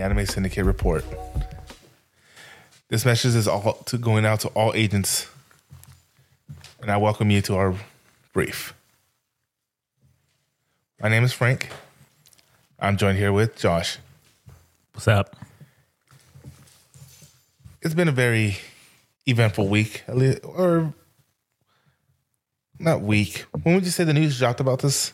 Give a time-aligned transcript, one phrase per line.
[0.00, 1.04] Welcome to the Anime Syndicate Report.
[2.88, 5.28] This message is all to going out to all agents,
[6.80, 7.74] and I welcome you to our
[8.32, 8.72] brief.
[11.02, 11.68] My name is Frank.
[12.78, 13.98] I'm joined here with Josh.
[14.94, 15.36] What's up?
[17.82, 18.56] It's been a very
[19.26, 20.94] eventful week, or
[22.78, 23.44] not week.
[23.62, 25.12] When would you say the news dropped about this?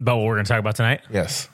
[0.00, 1.00] About what we're going to talk about tonight?
[1.10, 1.48] Yes.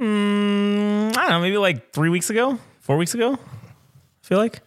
[0.00, 0.79] Mm,
[1.10, 3.34] Mm, I don't know, maybe like three weeks ago, four weeks ago.
[3.34, 4.60] I feel like.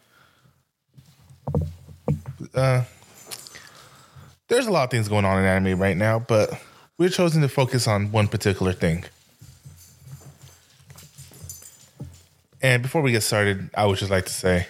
[2.53, 2.83] Uh,
[4.47, 6.59] there's a lot of things going on in anime right now, but
[6.97, 9.05] we're chosen to focus on one particular thing.
[12.61, 14.67] And before we get started, I would just like to say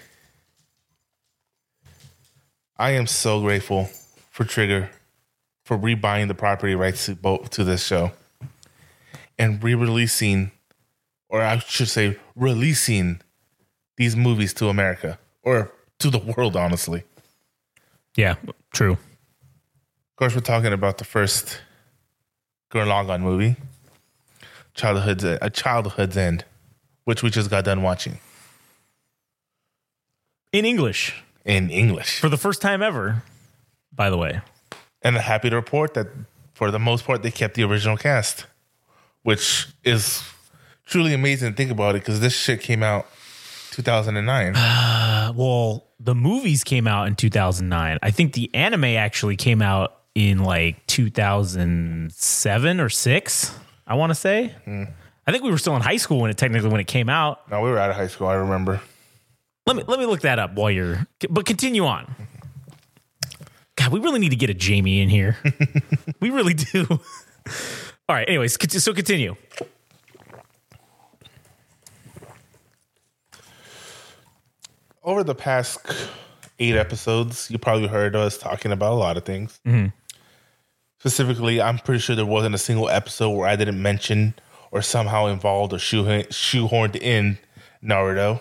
[2.77, 3.89] I am so grateful
[4.29, 4.89] for Trigger
[5.63, 8.11] for rebuying the property rights to both to this show
[9.37, 10.51] and re-releasing
[11.33, 13.19] or I should say releasing
[13.97, 17.03] these movies to America or to the world honestly.
[18.15, 18.35] Yeah,
[18.71, 18.93] true.
[18.93, 21.59] Of course, we're talking about the first
[22.71, 23.55] Gurren Lagann movie,
[24.75, 26.45] Childhood's A Childhood's End,
[27.05, 28.19] which we just got done watching
[30.51, 32.19] In English in English.
[32.19, 33.23] for the first time ever,
[33.91, 34.39] by the way.
[35.01, 36.07] And I'm happy to report that
[36.53, 38.45] for the most part, they kept the original cast,
[39.23, 40.23] which is
[40.85, 43.07] truly amazing to think about it because this shit came out
[43.71, 44.55] 2009.
[44.55, 47.99] Uh, well, the movies came out in 2009.
[48.01, 53.55] I think the anime actually came out in like 2007 or 6,
[53.87, 54.53] I want to say.
[55.25, 57.49] I think we were still in high school when it technically when it came out.
[57.49, 58.81] no, we were out of high school, I remember.
[59.65, 62.13] Let me let me look that up while you're but continue on.
[63.75, 65.37] God, we really need to get a Jamie in here.
[66.19, 66.85] we really do.
[68.09, 69.35] All right, anyways, so continue.
[75.03, 75.79] Over the past
[76.59, 79.59] eight episodes, you probably heard us talking about a lot of things.
[80.99, 84.35] Specifically, I'm pretty sure there wasn't a single episode where I didn't mention
[84.71, 87.37] or somehow involved or shoehorned, shoehorned in
[87.83, 88.39] Naruto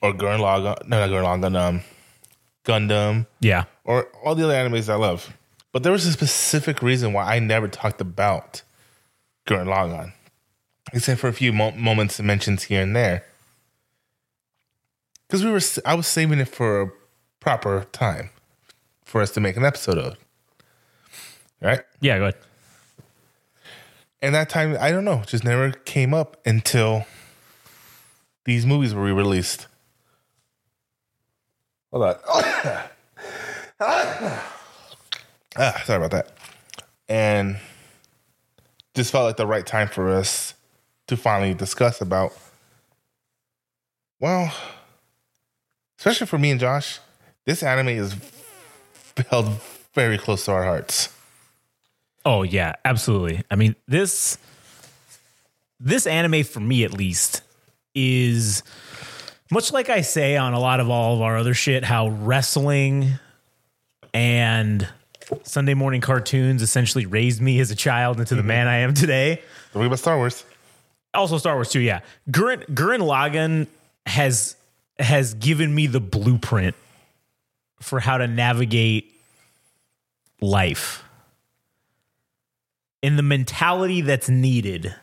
[0.00, 1.80] or Gurren Lagann, no, not Gurren Lagann, um,
[2.64, 3.64] Gundam, Yeah.
[3.84, 5.32] or all the other animes I love.
[5.72, 8.62] But there was a specific reason why I never talked about
[9.48, 10.12] Gurren Lagann,
[10.92, 13.24] except for a few mo- moments and mentions here and there.
[15.32, 16.92] Because we were, I was saving it for a
[17.40, 18.28] proper time
[19.02, 20.18] for us to make an episode of,
[21.62, 21.80] right?
[22.02, 22.34] Yeah, go ahead.
[24.20, 27.06] And that time, I don't know, just never came up until
[28.44, 29.68] these movies were re-released.
[31.92, 32.16] Hold on.
[33.80, 34.52] ah,
[35.86, 36.36] sorry about that.
[37.08, 37.58] And
[38.92, 40.52] just felt like the right time for us
[41.06, 42.36] to finally discuss about,
[44.20, 44.52] well,
[46.02, 46.98] especially for me and Josh,
[47.44, 48.16] this anime is
[49.30, 49.46] held
[49.94, 51.14] very close to our hearts.
[52.24, 53.44] Oh yeah, absolutely.
[53.52, 54.36] I mean, this
[55.78, 57.42] this anime for me at least
[57.94, 58.64] is
[59.48, 63.10] much like I say on a lot of all of our other shit how wrestling
[64.12, 64.88] and
[65.44, 68.48] Sunday morning cartoons essentially raised me as a child into the mm-hmm.
[68.48, 69.40] man I am today.
[69.72, 70.44] Worry about Star Wars.
[71.14, 72.00] Also Star Wars too, yeah.
[72.28, 73.68] Gurren Gurren Lagann
[74.06, 74.56] has
[74.98, 76.76] has given me the blueprint
[77.80, 79.12] for how to navigate
[80.40, 81.02] life
[83.02, 84.94] and the mentality that's needed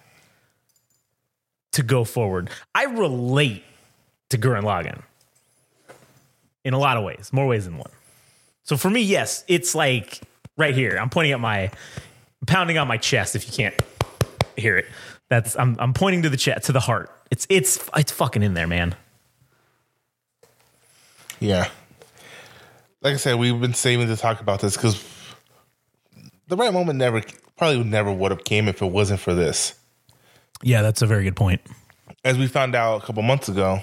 [1.73, 2.49] to go forward.
[2.73, 3.63] I relate
[4.29, 5.03] to Gurren Lagann
[6.63, 7.91] in a lot of ways, more ways than one.
[8.63, 10.22] So for me, yes, it's like
[10.57, 10.97] right here.
[10.97, 11.72] I'm pointing at my
[12.46, 13.75] pounding on my chest if you can't
[14.55, 14.85] hear it.
[15.29, 17.11] That's I'm I'm pointing to the chest to the heart.
[17.31, 18.96] It's it's it's fucking in there, man.
[21.40, 21.70] Yeah.
[23.02, 25.03] Like I said, we've been saving to talk about this because
[26.47, 27.22] the right moment never,
[27.56, 29.76] probably never would have came if it wasn't for this.
[30.62, 31.62] Yeah, that's a very good point.
[32.26, 33.80] As we found out a couple months ago,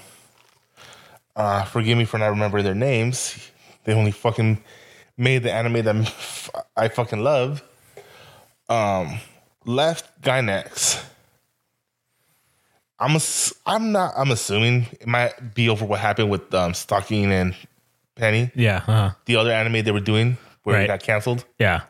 [1.35, 3.51] uh, forgive me for not remembering their names.
[3.83, 4.61] They only fucking
[5.17, 7.63] made the anime that I fucking love.
[8.69, 9.19] Um,
[9.65, 11.03] left Gainax.
[12.99, 17.31] I'm ass- I'm not I'm assuming it might be over what happened with um, Stocking
[17.31, 17.55] and
[18.15, 18.51] Penny.
[18.55, 21.81] Yeah, uh, the other anime they were doing where it got canceled yeah,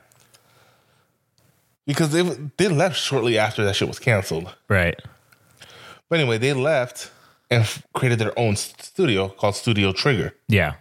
[1.86, 2.22] because they
[2.58, 4.54] they left shortly after that shit was canceled.
[4.68, 5.00] right.
[6.10, 7.12] But anyway, they left
[7.52, 10.76] and created their own studio called Studio Trigger, Yeah,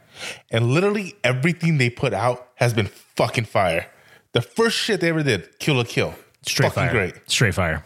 [0.51, 3.87] and literally everything they put out has been fucking fire.
[4.33, 6.93] The first shit they ever did, Kill la Kill, straight fucking fire.
[6.93, 7.15] great.
[7.31, 7.85] Straight fire.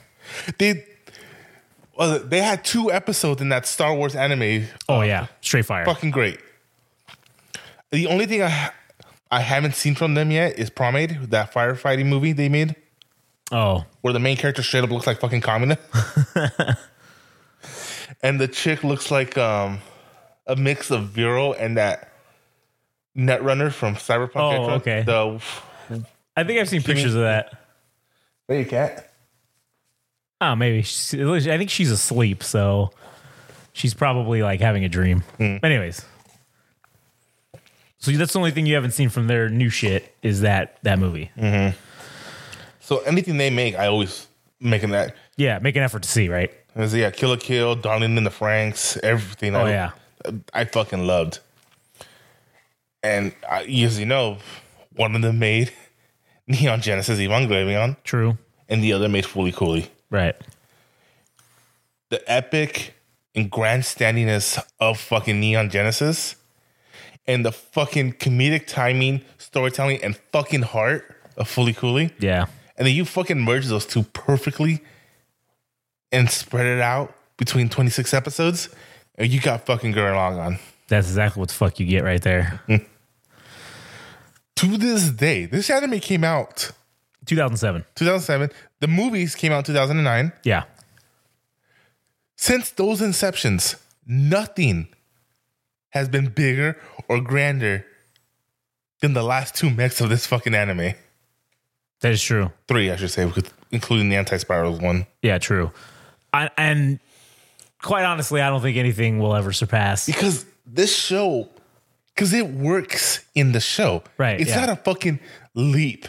[0.58, 0.84] They
[2.00, 4.64] well, they had two episodes in that Star Wars anime.
[4.88, 5.84] Oh yeah, straight fire.
[5.84, 6.40] Fucking great.
[7.90, 8.70] The only thing I
[9.30, 12.74] I haven't seen from them yet is Promare, that firefighting movie they made,
[13.52, 15.76] Oh, where the main character straight up looks like fucking Kamina,
[18.22, 19.80] and the chick looks like um
[20.46, 22.14] a mix of Vero and that
[23.14, 24.30] Netrunner from Cyberpunk.
[24.36, 25.02] Oh, okay.
[25.02, 25.38] The
[26.34, 27.52] I think I've seen pictures of that.
[28.48, 29.09] there you cat.
[30.40, 30.82] Oh, maybe.
[30.82, 32.90] She, I think she's asleep, so
[33.72, 35.22] she's probably like having a dream.
[35.38, 35.62] Mm.
[35.62, 36.04] Anyways,
[37.98, 40.98] so that's the only thing you haven't seen from their new shit is that that
[40.98, 41.30] movie.
[41.36, 41.76] Mm-hmm.
[42.80, 44.26] So anything they make, I always
[44.58, 45.14] making that.
[45.36, 46.50] Yeah, make an effort to see, right?
[46.76, 49.54] Is yeah, Kill la Kill, Darling in the Franxx, everything.
[49.54, 49.90] Oh, I, yeah.
[50.54, 51.40] I fucking loved.
[53.02, 54.38] And I, as you know,
[54.94, 55.72] one of them made
[56.46, 58.38] Neon Genesis Evangelion, True.
[58.68, 59.90] and the other made Fooly Cooly.
[60.10, 60.36] Right.
[62.08, 62.94] The epic
[63.34, 66.36] and grandstandiness of fucking Neon Genesis,
[67.26, 72.12] and the fucking comedic timing, storytelling, and fucking heart of Fooly Cooly.
[72.18, 72.46] Yeah.
[72.76, 74.80] And then you fucking merge those two perfectly
[76.10, 78.68] and spread it out between 26 episodes,
[79.16, 80.58] and you got fucking Gurren Lagann.
[80.88, 82.60] That's exactly what the fuck you get right there.
[84.56, 86.72] To this day, this anime came out
[87.24, 87.82] 2007.
[87.94, 88.50] 2007.
[88.80, 90.32] The movies came out 2009.
[90.44, 90.64] Yeah.
[92.36, 94.88] Since those inceptions, nothing
[95.90, 96.78] has been bigger
[97.08, 97.84] or grander
[99.00, 100.94] than the last two mechs of this fucking anime.
[102.00, 102.50] That is true.
[102.68, 103.30] Three, I should say,
[103.70, 105.06] including the anti-spirals one.
[105.22, 105.70] Yeah, true.
[106.32, 106.98] I, and
[107.82, 110.06] quite honestly, I don't think anything will ever surpass.
[110.06, 111.48] because this show
[112.14, 114.60] because it works in the show Right, it's yeah.
[114.60, 115.18] not a fucking
[115.54, 116.06] leap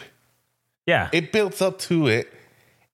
[0.86, 1.08] Yeah.
[1.12, 2.32] it builds up to it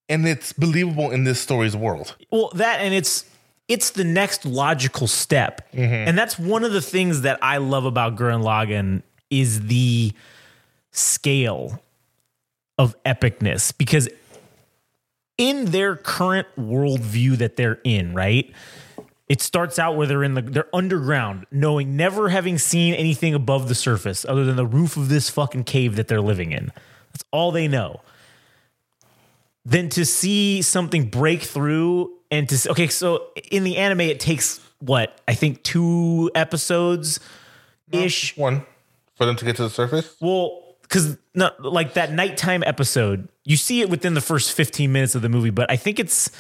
[0.09, 3.25] and it's believable in this story's world Well, that and it's
[3.69, 5.93] it's the next logical step, mm-hmm.
[5.93, 10.13] and that's one of the things that I love about Gurren Lagann is the
[10.91, 11.83] scale
[12.79, 14.09] of epicness because
[15.37, 18.51] in their current worldview that they're in, right?
[19.29, 23.69] It starts out where they're in the they're underground, knowing never having seen anything above
[23.69, 26.73] the surface other than the roof of this fucking cave that they're living in.
[27.13, 28.01] That's all they know
[29.69, 34.61] then to see something break through and to okay so in the anime it takes
[34.81, 37.21] what i think two episodes
[37.93, 38.37] ish?
[38.37, 38.65] one
[39.15, 40.17] for them to get to the surface?
[40.21, 45.15] Well because not like that nighttime episode you see it within the first 15 minutes
[45.15, 46.31] of the movie but i think it's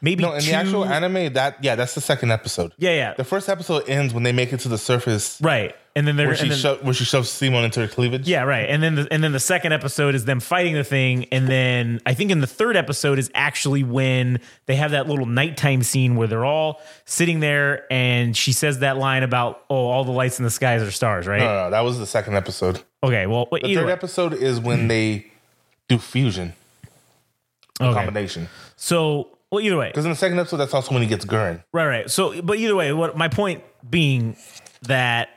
[0.00, 2.72] maybe no in two, the actual anime that yeah that's the second episode.
[2.78, 3.14] Yeah yeah.
[3.14, 5.40] The first episode ends when they make it to the surface.
[5.40, 5.74] Right.
[5.94, 8.28] And then they're where she then, sho- where she shoves Simon into her cleavage.
[8.28, 8.68] Yeah right.
[8.68, 11.24] And then the, and then the second episode is them fighting the thing.
[11.32, 15.26] And then i think in the third episode is actually when they have that little
[15.26, 20.04] nighttime scene where they're all sitting there and she says that line about oh all
[20.04, 21.40] the lights in the skies are stars right?
[21.40, 22.82] No, no, no, that was the second episode.
[23.02, 23.92] Okay well the either third way.
[23.92, 25.26] episode is when they
[25.88, 26.52] do fusion.
[27.80, 27.92] Okay.
[27.94, 28.48] combination.
[28.76, 31.62] So well either way because in the second episode that's also when he gets Gurren
[31.72, 32.10] Right, right.
[32.10, 34.36] So, but either way, what my point being
[34.82, 35.28] that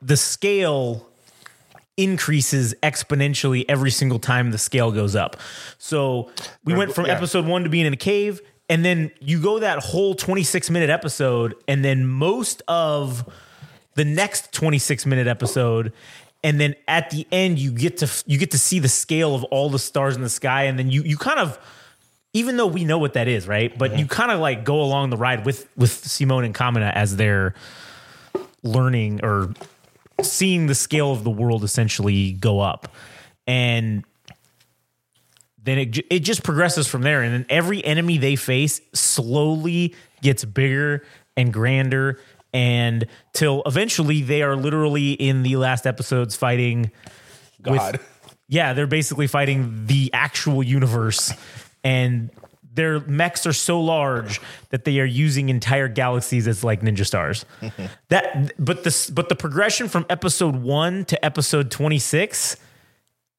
[0.00, 1.06] the scale
[1.96, 5.36] increases exponentially every single time the scale goes up.
[5.78, 6.30] So
[6.64, 7.12] we went from Yeah.
[7.16, 10.90] episode one to being in a cave, and then you go that whole 26 minute
[10.90, 13.28] episode, and then most of
[13.94, 15.92] the next 26 minute episode
[16.42, 19.44] and then at the end you get to you get to see the scale of
[19.44, 21.58] all the stars in the sky and then you you kind of
[22.32, 23.76] even though we know what that is, right?
[23.76, 27.16] But you kind of like go along the ride with with Simone and Kamina as
[27.16, 27.54] they're
[28.62, 29.52] learning or
[30.22, 32.88] seeing the scale of the world essentially go up,
[33.46, 34.04] and
[35.62, 37.22] then it it just progresses from there.
[37.22, 41.04] And then every enemy they face slowly gets bigger
[41.36, 42.18] and grander,
[42.52, 46.90] and till eventually they are literally in the last episodes fighting
[47.60, 48.00] God.
[48.48, 51.32] Yeah, they're basically fighting the actual universe,
[51.84, 52.30] and
[52.74, 57.44] their mechs are so large that they are using entire galaxies as like ninja stars.
[58.08, 62.56] that, but this, but the progression from episode one to episode twenty six,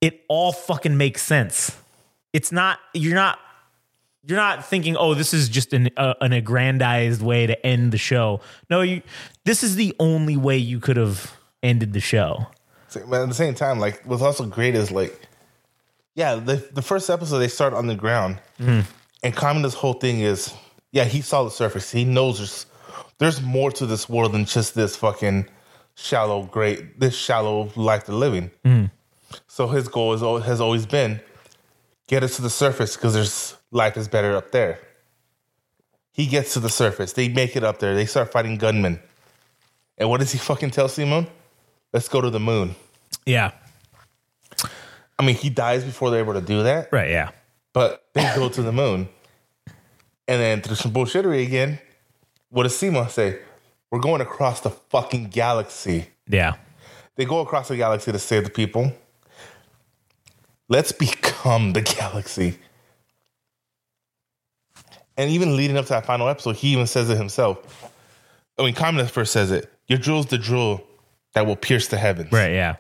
[0.02, 1.76] it all fucking makes sense.
[2.32, 3.40] It's not you're not
[4.26, 7.98] you're not thinking, oh, this is just an uh, an aggrandized way to end the
[7.98, 8.40] show.
[8.70, 9.02] No, you.
[9.44, 12.48] This is the only way you could have ended the show.
[12.94, 15.20] But at the same time, like what's also great is like,
[16.16, 18.82] yeah, the the first episode they start on the ground, mm-hmm.
[19.24, 20.54] and Kamina's whole thing is,
[20.92, 21.92] yeah, he saw the surface.
[21.92, 22.66] He knows there's
[23.18, 25.48] there's more to this world than just this fucking
[25.96, 28.52] shallow, great this shallow life they're living.
[28.64, 28.86] Mm-hmm.
[29.48, 31.22] So his goal is has always been
[32.08, 34.80] get us to the surface because there's life is better up there.
[36.12, 37.14] He gets to the surface.
[37.14, 37.96] They make it up there.
[37.96, 39.00] They start fighting gunmen.
[39.98, 41.28] And what does he fucking tell Simon?
[41.92, 42.76] Let's go to the moon.
[43.26, 43.52] Yeah.
[45.20, 47.10] I mean, he dies before they're able to do that, Right.
[47.12, 47.30] Yeah.
[47.74, 49.08] but they go to the moon.
[50.28, 51.80] And then through some bullshittery again,
[52.50, 53.40] what does Sima say?
[53.92, 56.08] We're going across the fucking galaxy.
[56.28, 56.56] Yeah.
[57.16, 58.92] They go across the galaxy to save the people.
[60.70, 62.58] Let's become the galaxy.
[65.18, 67.92] And even leading up to that final episode, he even says it himself.
[68.58, 69.72] I mean, Kamina first says it.
[69.88, 70.84] Your drill's the drill
[71.34, 72.32] that will pierce the heavens.
[72.32, 72.54] Right.
[72.54, 72.78] Yeah.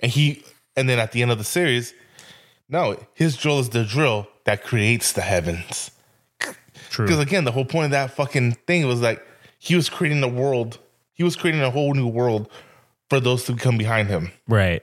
[0.00, 0.42] And he,
[0.76, 1.94] and then at the end of the series,
[2.68, 5.90] no, his drill is the drill that creates the heavens.
[6.90, 7.06] True.
[7.06, 9.24] Because again, the whole point of that fucking thing was like
[9.58, 10.78] he was creating a world.
[11.12, 12.48] He was creating a whole new world
[13.10, 14.30] for those to come behind him.
[14.48, 14.82] Right.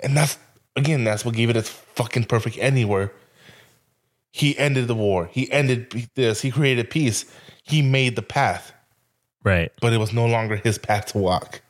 [0.00, 0.38] And that's
[0.76, 3.12] again, that's what gave it its fucking perfect ending where
[4.30, 5.26] he ended the war.
[5.32, 6.40] He ended this.
[6.42, 7.24] He created peace.
[7.62, 8.72] He made the path,
[9.44, 9.72] Right.
[9.80, 11.60] but it was no longer his path to walk.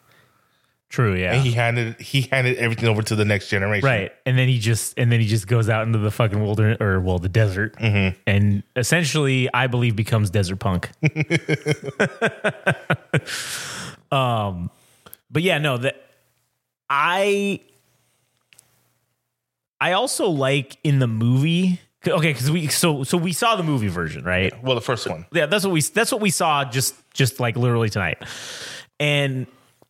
[0.89, 1.15] True.
[1.15, 1.35] Yeah.
[1.35, 3.87] And he handed he handed everything over to the next generation.
[3.87, 4.11] Right.
[4.25, 7.01] And then he just and then he just goes out into the fucking wilderness or
[7.01, 10.89] well the desert and essentially I believe becomes desert punk.
[14.11, 14.71] um
[15.31, 16.03] but yeah, no, that
[16.89, 17.61] I
[19.81, 23.89] I also like in the movie okay, cuz we so so we saw the movie
[23.89, 24.55] version, right?
[24.65, 25.27] Well, the first one.
[25.33, 28.23] yeah, that's what we that's what we saw just just like literally tonight.
[28.99, 29.47] And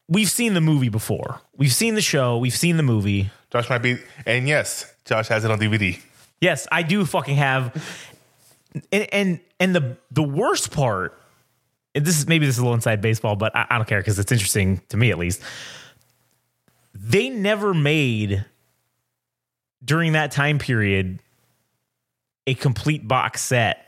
[0.09, 1.41] we've seen the movie before.
[1.57, 3.31] We've seen the show, we've seen the movie.
[3.51, 6.01] Josh might be, and yes, Josh has it on DVD.
[6.41, 7.75] Yes, I do fucking have
[8.93, 11.19] and and, and the the worst part
[11.95, 13.99] and this is maybe this is a little inside baseball, but I, I don't care
[14.01, 15.43] because it's interesting to me at least.
[16.95, 18.45] They never made
[19.85, 21.21] during that time period
[22.47, 23.85] a complete box set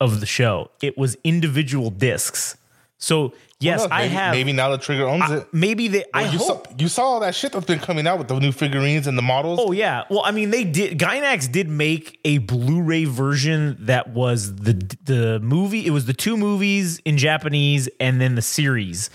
[0.00, 0.70] of the show.
[0.82, 2.56] It was individual discs.
[3.02, 5.46] So yes, I maybe, have Maybe now the trigger owns it.
[5.54, 8.18] maybe they I you hope saw you saw all that shit that's been coming out
[8.18, 9.58] with the new figurines and the models.
[9.60, 10.04] Oh yeah.
[10.10, 10.98] Well, I mean, they did.
[10.98, 15.86] Gainax did make a Blu-ray version that was the the movie.
[15.86, 19.08] It was the two movies in Japanese and then the series,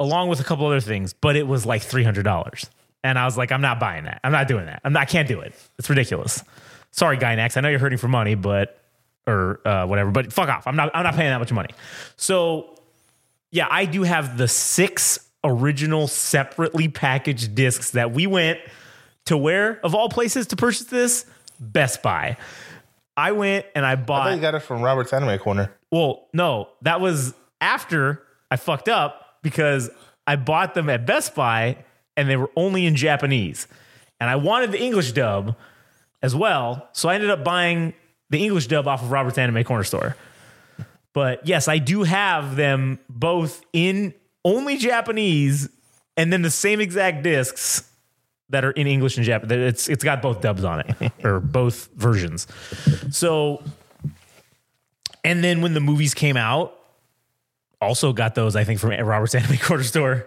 [0.00, 1.12] along with a couple other things.
[1.12, 2.68] But it was like three hundred dollars,
[3.04, 4.18] and I was like, I'm not buying that.
[4.24, 4.80] I'm not doing that.
[4.84, 5.54] I'm not, I can't do it.
[5.78, 6.42] It's ridiculous.
[6.90, 7.56] Sorry, Gainax.
[7.56, 8.81] I know you're hurting for money, but
[9.26, 10.10] or uh, whatever.
[10.10, 10.66] But fuck off.
[10.66, 10.90] I'm not.
[10.94, 11.70] I'm not paying that much money.
[12.16, 12.76] So
[13.50, 18.58] yeah, I do have the six original separately packaged discs that we went
[19.26, 21.26] to where of all places to purchase this
[21.60, 22.36] Best Buy.
[23.16, 24.34] I went and I I thought bought.
[24.34, 25.70] you got it from Robert's Anime Corner.
[25.90, 29.90] well, no, that was after I fucked up because
[30.26, 31.76] I bought them at Best Buy
[32.16, 33.66] and they were only in Japanese,
[34.20, 35.56] and I wanted the English dub
[36.22, 36.88] as well.
[36.92, 37.94] So I ended up buying
[38.32, 40.16] the English dub off of Robert's Anime Corner store.
[41.12, 45.68] But yes, I do have them both in only Japanese
[46.16, 47.88] and then the same exact discs
[48.48, 49.58] that are in English and Japanese.
[49.58, 52.46] It's it's got both dubs on it or both versions.
[53.10, 53.62] So
[55.22, 56.74] and then when the movies came out,
[57.82, 60.26] also got those I think from Robert's Anime Corner store.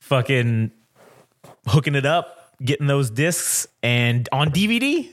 [0.00, 0.72] Fucking
[1.66, 5.08] hooking it up, getting those discs and on DVD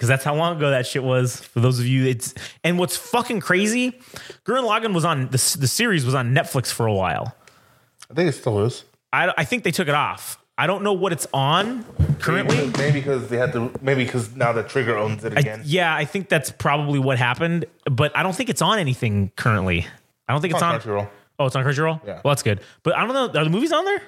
[0.00, 1.40] because that's how long ago that shit was.
[1.40, 2.32] For those of you, it's
[2.64, 3.90] and what's fucking crazy,
[4.46, 7.36] Gurren Lagann was on the the series was on Netflix for a while.
[8.10, 8.84] I think it still is.
[9.12, 10.42] I I think they took it off.
[10.56, 11.84] I don't know what it's on
[12.18, 12.72] currently.
[12.78, 13.70] Maybe, because they had to.
[13.82, 15.60] Maybe because now the Trigger owns it I, again.
[15.66, 19.86] yeah, I think that's probably what happened, but I don't think it's on anything currently.
[20.28, 20.80] I don't think it's on on.
[20.80, 21.08] Crunchyroll.
[21.38, 22.06] Oh, it's on Crunchyroll.
[22.06, 22.20] Yeah.
[22.24, 22.60] well, that's good.
[22.84, 23.38] But I don't know.
[23.38, 24.00] Are the movies on there?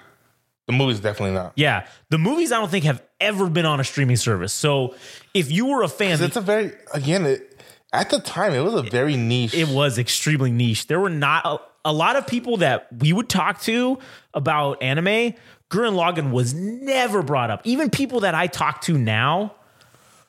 [0.67, 1.53] The movie's definitely not.
[1.57, 4.53] Yeah, the movies I don't think have ever been on a streaming service.
[4.53, 4.95] So
[5.35, 7.27] if you were a fan, It's a very again.
[7.27, 7.61] It,
[7.93, 9.55] at the time, it was a very niche.
[9.55, 10.87] it was extremely niche.
[10.87, 13.99] There were not a, a lot of people that we would talk to
[14.33, 15.35] about anime.
[15.69, 17.61] Gurren Lagann was never brought up.
[17.65, 19.55] Even people that I talk to now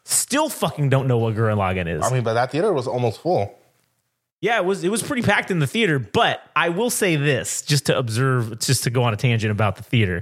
[0.03, 2.03] still fucking don't know what Gurren Lagann is.
[2.03, 3.57] I mean, but that theater was almost full.
[4.43, 7.61] Yeah, it was it was pretty packed in the theater, but I will say this
[7.61, 10.21] just to observe just to go on a tangent about the theater.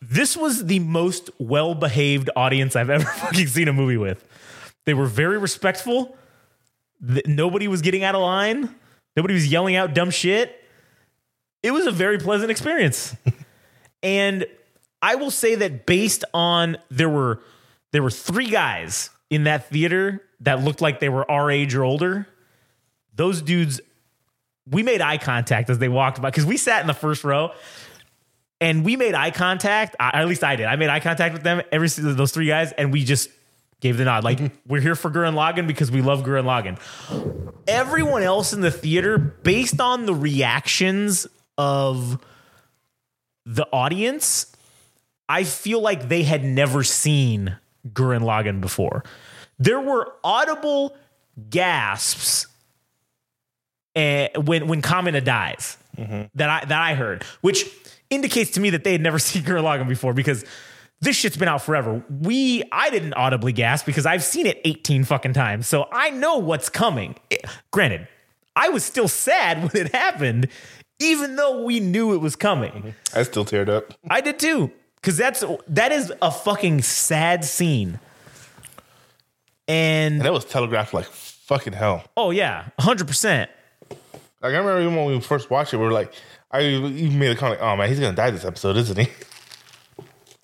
[0.00, 4.24] This was the most well-behaved audience I've ever fucking seen a movie with.
[4.86, 6.16] They were very respectful.
[7.04, 8.72] Th- Nobody was getting out of line.
[9.16, 10.62] Nobody was yelling out dumb shit.
[11.64, 13.16] It was a very pleasant experience.
[14.04, 14.46] and
[15.02, 17.40] I will say that based on there were
[17.90, 21.82] there were three guys in that theater that looked like they were our age or
[21.82, 22.28] older.
[23.16, 23.80] Those dudes
[24.70, 27.52] we made eye contact as they walked by because we sat in the first row
[28.60, 29.96] and we made eye contact.
[30.00, 30.66] I, at least I did.
[30.66, 33.28] I made eye contact with them, every those three guys, and we just
[33.80, 34.24] gave the nod.
[34.24, 34.54] Like, mm-hmm.
[34.66, 36.78] we're here for Gurren Lagann because we love Gurren Lagann.
[37.66, 41.26] Everyone else in the theater, based on the reactions
[41.58, 42.24] of
[43.44, 44.56] the audience,
[45.28, 47.56] I feel like they had never seen
[47.92, 49.04] Gurren Lagann before.
[49.58, 50.96] There were audible
[51.50, 52.46] gasps
[53.94, 57.66] eh, when when Kamina dies that I that I heard, which
[58.10, 60.44] indicates to me that they had never seen Gurren Lagann before because
[61.00, 62.02] this shit's been out forever.
[62.08, 65.66] We I didn't audibly gasp because I've seen it 18 fucking times.
[65.66, 67.16] So I know what's coming.
[67.30, 67.36] Eh,
[67.70, 68.08] granted,
[68.56, 70.48] I was still sad when it happened,
[71.00, 72.94] even though we knew it was coming.
[73.14, 73.94] I still teared up.
[74.08, 74.70] I did too.
[75.02, 78.00] Cause that's that is a fucking sad scene.
[79.68, 82.04] And And that was telegraphed like fucking hell.
[82.16, 83.50] oh yeah, hundred percent.
[84.44, 86.12] Like I remember even when we first watched it, we were like,
[86.50, 89.08] I even made a comment, oh man, he's gonna die this episode, isn't he?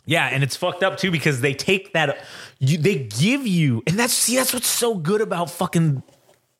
[0.06, 2.24] Yeah, and it's fucked up too because they take that,
[2.58, 6.02] you, they give you, and that's see that's what's so good about fucking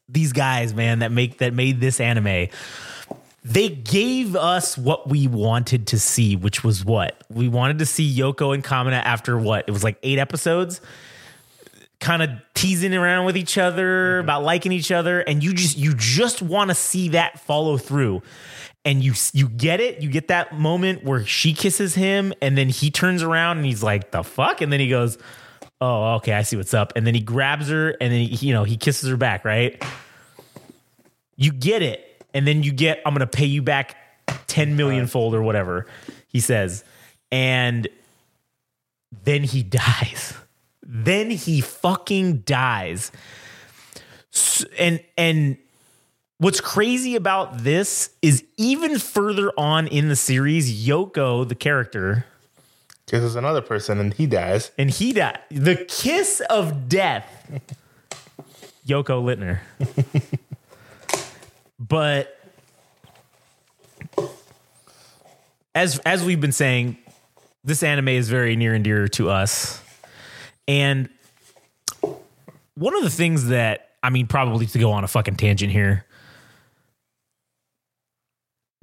[0.08, 2.48] these guys, man, that make that made this anime.
[3.42, 8.14] They gave us what we wanted to see, which was what we wanted to see
[8.14, 10.80] Yoko and Kamina after what it was like eight episodes,
[12.00, 14.24] kind of teasing around with each other mm-hmm.
[14.24, 18.22] about liking each other, and you just you just want to see that follow through.
[18.82, 22.70] And you you get it you get that moment where she kisses him and then
[22.70, 24.62] he turns around and he's like the fuck?
[24.62, 25.18] And then he goes
[25.82, 26.94] oh okay i see what's up.
[26.96, 29.84] And then he grabs her and then he, you know he kisses her back right?
[31.36, 33.96] You get it and then you get i'm gonna pay you back
[34.46, 35.86] 10 million fold or whatever
[36.28, 36.82] he says.
[37.30, 37.86] And
[39.24, 40.34] then he dies
[40.82, 43.12] then he fucking dies
[44.78, 45.56] and and
[46.40, 52.24] What's crazy about this is even further on in the series, Yoko, the character,
[53.06, 54.70] kisses another person and he dies.
[54.78, 55.36] and he dies.
[55.50, 57.60] The kiss of death.
[58.88, 59.58] Yoko Littner.
[61.78, 62.38] but
[65.74, 66.96] as as we've been saying,
[67.64, 69.82] this anime is very near and dear to us.
[70.70, 71.08] And
[72.74, 76.06] one of the things that I mean, probably to go on a fucking tangent here.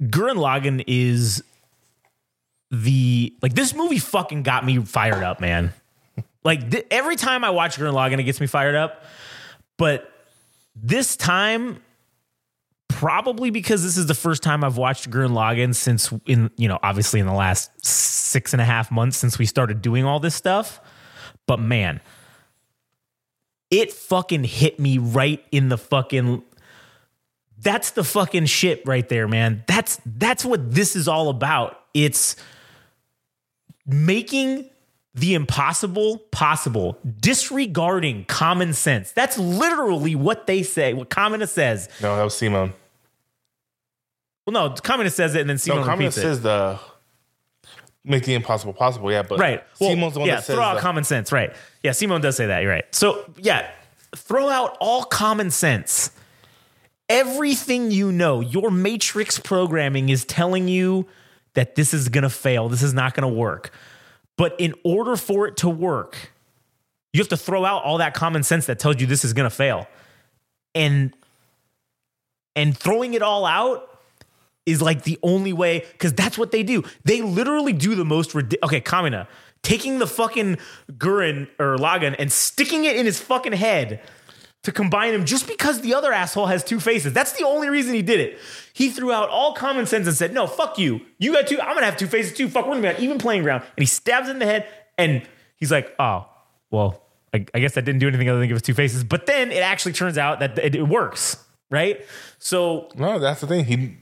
[0.02, 1.42] Gurren Lagann is
[2.70, 5.72] the like this movie fucking got me fired up, man.
[6.44, 9.02] Like th- every time I watch Gurren Lagann, it gets me fired up.
[9.78, 10.12] But
[10.76, 11.80] this time,
[12.88, 16.78] probably because this is the first time I've watched Gurren Lagann since in you know
[16.82, 20.34] obviously in the last six and a half months since we started doing all this
[20.34, 20.82] stuff.
[21.48, 22.00] But man,
[23.72, 26.44] it fucking hit me right in the fucking
[27.60, 29.64] that's the fucking shit right there, man.
[29.66, 31.80] That's that's what this is all about.
[31.92, 32.36] It's
[33.84, 34.70] making
[35.14, 39.10] the impossible possible, disregarding common sense.
[39.10, 41.88] That's literally what they say, what Kamina says.
[42.00, 42.72] No, that was Simone.
[44.46, 46.20] Well, no, Kamina says it and then No, Simon Kamina repeats it.
[46.22, 46.78] says the
[48.08, 49.10] make the impossible possible.
[49.10, 49.62] Yeah, but Right.
[49.80, 51.30] Well, Simone's the one yeah, that says throw out the- common sense.
[51.32, 51.54] Right.
[51.82, 52.62] Yeah, Simon does say that.
[52.62, 52.84] You're right.
[52.94, 53.70] So, yeah,
[54.16, 56.10] throw out all common sense.
[57.08, 61.06] Everything you know, your matrix programming is telling you
[61.54, 62.68] that this is going to fail.
[62.68, 63.72] This is not going to work.
[64.36, 66.32] But in order for it to work,
[67.12, 69.48] you have to throw out all that common sense that tells you this is going
[69.48, 69.88] to fail.
[70.74, 71.12] And
[72.54, 73.97] and throwing it all out
[74.68, 76.84] is like the only way because that's what they do.
[77.04, 78.72] They literally do the most ridiculous.
[78.72, 79.26] Okay, Kamina
[79.62, 80.58] taking the fucking
[80.92, 84.00] Gurren or Lagann and sticking it in his fucking head
[84.62, 87.12] to combine him just because the other asshole has two faces.
[87.12, 88.38] That's the only reason he did it.
[88.72, 91.00] He threw out all common sense and said, "No, fuck you.
[91.18, 91.60] You got two.
[91.60, 92.48] I'm gonna have two faces too.
[92.48, 95.22] Fuck, we're gonna be even playing ground." And he stabs in the head, and
[95.56, 96.26] he's like, "Oh,
[96.70, 97.02] well,
[97.32, 99.52] I, I guess that didn't do anything other than give us two faces." But then
[99.52, 101.36] it actually turns out that it works,
[101.70, 102.04] right?
[102.38, 103.64] So No, that's the thing.
[103.64, 103.96] He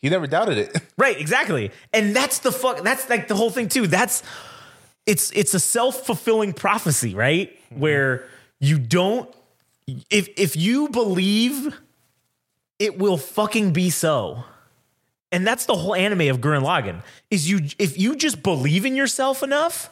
[0.00, 0.76] he never doubted it.
[0.96, 1.70] Right, exactly.
[1.94, 3.86] And that's the fuck that's like the whole thing too.
[3.86, 4.22] That's
[5.06, 7.50] it's it's a self-fulfilling prophecy, right?
[7.50, 7.80] Mm-hmm.
[7.80, 9.32] Where you don't
[10.10, 11.74] if if you believe
[12.78, 14.44] it will fucking be so.
[15.32, 17.02] And that's the whole anime of Gurren Lagann.
[17.30, 19.88] Is you if you just believe in yourself enough,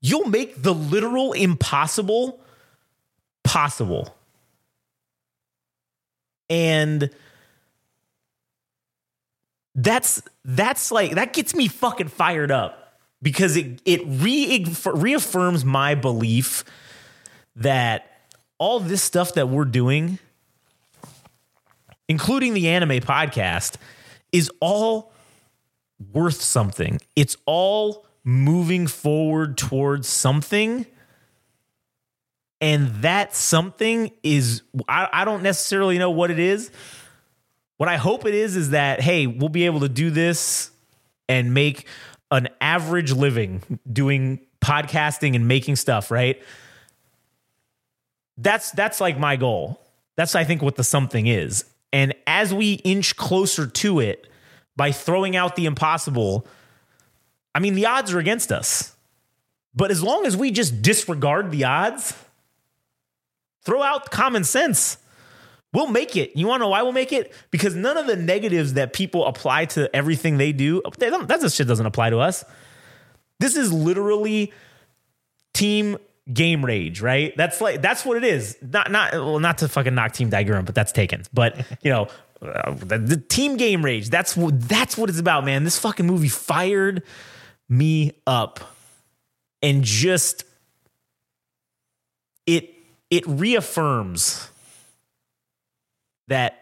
[0.00, 2.40] you'll make the literal impossible
[3.42, 4.14] possible.
[6.48, 7.10] And
[9.74, 15.94] that's that's like that gets me fucking fired up because it it re- reaffirms my
[15.94, 16.64] belief
[17.56, 18.06] that
[18.58, 20.18] all this stuff that we're doing
[22.08, 23.76] including the anime podcast
[24.32, 25.12] is all
[26.12, 30.86] worth something it's all moving forward towards something
[32.60, 36.70] And that something is, I, I don't necessarily know what it is.
[37.82, 40.70] What I hope it is is that, hey, we'll be able to do this
[41.28, 41.88] and make
[42.30, 43.60] an average living
[43.92, 46.40] doing podcasting and making stuff, right?
[48.38, 49.80] That's that's like my goal.
[50.14, 51.64] That's I think what the something is.
[51.92, 54.28] And as we inch closer to it
[54.76, 56.46] by throwing out the impossible,
[57.52, 58.94] I mean the odds are against us.
[59.74, 62.14] But as long as we just disregard the odds,
[63.64, 64.98] throw out common sense,
[65.72, 66.36] we'll make it.
[66.36, 67.32] You want to know why we'll make it?
[67.50, 71.66] Because none of the negatives that people apply to everything they do, they that shit
[71.66, 72.44] doesn't apply to us.
[73.40, 74.52] This is literally
[75.54, 75.98] team
[76.32, 77.36] game rage, right?
[77.36, 78.56] That's like that's what it is.
[78.62, 81.24] Not not well, not to fucking knock Team Dai-Gurren, but that's taken.
[81.32, 82.08] But you know,
[82.40, 84.10] uh, the, the team game rage.
[84.10, 85.64] That's what that's what it's about, man.
[85.64, 87.02] This fucking movie fired
[87.68, 88.60] me up,
[89.62, 90.44] and just
[92.46, 92.74] it
[93.10, 94.51] it reaffirms
[96.28, 96.58] that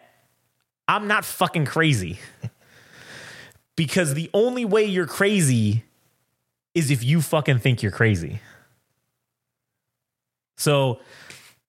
[0.88, 2.18] I'm not fucking crazy.
[3.76, 5.84] because the only way you're crazy
[6.74, 8.40] is if you fucking think you're crazy.
[10.56, 11.00] So,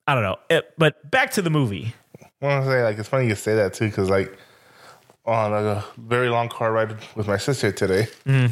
[0.08, 0.38] I don't know.
[0.49, 1.95] It- but back to the movie.
[2.41, 4.36] I want to say like it's funny you say that too because like
[5.25, 8.51] on a very long car ride with my sister today, mm-hmm.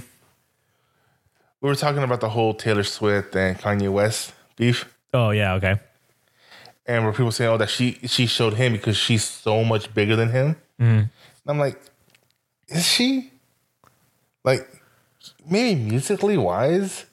[1.62, 5.80] we were talking about the whole Taylor Swift and Kanye West beef, Oh, yeah, okay.
[6.89, 10.15] And where people say, "Oh, that she she showed him because she's so much bigger
[10.15, 11.02] than him." Mm.
[11.02, 11.12] And
[11.45, 11.80] I'm like,
[12.67, 13.32] is she?
[14.43, 14.67] Like,
[15.47, 17.06] maybe musically wise,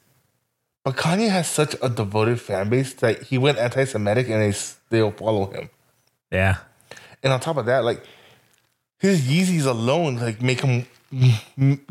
[0.83, 5.11] but Kanye has such a devoted fan base that he went anti-Semitic and they still
[5.11, 5.69] follow him.
[6.31, 6.59] Yeah.
[7.23, 8.03] And on top of that, like
[8.99, 10.87] his Yeezys alone, like make him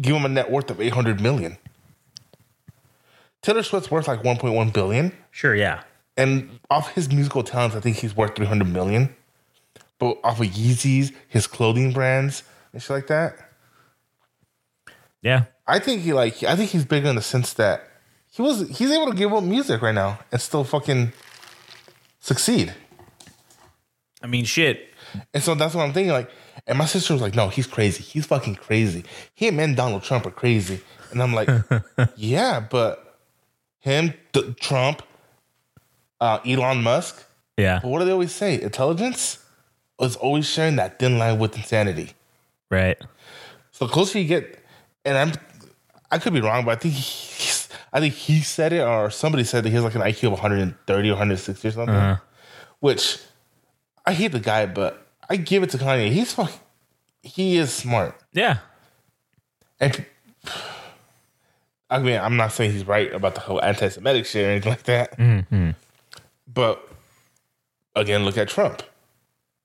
[0.02, 1.58] give him a net worth of eight hundred million.
[3.44, 5.84] Taylor Swift's worth like one point one billion, Sure, yeah.
[6.18, 9.16] And off his musical talents, I think he's worth three hundred million.
[10.00, 13.38] But off of Yeezys, his clothing brands and shit like that,
[15.22, 15.46] Yeah.
[15.68, 17.88] I think he like I think he's bigger in the sense that
[18.32, 21.12] he was he's able to give up music right now and still fucking
[22.20, 22.74] succeed.
[24.22, 24.90] I mean, shit.
[25.34, 26.12] And so that's what I'm thinking.
[26.12, 26.30] Like,
[26.68, 28.04] and my sister was like, "No, he's crazy.
[28.04, 29.06] He's fucking crazy.
[29.34, 31.50] Him and Donald Trump are crazy." And I'm like,
[32.16, 33.20] "Yeah, but
[33.80, 35.04] him, D- Trump,
[36.22, 37.24] uh, Elon Musk.
[37.58, 37.80] Yeah.
[37.82, 38.62] But what do they always say?
[38.62, 39.40] Intelligence
[40.00, 42.12] is always sharing that thin line with insanity.
[42.70, 42.98] Right.
[43.72, 44.60] So the closer you get,
[45.06, 45.32] and I'm,
[46.12, 49.44] I could be wrong, but I think he's, I think he said it or somebody
[49.44, 51.96] said that he has like an IQ of 130 or 160 or something.
[52.80, 53.20] Which
[54.06, 56.12] I hate the guy, but I give it to Kanye.
[56.12, 56.60] He's fucking,
[57.24, 58.16] he is smart.
[58.34, 58.58] Yeah.
[59.80, 60.06] And
[61.90, 64.84] I mean, I'm not saying he's right about the whole anti-Semitic shit or anything like
[64.84, 65.18] that.
[66.56, 66.88] But
[67.96, 68.82] again, look at Trump.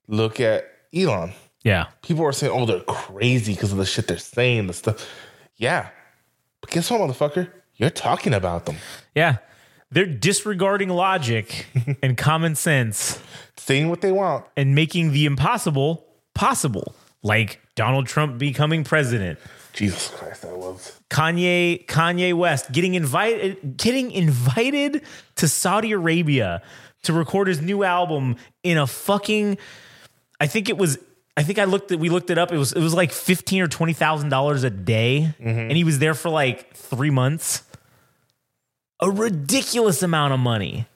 [0.08, 1.32] Look at Elon.
[1.62, 1.86] Yeah.
[2.02, 5.08] People are saying, "Oh, they're crazy because of the shit they're saying, the stuff."
[5.56, 5.88] Yeah,
[6.60, 7.48] but guess what, motherfucker?
[7.76, 8.76] You're talking about them,
[9.14, 9.36] Yeah.
[9.92, 11.66] They're disregarding logic
[12.02, 13.18] and common sense
[13.56, 14.44] saying what they want.
[14.56, 19.38] and making the impossible possible, like Donald Trump becoming president.
[19.72, 21.00] Jesus Christ, that was.
[21.10, 25.02] Kanye Kanye West getting invited getting invited
[25.36, 26.62] to Saudi Arabia
[27.02, 29.58] to record his new album in a fucking
[30.40, 30.98] I think it was
[31.36, 32.52] I think I looked at we looked it up.
[32.52, 35.34] It was it was like 15 or 20 thousand dollars a day.
[35.38, 35.48] Mm-hmm.
[35.48, 37.62] And he was there for like 3 months.
[39.00, 40.86] A ridiculous amount of money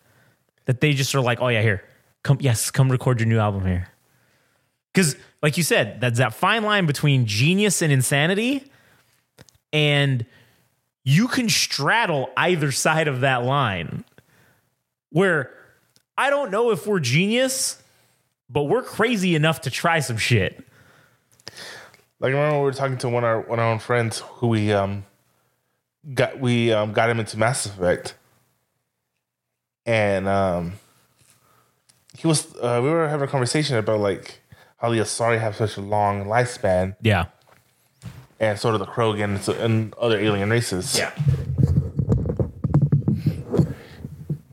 [0.67, 1.83] that they just are like oh yeah here.
[2.23, 3.89] Come yes come record your new album here
[4.95, 8.71] cuz like you said that's that fine line between genius and insanity
[9.73, 10.25] and
[11.05, 14.05] you can straddle either side of that line
[15.11, 15.53] where
[16.17, 17.83] I don't know if we're genius,
[18.49, 20.65] but we're crazy enough to try some shit.
[22.21, 24.21] Like I remember we were talking to one of our one of our own friends
[24.21, 25.05] who we um
[26.15, 28.15] got we um got him into Mass Effect,
[29.85, 30.75] and um
[32.17, 34.41] he was uh, we were having a conversation about like
[34.79, 37.27] how the Asari have such a long lifespan Yeah.
[38.41, 40.97] and sort of the Krogan and, so, and other alien races.
[40.99, 41.11] Yeah.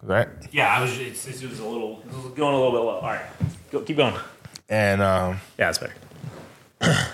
[0.01, 0.27] right.
[0.51, 2.95] Yeah, I was it's, it was a little it was going a little bit low.
[2.95, 3.25] All right.
[3.71, 4.15] Go, keep going.
[4.69, 5.93] And um Yeah, that's better.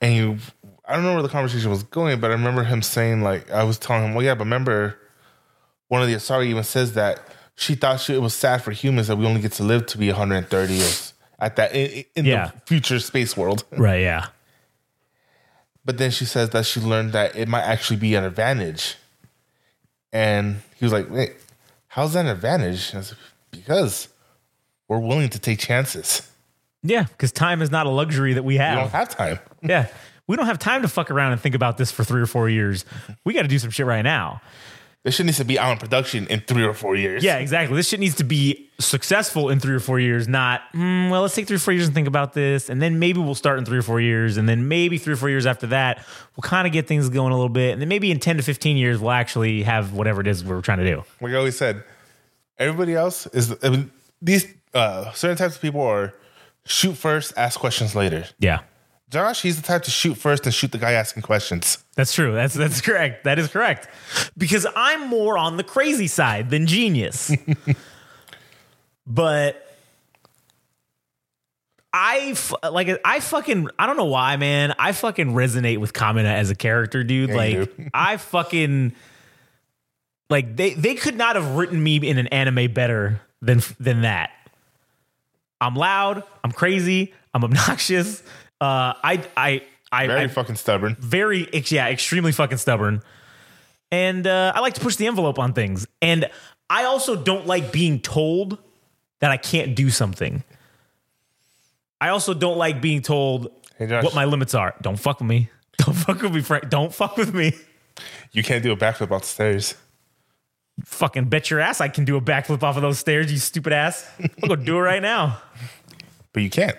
[0.00, 0.38] and you
[0.86, 3.62] I don't know where the conversation was going, but I remember him saying like I
[3.64, 4.98] was telling him, well, yeah, but remember
[5.88, 7.20] one of the Asari even says that
[7.54, 9.98] she thought she, it was sad for humans that we only get to live to
[9.98, 11.09] be 130 years
[11.40, 12.46] at that in, in Yeah.
[12.54, 13.64] the future space world.
[13.72, 14.26] Right, yeah.
[15.84, 18.96] But then she says that she learned that it might actually be an advantage.
[20.12, 21.34] And he was like, wait,
[21.88, 22.94] How's that an advantage?
[22.94, 23.18] I said,
[23.50, 24.06] because
[24.86, 26.30] we're willing to take chances.
[26.84, 28.76] Yeah, because time is not a luxury that we have.
[28.76, 29.38] We don't have time.
[29.62, 29.88] yeah.
[30.28, 32.48] We don't have time to fuck around and think about this for three or four
[32.48, 32.84] years.
[33.24, 34.40] We got to do some shit right now.
[35.02, 37.24] This shit needs to be out in production in three or four years.
[37.24, 37.74] Yeah, exactly.
[37.74, 41.34] This shit needs to be successful in three or four years, not, "Hmm, well, let's
[41.34, 42.68] take three or four years and think about this.
[42.68, 44.36] And then maybe we'll start in three or four years.
[44.36, 46.04] And then maybe three or four years after that,
[46.36, 47.72] we'll kind of get things going a little bit.
[47.72, 50.60] And then maybe in 10 to 15 years, we'll actually have whatever it is we're
[50.60, 51.02] trying to do.
[51.22, 51.82] Like I always said,
[52.58, 56.12] everybody else is I mean, these uh, certain types of people are
[56.66, 58.26] shoot first, ask questions later.
[58.38, 58.60] Yeah.
[59.10, 61.78] Josh, he's the type to shoot first and shoot the guy asking questions.
[61.96, 62.32] That's true.
[62.32, 63.24] That's that's correct.
[63.24, 63.88] That is correct.
[64.38, 67.34] Because I'm more on the crazy side than genius.
[69.06, 69.66] but
[71.92, 74.74] I f- like I fucking I don't know why, man.
[74.78, 77.30] I fucking resonate with Kamina as a character, dude.
[77.30, 77.90] Yeah, like do.
[77.94, 78.94] I fucking
[80.28, 84.30] like they they could not have written me in an anime better than than that.
[85.60, 88.22] I'm loud, I'm crazy, I'm obnoxious.
[88.60, 90.96] Uh I I I, Very I fucking stubborn.
[91.00, 93.02] very yeah extremely fucking stubborn.
[93.92, 95.86] And uh, i like to push the envelope on things.
[96.00, 96.30] And
[96.68, 98.58] i also don't like being told
[99.20, 100.44] that i can't do something.
[102.00, 104.74] I also don't like being told Hey, what my limits are.
[104.80, 105.50] Don't fuck with me.
[105.78, 106.68] Don't fuck with me frank.
[106.68, 107.52] Don't fuck with me.
[108.32, 109.74] You can't do a backflip off the stairs.
[110.84, 113.72] fucking bet your ass i can do a backflip off of those stairs you stupid
[113.72, 114.08] ass.
[114.42, 115.40] I'll go do it right now.
[116.32, 116.76] But you can't.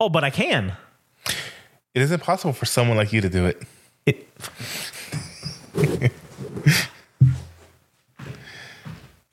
[0.00, 0.72] oh but i can
[1.98, 3.60] It is impossible for someone like you to do it.
[4.06, 4.28] it,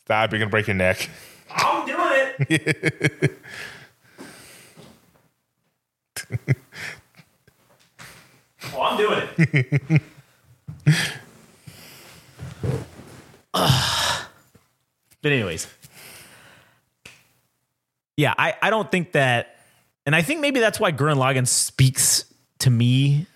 [0.04, 1.08] Stop, you're gonna break your neck.
[1.52, 3.38] i'm doing it
[8.74, 10.02] oh i'm doing it
[15.22, 15.68] But anyways,
[18.18, 19.56] yeah, I, I don't think that,
[20.08, 22.26] and I think maybe that's why Gurren Lagann speaks
[22.66, 23.28] to me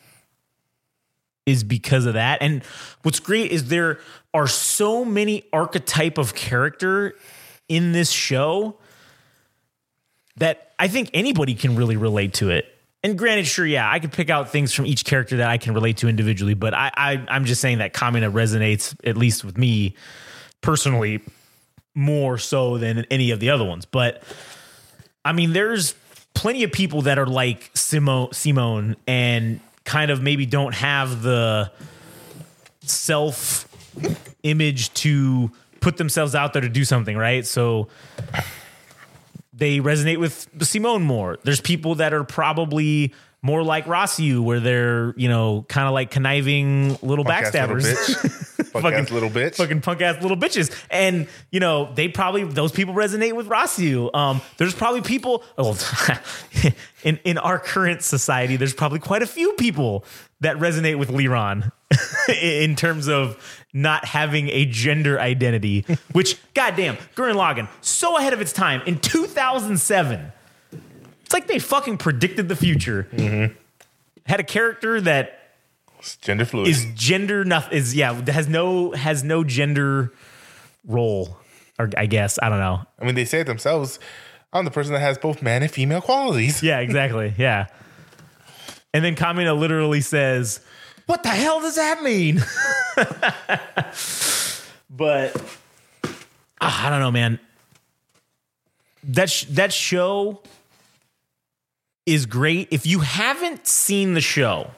[1.45, 2.41] is because of that.
[2.41, 2.63] And
[3.03, 3.99] what's great is there
[4.33, 7.15] are so many archetype of character
[7.67, 8.77] in this show
[10.37, 12.65] that I think anybody can really relate to it.
[13.03, 15.73] And granted, sure, yeah, I could pick out things from each character that I can
[15.73, 19.57] relate to individually, but I, I I'm just saying that Kamina resonates at least with
[19.57, 19.95] me
[20.61, 21.21] personally
[21.95, 23.85] more so than any of the other ones.
[23.85, 24.23] But
[25.23, 25.93] I mean, there's
[26.39, 31.69] plenty of people that are like Simo, Simone and kind of maybe don't have the
[32.79, 33.67] self
[34.43, 37.45] image to put themselves out there to do something, right?
[37.45, 37.89] So
[39.51, 41.37] they resonate with Simone more.
[41.43, 46.11] There's people that are probably more like Rossiu, where they're, you know, kind of like
[46.11, 47.83] conniving little little backstabbers.
[47.83, 48.71] bitch.
[48.73, 49.55] Punk-ass little bitch.
[49.55, 50.71] Fucking punk ass little bitches.
[50.89, 54.13] And, you know, they probably, those people resonate with Rossiu.
[54.13, 55.77] Um, there's probably people, oh,
[57.03, 60.05] in, in our current society, there's probably quite a few people
[60.41, 61.71] that resonate with Leeron
[62.41, 68.41] in terms of not having a gender identity, which, goddamn, Gurren Lagann, so ahead of
[68.41, 70.31] its time in 2007.
[71.29, 73.03] It's like they fucking predicted the future.
[74.25, 75.51] Had a character that
[75.99, 76.67] It's gender fluid.
[76.67, 80.11] is gender nothing is yeah has no has no gender
[80.87, 81.37] role
[81.77, 82.81] or I guess I don't know.
[82.99, 83.99] I mean, they say it themselves.
[84.51, 86.63] I'm the person that has both man and female qualities.
[86.63, 87.31] Yeah, exactly.
[87.37, 87.67] yeah.
[88.91, 90.61] And then Kamina literally says,
[91.05, 92.41] "What the hell does that mean?"
[94.89, 95.39] but
[96.59, 97.39] ah, I don't know, man.
[99.03, 100.41] That sh- that show
[102.09, 102.67] is great.
[102.71, 104.71] If you haven't seen the show,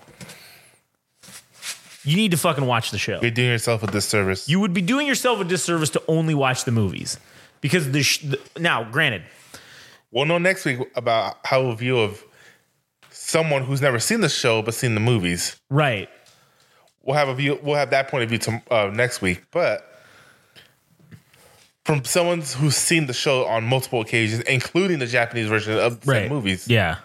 [2.04, 3.20] you need to fucking watch the show.
[3.22, 4.50] You're doing yourself a disservice.
[4.50, 7.20] you would be doing yourself a disservice to only watch the movies
[7.62, 9.24] because the, sh- the now granted
[10.12, 12.22] We'll know next week about how a view of
[13.12, 15.56] someone who's never seen the show but seen the movies.
[15.70, 16.10] right
[17.04, 17.58] We'll have a view.
[17.64, 19.42] We'll have that point of view to, uh, next week.
[19.52, 19.88] But
[21.84, 26.12] from someone who's seen the show on multiple occasions, including the Japanese version of the
[26.12, 26.98] right movies, yeah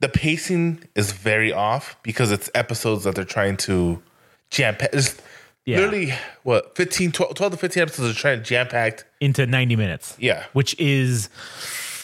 [0.00, 4.02] the pacing is very off because it's episodes that they're trying to
[4.50, 4.90] jam pack.
[5.66, 5.76] Yeah.
[5.76, 9.04] Literally, what 15, 12, 12 to 15 episodes are trying to jam packed.
[9.20, 10.44] into 90 minutes Yeah.
[10.54, 11.28] which is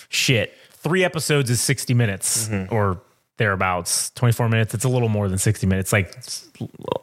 [0.08, 2.72] shit three episodes is 60 minutes Mm-hmm.
[2.74, 3.00] or
[3.38, 6.48] thereabouts 24 minutes it's a little more than 60 minutes like it's,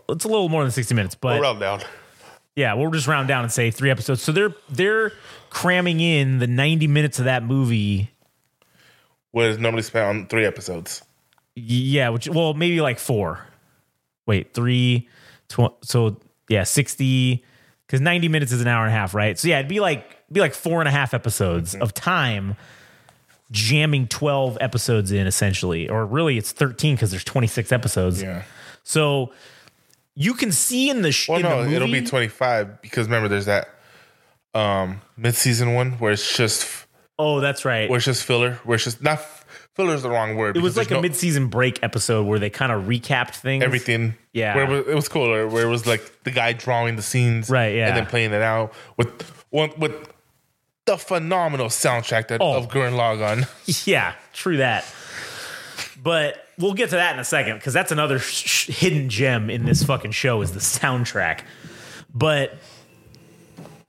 [0.10, 1.82] it's a little more than 60 minutes but We'll round down.
[2.56, 5.12] yeah we'll just round down and say three episodes so they're they're
[5.50, 8.10] cramming in the 90 minutes of that movie
[9.34, 11.02] What is normally spent on three episodes.
[11.56, 13.46] Yeah, which well maybe like four.
[14.26, 15.10] Wait, three,
[15.50, 16.18] tw- so
[16.50, 17.44] yeah, 60,
[17.86, 19.38] because 90 minutes is an hour and a half, right?
[19.38, 22.56] So yeah, it'd be like it'd be like four and a half episodes of time
[23.52, 28.22] jamming 12 episodes in essentially, or really it's 13 because there's 26 episodes.
[28.22, 28.44] Yeah.
[28.84, 29.32] So
[30.16, 33.08] you can see in the sh- Well, in no, the movie, it'll be 25 because
[33.08, 33.68] remember, there's that
[34.54, 36.86] um mid-season one where it's just
[37.20, 37.90] oh, that's right.
[37.90, 39.20] where it's just filler, where it's just not
[39.76, 40.56] filler is the wrong word.
[40.58, 43.64] It was like a no- mid-season break episode where they kind of recapped things.
[43.64, 44.16] everything.
[44.32, 44.56] Yeah.
[44.56, 45.30] where it was, it was cool.
[45.48, 47.88] Where it was like the guy drawing the scenes, Right, yeah.
[47.88, 49.10] and then playing it out with
[49.52, 50.10] with
[50.86, 52.56] the phenomenal soundtrack that Oh.
[52.58, 53.48] of Gurren Lagann.
[53.88, 54.86] Yeah, true that.
[56.02, 59.66] But we'll get to that in a second because that's another sh- hidden gem in
[59.66, 61.42] this fucking show is the soundtrack.
[62.14, 62.58] But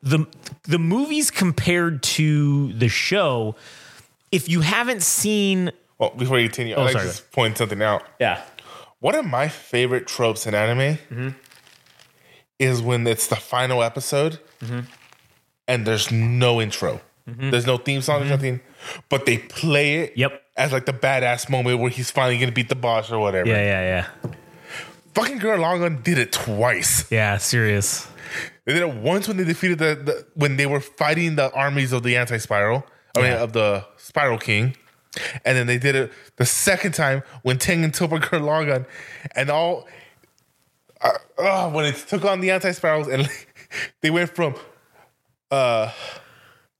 [0.04, 0.26] the
[0.64, 3.56] the movies compared to the show,
[4.30, 7.04] if you haven't seen, Well, before you continue, Oh, I'd like sorry.
[7.06, 8.02] to just point something out.
[8.20, 8.42] yeah,
[9.00, 11.28] One of my favorite tropes in anime Mm-hmm.
[12.58, 14.80] is when it's the final episode Mm-hmm.
[15.68, 17.00] and there's no intro.
[17.26, 18.60] There's no theme song or something,
[19.08, 20.20] but they play it Mm-hmm.
[20.20, 20.42] Yep.
[20.58, 23.48] as like the badass moment where he's finally gonna beat the boss or whatever.
[23.48, 24.30] yeah, yeah, yeah,
[25.14, 27.10] Fucking Gurren Lagann did it twice.
[27.10, 27.38] yeah.
[27.38, 28.08] Serious.
[28.64, 31.92] They did it once when they defeated the, the when they were fighting the armies
[31.92, 32.85] of the anti spiral.
[33.16, 33.42] I mean Yeah.
[33.42, 34.77] of the Spiral King.
[35.44, 38.87] And then they did it the second time when Tengen Toppa Gurren Lagann
[39.37, 39.87] and all
[41.00, 43.29] uh, uh, when it took on the anti spirals and
[44.00, 44.55] they went from
[45.50, 45.90] uh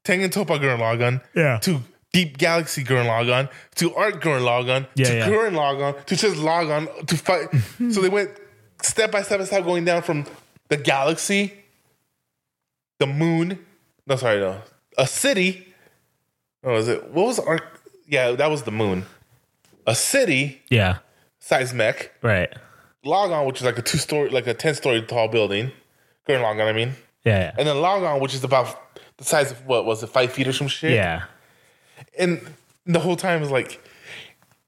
[0.09, 1.59] and Toppa Gurren Lagann Yeah.
[1.59, 1.81] to
[2.13, 5.29] Deep Galaxy Gurren Lagann to Arc Gurren Lagann Yeah, to yeah.
[5.29, 7.49] Gurren Lagann to just Lagann to fight.
[7.93, 8.31] so they went
[8.83, 10.27] step by step by step going down from
[10.69, 11.53] the galaxy,
[13.07, 13.59] the moon.
[14.07, 14.61] No, sorry, no,
[14.99, 15.67] a city.
[16.63, 17.11] What was it?
[17.11, 17.61] What was our?
[18.07, 19.05] Yeah, that was the moon.
[19.87, 20.99] A city, Yeah,
[21.41, 22.09] Seismech.
[22.23, 22.51] right.
[23.05, 25.73] Lagann, which is like a two story, like a ten story tall building.
[26.27, 26.93] Gurren Lagann, I mean,
[27.25, 28.69] Yeah, yeah, and then Lagann, which is about
[29.19, 30.93] the size of what was it, five feet or some shit.
[30.93, 31.25] yeah.
[32.19, 32.41] and
[32.87, 33.81] the whole time is like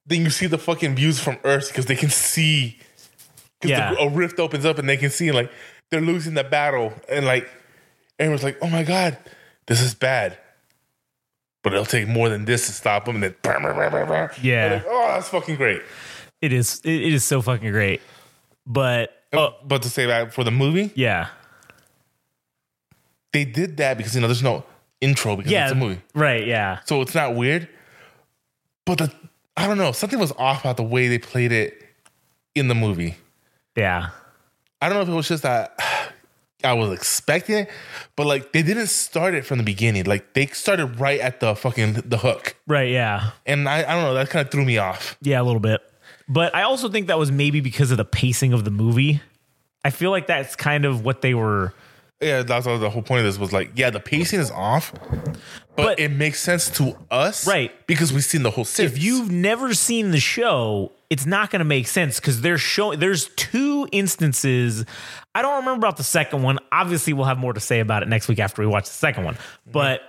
[0.07, 2.79] then you see the fucking views from earth because they can see
[3.61, 3.95] because Yeah.
[3.99, 5.51] a rift opens up and they can see like
[5.91, 7.49] they're losing the battle and like
[8.19, 9.19] everyone's like oh my god
[9.67, 10.39] this is bad
[11.67, 13.35] but it'll take more than this to stop them and then.
[14.41, 14.75] Yeah.
[14.75, 15.83] Like, oh that's fucking great
[16.41, 16.81] It is.
[16.85, 18.01] It, it is so fucking great.
[18.65, 19.55] But oh, oh.
[19.67, 21.27] but to say that for the movie yeah,
[23.33, 24.63] they did that because you know there's no
[25.01, 26.47] intro because yeah, it's a movie right.
[26.47, 27.69] Yeah, so it's not weird
[28.85, 29.13] but the
[29.57, 31.83] I don't know something was off about the way they played it
[32.55, 33.17] in the movie
[33.77, 34.11] yeah,
[34.81, 35.77] I don't know if it was just that
[36.67, 37.71] I was expecting it,
[38.17, 40.05] but like they didn't start it from the beginning.
[40.05, 42.91] Like they started right at the fucking the hook, right.
[42.91, 45.17] Yeah, and I, I don't know that kind of threw me off.
[45.23, 45.81] Yeah, a little bit.
[46.29, 49.23] But I also think that was maybe because of the pacing of the movie.
[49.85, 51.73] I feel like that's kind of what they were.
[52.21, 53.73] Yeah, that's what the whole point of this was like.
[53.77, 55.37] Yeah, the pacing is off, but,
[55.77, 57.71] But- it makes sense to us, Right.
[57.87, 58.93] Because we've seen the whole series.
[58.93, 62.95] If you've never seen the show, it's not going to make sense because there's show.
[62.97, 64.85] There's two instances.
[65.35, 66.59] I don't remember about the second one.
[66.73, 69.25] Obviously, we'll have more to say about it next week after we watch the second
[69.25, 69.35] one.
[69.35, 69.71] Mm-hmm.
[69.73, 70.01] But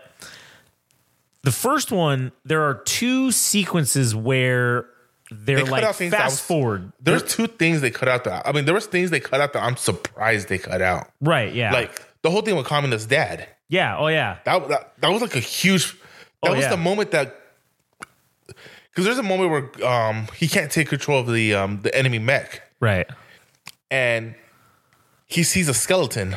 [1.43, 4.85] the first one, there are two sequences where
[5.29, 6.91] they're They like out fast was- forward.
[7.01, 8.23] there's two things they cut out.
[8.23, 11.09] That I mean, there was things they cut out that I'm surprised they cut out.
[11.21, 11.53] Right?
[11.53, 11.73] Yeah.
[11.73, 13.47] Like the whole thing with communist dad.
[13.69, 13.97] yeah.
[13.97, 14.37] Oh yeah.
[14.45, 15.93] That, that that was like a huge.
[16.43, 16.69] That Oh, was yeah.
[16.69, 17.35] the moment that
[18.97, 22.17] because there's a moment where um he can't take control of the um the enemy
[22.17, 23.05] mech Right.
[23.91, 24.33] and
[25.27, 26.35] he sees a skeleton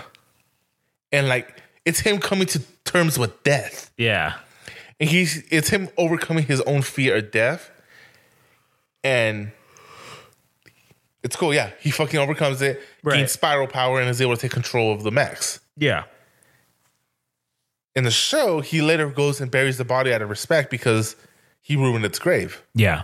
[1.10, 1.54] and like
[1.86, 4.34] it's him coming to terms with death Yeah.
[5.00, 7.70] and he's it's him overcoming his own fear of death
[9.02, 9.52] and
[11.22, 13.16] it's cool yeah he fucking overcomes it Right.
[13.16, 16.04] gains spiral power and is able to take control of the mechs Yeah.
[17.96, 21.16] in the show he later goes and buries the body out of respect because
[21.70, 23.02] he ruined its grave Yeah.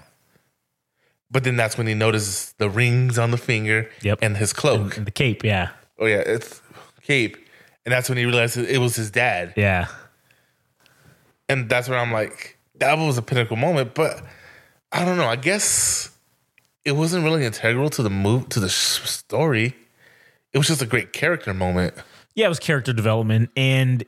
[1.30, 4.18] but then that's when he notices the rings on the finger Yep.
[4.22, 5.44] and his cloak And the cape.
[5.44, 5.68] Yeah.
[6.00, 6.60] oh yeah it's
[7.02, 7.36] cape
[7.84, 9.86] and that's when he realizes it was his dad Yeah.
[11.48, 14.22] and that's where i'm like that was a pinnacle moment but
[14.92, 16.10] i don't know i guess
[16.84, 19.74] it wasn't really integral to the move to the sh- story
[20.52, 21.94] it was just a great character moment
[22.34, 23.50] Yeah, it was character development.
[23.56, 24.04] And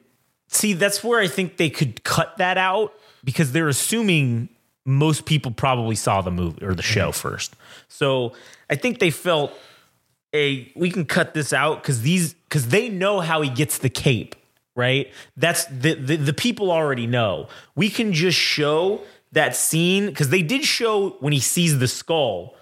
[0.49, 2.93] see, that's where I think they could cut that out
[3.25, 4.49] because they're assuming
[4.85, 7.55] most people probably saw the movie or the show first.
[7.89, 8.33] So
[8.71, 9.53] I think they felt
[10.35, 13.91] a we can cut this out because these because they know how he gets the
[13.91, 14.35] cape,
[14.75, 15.13] right?
[15.37, 17.49] That's the, the the people already know.
[17.75, 19.03] We can just show
[19.33, 22.55] that scene because they did show when he sees the skull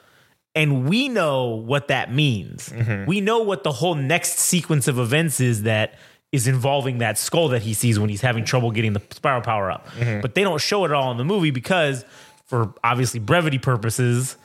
[0.57, 2.71] and we know what that means.
[2.71, 3.07] Mm-hmm.
[3.07, 5.95] We know what the whole next sequence of events is that
[6.33, 9.71] is involving that skull that he sees when he's having trouble getting the spiral power
[9.71, 9.87] up.
[9.91, 10.21] Mm-hmm.
[10.21, 12.05] But they don't show it all in the movie because,
[12.45, 14.37] for obviously brevity purposes,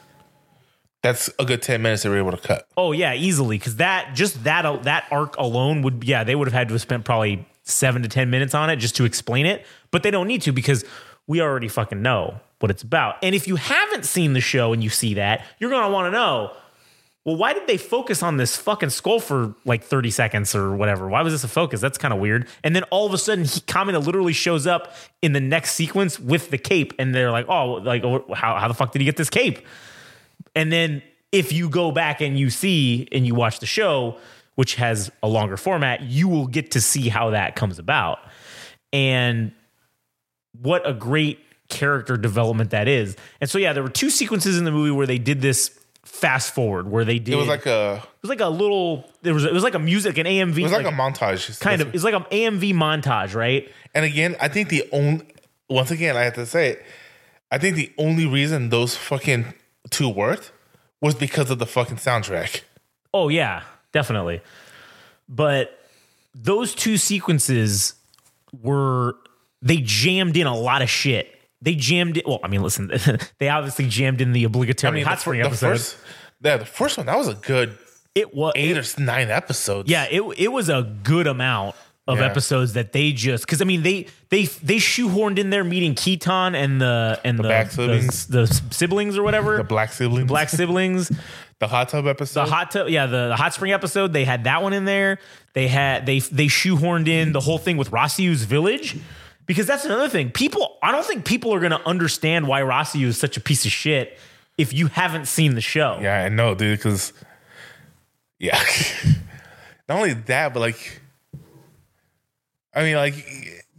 [1.02, 2.68] That's a good ten minutes they were able to cut.
[2.78, 6.54] Oh yeah, easily because that just that that arc alone would yeah they would have
[6.54, 9.66] had to have spent probably seven to ten minutes on it just to explain it,
[9.90, 10.86] but they don't need to because
[11.28, 13.16] we already fucking know what it's about.
[13.24, 16.12] And if you haven't seen the show and you see that, you're gonna want to
[16.12, 16.52] know.
[17.24, 21.08] Well, why did they focus on this fucking skull for like 30 seconds or whatever?
[21.08, 21.80] Why was this a focus?
[21.80, 22.48] That's kind of weird.
[22.64, 26.20] And then all of a sudden, he Kamina literally shows up in the next sequence
[26.20, 28.04] with the cape, and they're like, "Oh, like
[28.34, 29.60] how how the fuck did he get this cape?"
[30.56, 34.18] And then if you go back and you see and you watch the show,
[34.56, 38.20] which has a longer format, you will get to see how that comes about.
[38.92, 39.52] And
[40.62, 43.16] what a great character development that is.
[43.40, 46.54] And so yeah, there were two sequences in the movie where they did this fast
[46.54, 49.46] forward where they did It was like a it was like a little there was
[49.46, 51.60] it was like a music an AMV it was like, a montage.
[51.60, 53.70] kind of it's like an AMV montage, right?
[53.94, 55.26] And again, I think the only
[55.70, 56.86] once again I have to say it.
[57.52, 59.54] I think the only reason those fucking
[59.90, 60.52] two worked
[61.02, 62.62] was because of the fucking soundtrack.
[63.14, 64.42] Oh yeah, definitely.
[65.28, 65.78] But
[66.34, 67.94] those two sequences
[68.62, 69.16] were
[69.62, 71.38] they jammed in a lot of shit.
[71.62, 72.28] They jammed it.
[72.28, 72.92] Well, I mean, listen,
[73.38, 75.70] they obviously jammed in the obligatory I mean, hot the, spring the episode.
[75.70, 75.98] first,
[76.44, 77.78] yeah, the first one that was a good
[78.16, 79.90] it was eight or nine episodes.
[79.90, 81.76] yeah, it it was a good amount
[82.08, 82.26] of Yeah.
[82.26, 86.56] episodes that they just because I mean they they they shoehorned in there meeting Kittan
[86.56, 88.28] and the and the black the, siblings.
[88.28, 91.12] the siblings or whatever the black siblings, black siblings.
[91.60, 92.46] the hot tub episode.
[92.48, 94.14] The hot tub, yeah, the, the hot spring episode.
[94.14, 95.20] They had that one in there.
[95.54, 98.98] They had they they shoehorned in the whole thing with Rossiu's village
[99.46, 100.32] because that's another thing.
[100.32, 103.66] People, I don't think people are going to understand why Rossiu is such a piece
[103.66, 104.18] of shit
[104.58, 105.98] if you haven't seen the show.
[106.02, 106.78] yeah, I know, dude.
[106.78, 107.14] Because
[108.40, 108.60] yeah,
[109.90, 111.02] not only that, but like,
[112.74, 113.16] I mean, like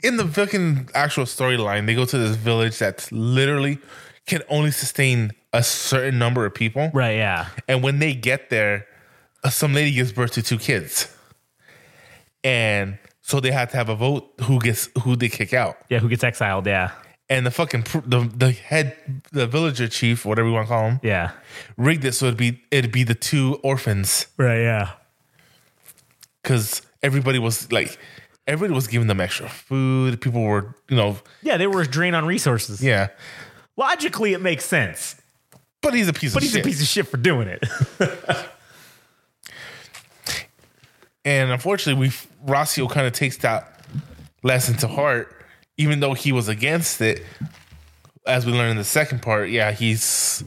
[0.03, 3.79] in the fucking actual storyline, they go to this village that's literally
[4.27, 6.91] can only sustain a certain number of people.
[6.95, 7.17] Right?
[7.17, 7.49] Yeah.
[7.69, 8.87] And when they get there,
[9.45, 11.15] uh, some lady gives birth to two kids,
[12.45, 15.77] and so they have to have a vote who gets who they kick out.
[15.89, 16.01] Yeah.
[16.01, 16.67] Who gets exiled?
[16.67, 16.91] Yeah.
[17.29, 18.97] And the fucking pr- the the head
[19.33, 21.31] the villager chief, whatever you want to call him, Yeah.
[21.77, 24.61] rigged it so it'd be it'd be the two orphans Right.
[24.63, 24.91] Yeah.
[26.43, 27.99] because everybody was like
[28.47, 30.21] everybody was giving them extra food.
[30.21, 31.57] People were you know Yeah.
[31.57, 32.83] They were a drain on resources.
[32.83, 33.09] yeah,
[33.77, 35.17] Logically, it makes sense,
[35.81, 36.65] but he's a piece of but of he's shit.
[36.65, 37.65] a piece of shit for doing it.
[41.25, 42.09] And unfortunately, we
[42.51, 43.81] Rossiu kind of takes that
[44.43, 45.45] lesson to heart,
[45.77, 47.23] even though he was against it.
[48.25, 50.45] As we learn in the second part, yeah, he's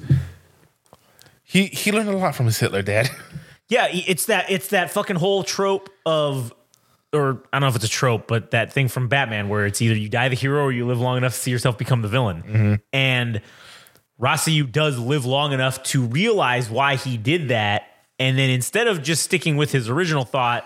[1.43, 3.09] he he learned a lot from his Hitler dad.
[3.67, 6.53] Yeah, it's that it's that fucking whole trope of
[7.11, 9.82] or I don't know if it's a trope, but that thing from Batman where it's
[9.82, 12.07] either you die the hero or you live long enough to see yourself become the
[12.07, 12.43] villain.
[12.43, 12.73] Mm-hmm.
[12.93, 13.41] And
[14.19, 17.84] Rossiu does live long enough to realize why he did that.
[18.20, 20.66] And then instead of just sticking with his original thought,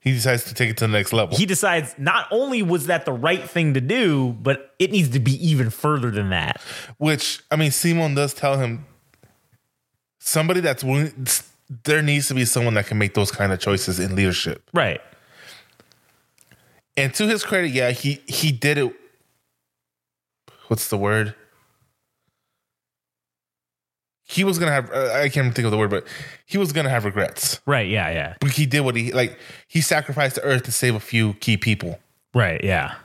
[0.00, 1.36] he decides to take it to the next level.
[1.36, 5.18] he decides not only was that the right thing to do, but it needs to
[5.18, 6.60] be even further than that.
[6.98, 8.86] Which I mean, Simon does tell him
[10.18, 11.26] somebody that's willing.
[11.84, 14.62] There needs to be someone that can make those kind of choices in leadership.
[14.72, 15.00] Right.
[16.96, 18.94] And to his credit, yeah, he he did it.
[20.68, 21.34] What's the word?
[24.30, 24.90] He was gonna have.
[24.92, 26.06] Uh, I can't think of the word, but
[26.44, 27.60] he was gonna have regrets.
[27.64, 27.88] Right.
[27.88, 28.10] Yeah.
[28.10, 28.34] Yeah.
[28.40, 29.38] But he did what he like.
[29.66, 31.98] He sacrificed the earth to save a few key people,
[32.34, 32.62] Right.
[32.62, 32.96] Yeah.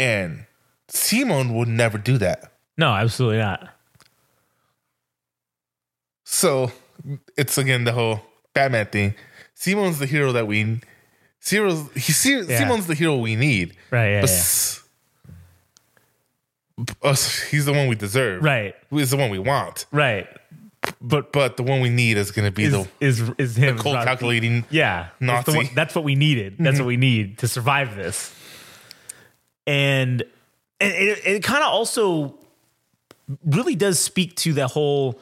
[0.00, 0.46] and
[0.88, 2.52] Simon would never do that.
[2.76, 3.68] No, absolutely not.
[6.24, 6.72] So
[7.36, 8.22] it's again the whole
[8.54, 9.14] Batman thing.
[9.54, 10.80] Simon's the hero that we.
[11.40, 12.58] Simon's, he, Yeah.
[12.58, 13.76] Simon's the hero we need.
[13.90, 14.10] Right.
[14.12, 14.20] Yeah.
[14.22, 14.36] But yeah.
[17.02, 18.42] Us, he's the one we deserve.
[18.42, 18.74] Right.
[18.90, 19.86] He's the one we want.
[19.92, 20.26] Right.
[21.00, 23.78] But but the one we need is going to be is the is is him
[23.78, 24.64] cold Rob- calculating.
[24.68, 25.56] Yeah, Nazi.
[25.56, 26.56] one- that's what we needed.
[26.58, 26.86] That's what mm-hmm.
[26.86, 28.34] we need to survive this.
[29.64, 30.24] And
[30.80, 32.36] and it, it kind of also
[33.44, 35.20] really does speak to the whole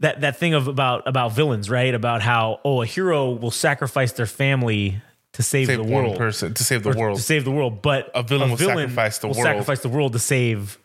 [0.00, 1.94] that that thing of about about villains, right?
[1.94, 5.02] About how oh a hero will sacrifice their family
[5.36, 7.16] to save, Save the world person to save the world.
[7.18, 9.44] to save the world, but A villain will sacrifice the will world.
[9.46, 10.78] sacrifice the world to save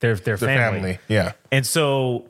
[0.00, 0.78] their their, Their family.
[0.80, 0.98] family.
[1.08, 1.32] Yeah.
[1.52, 2.26] And so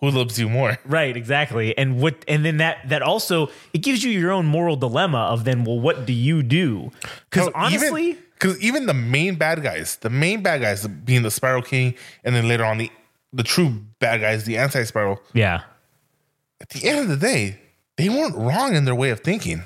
[0.00, 0.78] Who loves you more?
[0.84, 1.76] Right, exactly.
[1.78, 5.44] And what and then that that also it gives you your own moral dilemma of
[5.44, 6.90] then well what do you do?
[7.34, 11.62] No, honestly, because even, the main bad guys, the main bad guys being the Spiral
[11.62, 11.94] King,
[12.24, 12.90] and then later on the
[13.32, 15.18] the true bad guys, the anti Spiral.
[15.32, 15.62] yeah.
[16.60, 17.58] At the end of the day,
[17.96, 19.64] they weren't wrong in their way of thinking.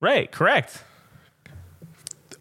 [0.00, 0.30] Right.
[0.30, 0.82] Correct.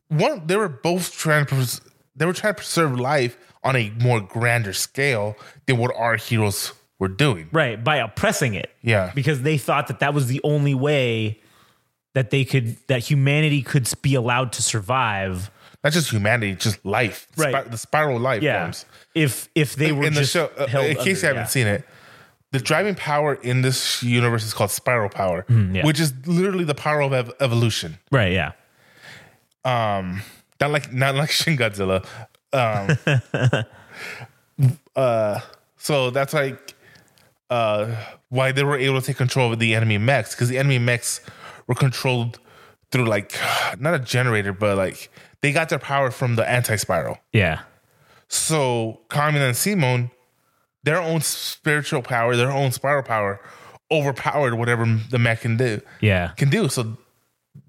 [0.09, 1.81] One, they were both trying to pres-
[2.15, 5.35] they were trying to preserve life on a more grander scale
[5.65, 7.49] than what our heroes were doing.
[7.51, 7.83] Right.
[7.83, 8.71] By oppressing it.
[8.81, 9.11] Yeah.
[9.15, 11.41] Because they thought that that was the only way
[12.13, 15.49] that they could that humanity could be allowed to survive.
[15.83, 17.27] Not just humanity, just life.
[17.35, 17.53] Right.
[17.53, 18.61] Spi- the spiral life Yeah.
[18.61, 18.85] forms.
[19.13, 21.45] If if they were in the show, uh, in case under- you haven't yeah.
[21.45, 21.83] seen it,
[22.55, 25.85] the driving power in this universe is called spiral power, Mm, yeah.
[25.85, 27.97] which is literally the power of ev- evolution.
[28.11, 28.31] Right.
[28.31, 28.51] Yeah.
[29.63, 30.21] Um,
[30.61, 32.05] not like not like Shin Godzilla.
[32.53, 32.97] Um,
[34.95, 35.39] uh,
[35.77, 36.73] so that's like
[37.49, 37.95] uh,
[38.29, 41.21] why they were able to take control of the enemy mechs because the enemy mechs
[41.67, 42.39] were controlled
[42.91, 43.37] through like
[43.79, 45.09] not a generator, but like
[45.41, 47.17] they got their power from the anti spiral.
[47.33, 47.61] Yeah.
[48.27, 50.09] So Kamina and Simone,
[50.85, 53.41] their own spiritual power, their own spiral power,
[53.91, 55.81] overpowered whatever the mech can do.
[55.99, 56.29] Yeah.
[56.37, 56.69] Can do.
[56.69, 56.97] So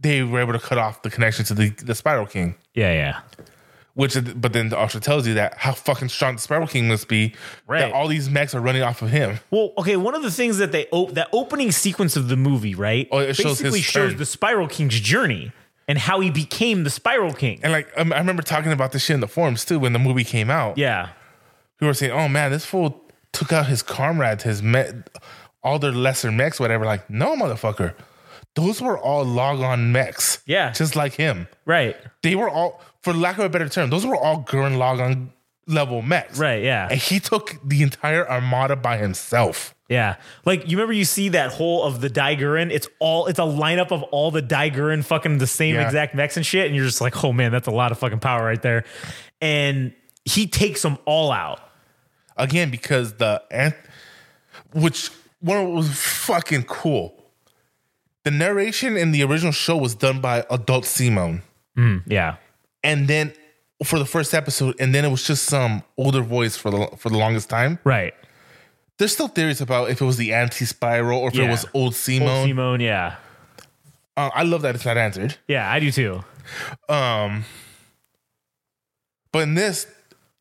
[0.00, 2.54] they were able to cut off the connection to the, the Spiral King.
[2.74, 2.92] Yeah.
[2.92, 3.20] Yeah.
[3.94, 7.34] Which, but then also tells you that how fucking strong the Spiral King must be.
[7.66, 7.80] Right.
[7.80, 9.38] That all these mechs are running off of him.
[9.50, 9.96] Well, okay.
[9.96, 13.08] One of the things that they op- that opening sequence of the movie, right?
[13.10, 14.18] Oh, it shows his basically shows turn.
[14.18, 15.52] the Spiral King's journey
[15.88, 17.60] and how he became the Spiral King.
[17.62, 19.98] And like, um, I remember talking about this shit in the forums too when the
[19.98, 20.76] movie came out.
[20.76, 21.10] yeah.
[21.78, 23.02] People were saying, "Oh man, this fool
[23.36, 24.84] took out his comrades, his me-
[25.62, 27.94] all their lesser mechs, whatever." Like, no, motherfucker.
[28.54, 30.42] Those were all log on mechs.
[30.46, 30.72] Yeah.
[30.72, 31.46] Just like him.
[31.66, 31.94] Right.
[32.22, 35.30] They were all, for lack of a better term, those were all Gurren log on
[35.66, 36.38] level mechs.
[36.38, 36.62] Right.
[36.62, 36.88] Yeah.
[36.90, 39.74] And he took the entire armada by himself.
[39.90, 40.16] Yeah.
[40.46, 43.92] Like you remember you see that whole of the Daiguren, it's all it's a lineup
[43.92, 45.84] of all the Daiguren fucking the same Yeah.
[45.84, 48.20] exact mechs and shit and you're just like, "Oh man, that's a lot of fucking
[48.20, 48.84] power right there."
[49.42, 49.92] And
[50.24, 51.60] he takes them all out.
[52.36, 53.76] Again, because the, anth-
[54.72, 55.10] which
[55.40, 57.14] one was fucking cool.
[58.24, 61.42] The narration in the original show was done by adult Simone.
[62.06, 62.36] Yeah.
[62.82, 63.32] and then
[63.84, 67.10] for the first episode, and then it was just some older voice for the for
[67.10, 67.78] the longest time.
[67.84, 68.14] Right.
[68.98, 71.44] There's still theories about if it was the anti spiral or if Yeah.
[71.44, 72.28] it was old Simone.
[72.30, 73.16] Old Simone, yeah.
[74.16, 75.36] Uh, I love that it's not answered.
[75.46, 76.24] Yeah, I do too.
[76.88, 77.44] Um,
[79.32, 79.86] but in this,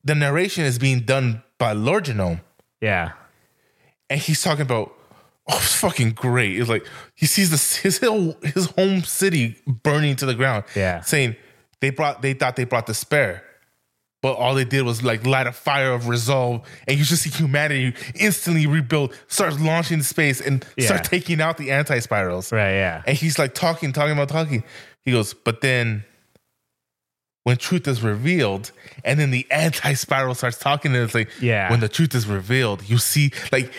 [0.05, 2.41] the narration is being done by Lordgenome,
[2.81, 3.11] Yeah.
[4.09, 4.91] and he's talking about.
[5.47, 6.59] Oh, it's fucking great!
[6.59, 10.63] It's like he sees this his hill, his home city burning to the ground.
[10.75, 11.01] Yeah.
[11.01, 11.35] saying
[11.81, 13.43] they brought they thought they brought despair,
[14.23, 17.29] but all they did was like light a fire of resolve, and you just see
[17.29, 20.87] humanity instantly rebuild, starts launching space, and Yeah.
[20.87, 22.51] start taking out the anti spirals.
[22.51, 23.03] Right, yeah.
[23.05, 24.63] And he's like talking, talking about talking.
[25.03, 26.05] He goes, but then
[27.45, 28.71] when truth is revealed,
[29.05, 31.69] and then the anti spiral starts talking, and it's like, Yeah.
[31.71, 33.71] when the truth is revealed, you see like.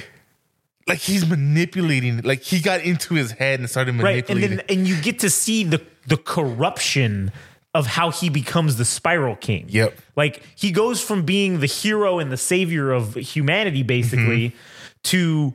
[0.89, 4.51] Like he's manipulating, like he got into his head and started manipulating, Right.
[4.51, 7.33] And then and you get to see the the corruption
[7.75, 9.67] of how he becomes the Spiral King.
[9.69, 9.99] Yep.
[10.15, 14.57] Like he goes from being the hero and the savior of humanity, basically, Mm-hmm.
[15.11, 15.55] to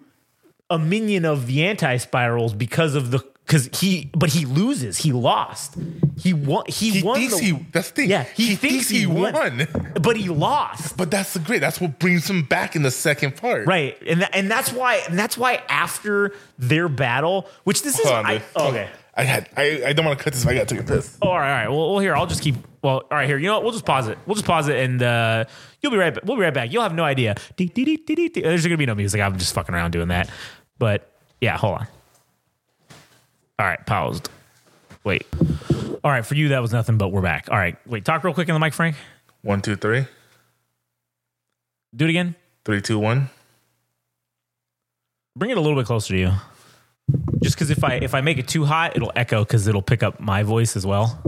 [0.70, 4.98] a minion of the anti spirals because of the because he but he loses.
[4.98, 5.76] He lost.
[6.18, 8.10] He won he, he won thinks the, he that's the thing.
[8.10, 9.68] Yeah, he thinks he won.
[10.02, 10.96] but he lost.
[10.98, 11.60] But that's the great.
[11.60, 13.68] That's what brings him back in the second part.
[13.68, 13.98] Right.
[14.08, 18.26] And and that's why and that's why after their battle, which this is Hold on,
[18.26, 18.90] I, oh, okay.
[19.16, 20.46] I had I, I don't want to cut this.
[20.46, 21.18] But I got to a piss.
[21.22, 21.70] Oh, all right, all right.
[21.70, 22.56] Well, well, here I'll just keep.
[22.82, 23.38] Well, all right, here.
[23.38, 23.64] You know what?
[23.64, 24.18] We'll just pause it.
[24.26, 25.46] We'll just pause it, and uh,
[25.82, 26.14] you'll be right.
[26.14, 26.24] back.
[26.24, 26.72] We'll be right back.
[26.72, 27.36] You'll have no idea.
[27.58, 29.20] There's gonna be no music.
[29.20, 30.30] I'm just fucking around doing that.
[30.80, 31.12] But
[31.42, 31.88] yeah, hold on.
[33.62, 34.28] All right, paused.
[35.04, 35.28] Wait.
[36.04, 37.48] All right, for you that was nothing, but we're back.
[37.52, 38.04] All right, wait.
[38.04, 38.96] Talk real quick in the mic, Frank.
[39.44, 40.08] One, two, three,
[41.96, 42.34] Do it again.
[42.66, 43.30] three, two, one.
[45.38, 46.32] Bring it a little bit closer to you.
[47.44, 50.02] Just because if I if I make it too hot, it'll echo because it'll pick
[50.02, 51.22] up my voice as well.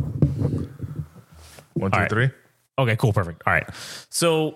[1.76, 2.10] One, two, right.
[2.10, 2.32] three.
[2.80, 3.44] Okay, cool, perfect.
[3.46, 3.70] All right.
[4.10, 4.56] So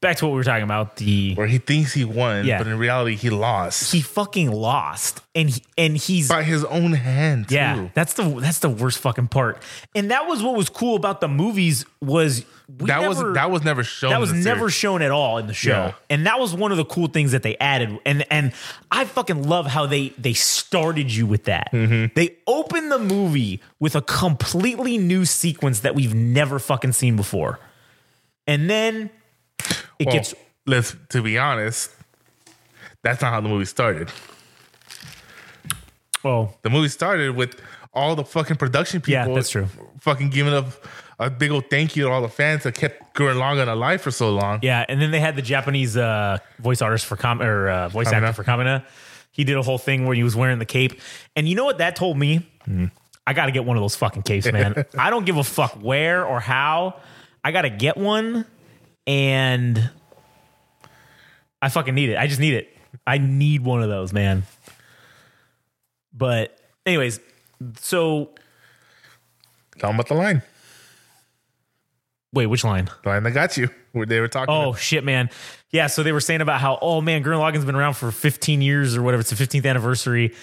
[0.00, 0.96] back to what we were talking about.
[0.96, 2.58] The Where he thinks he won, Yeah.
[2.58, 6.92] but in reality he lost he fucking lost, and he, and he's by his own
[6.92, 7.46] hand.
[7.50, 7.74] yeah.
[7.76, 7.90] too.
[7.94, 9.62] That's the that's the worst fucking part.
[9.94, 13.50] And that was what was cool about the movies was we that never, was that
[13.50, 14.10] was never shown.
[14.10, 14.74] that in was the never series.
[14.74, 15.70] shown at all in the show.
[15.70, 15.92] Yeah.
[16.10, 17.96] And that was one of the cool things that they added.
[18.04, 18.52] And and
[18.90, 21.70] I fucking love how they they started you with that.
[21.72, 22.12] Mm-hmm.
[22.14, 27.60] They opened the movie with a completely new sequence that we've never fucking seen before.
[28.48, 29.10] And then
[29.98, 30.34] it Well, gets
[30.66, 31.90] let's to be honest,
[33.02, 34.10] that's not how the movie started.
[36.24, 37.60] well, The movie started with
[37.94, 39.12] all the fucking production people.
[39.28, 39.68] Yeah, that's true.
[40.00, 40.66] Fucking giving up
[41.18, 44.10] a big old thank you to all the fans that kept Gurren Lagann alive for
[44.10, 44.58] so long.
[44.62, 48.08] Yeah, and then they had the Japanese uh, voice artist for com or uh, voice
[48.12, 48.84] actor for Kamina.
[49.32, 51.00] He did a whole thing where he was wearing the cape,
[51.34, 52.46] and you know what that told me?
[53.26, 54.84] I got to get one of those fucking capes, man.
[54.98, 57.00] I don't give a fuck where or how.
[57.42, 58.44] I got to get one,
[59.06, 59.90] and
[61.62, 62.16] I fucking need it.
[62.18, 62.76] I just need it.
[63.06, 64.44] I need one of those, man.
[66.12, 67.20] But, anyways,
[67.80, 68.30] so
[69.78, 70.42] Tell them about the line.
[72.32, 72.88] wait, which line?
[73.02, 73.68] The line that got you.
[73.92, 74.54] Where they were talking.
[74.54, 75.30] Oh shit, man.
[75.70, 78.62] Yeah, so they were saying about how, oh man, Gurren Lagann's been around for 15
[78.62, 79.20] years or whatever.
[79.22, 80.34] It's the 15th anniversary.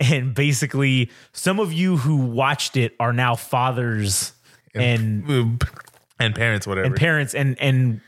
[0.00, 4.32] And basically, some of you who watched it are now fathers
[4.74, 5.60] and
[6.18, 6.86] and parents, whatever.
[6.86, 8.00] and parents and and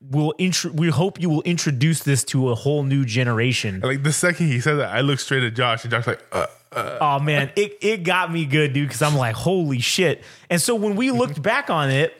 [0.00, 3.80] will intro- we hope you will introduce this to a whole new generation.
[3.80, 6.46] like the second he said that, I looked straight at Josh, and Josh like, uh,
[7.00, 10.22] Oh man, it it got me good, dude, because I'm like, holy shit.
[10.48, 12.14] And so when we looked back on it,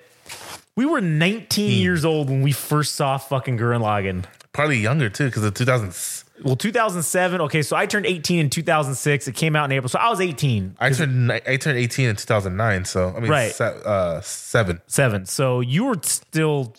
[0.76, 4.24] we were 19 years old when we first saw fucking Gurren Lagann.
[4.53, 5.95] probably younger too, because of 2000.
[6.43, 7.41] Well, 2007.
[7.43, 9.28] Okay, so I turned 18 in 2006.
[9.28, 10.74] It came out in April, so I was 18.
[10.81, 12.85] I turned I turned 18 in 2009.
[12.87, 13.53] So I mean, Right.
[13.53, 14.81] se- uh, seven.
[14.87, 15.26] Seven.
[15.26, 16.74] So you were still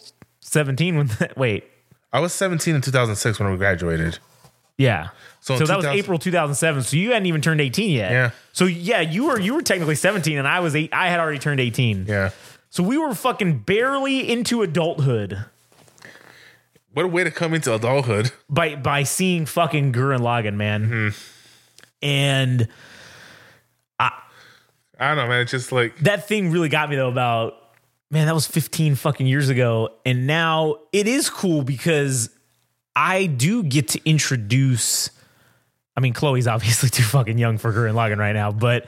[0.52, 1.38] 17 when that.
[1.38, 1.64] Wait,
[2.14, 4.20] I was 17 in 2006 when we graduated.
[4.78, 5.10] yeah.
[5.39, 6.84] So So, that was April 2007.
[6.84, 8.12] So you hadn't even turned 18 yet.
[8.12, 8.32] Yeah.
[8.54, 10.93] So yeah, you were you were technically 17, and I was eight.
[10.93, 12.06] I had already turned 18.
[12.08, 12.30] Yeah.
[12.70, 15.45] So we were fucking barely into adulthood
[16.93, 18.32] What a way to come into adulthood.
[18.49, 20.89] by by seeing fucking Gurren Lagann, man.
[20.89, 21.18] Mm-hmm.
[22.04, 22.68] And
[23.99, 25.41] I don't know, man.
[25.41, 27.56] It's just like that thing really got me though about
[28.12, 32.30] man that was 15 fucking years ago and now it is cool because
[32.95, 35.09] i do get to introduce
[35.95, 38.88] i mean chloe's obviously too fucking young for Gurren Lagann right now but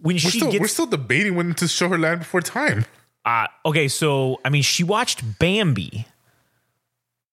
[0.00, 2.84] when we're she still, we're still debating when to show her Land Before Time.
[3.24, 6.06] uh, okay so i mean she watched bambi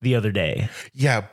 [0.01, 1.25] the other day Yeah,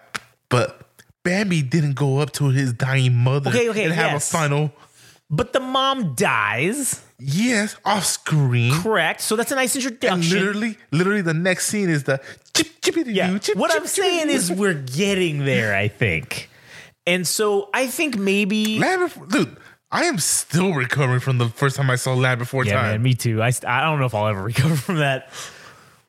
[0.51, 0.83] but
[1.25, 4.31] Bambi didn't go up to his dying mother Okay, okay, and have yes.
[4.31, 4.73] a final.
[5.31, 8.73] but the mom dies Yes, off screen.
[8.81, 12.21] correct so that's a nice And introduction literally, literally, the next scene is the
[12.55, 13.37] chip chippity Yeah.
[13.39, 13.57] chip.
[13.57, 16.49] what chip, I'm saying chippity is we're getting there, I think.
[17.07, 19.57] And so I think maybe Land Before, dude.
[19.91, 22.91] I am still recovering from the first time I saw Land Before Yeah, Time.
[22.93, 23.43] man, me too.
[23.43, 25.31] I, I don't know if I'll ever recover from that.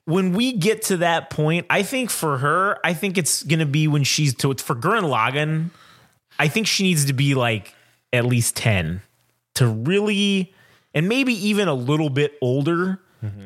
[0.05, 3.65] When we get to that point, I think for her, I think it's going to
[3.65, 5.69] be when she's to for Gurren Lagann.
[6.37, 7.73] I think she needs to be like
[8.11, 9.01] at least 10
[9.55, 10.53] to really,
[10.93, 12.99] and maybe even a little bit older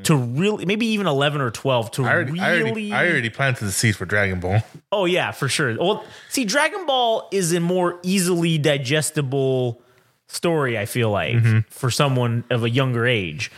[0.04, 2.10] to really, maybe even 11 or 12 to Mm-hmm.
[2.10, 2.42] I already, really.
[2.44, 4.62] I already, I already planted the seeds for Dragon Ball.
[4.92, 5.76] Oh yeah, for sure.
[5.80, 9.82] Well, see, Dragon Ball is a more easily digestible
[10.28, 10.78] story.
[10.78, 11.60] I feel like Mm-hmm.
[11.70, 13.50] for someone of a younger age,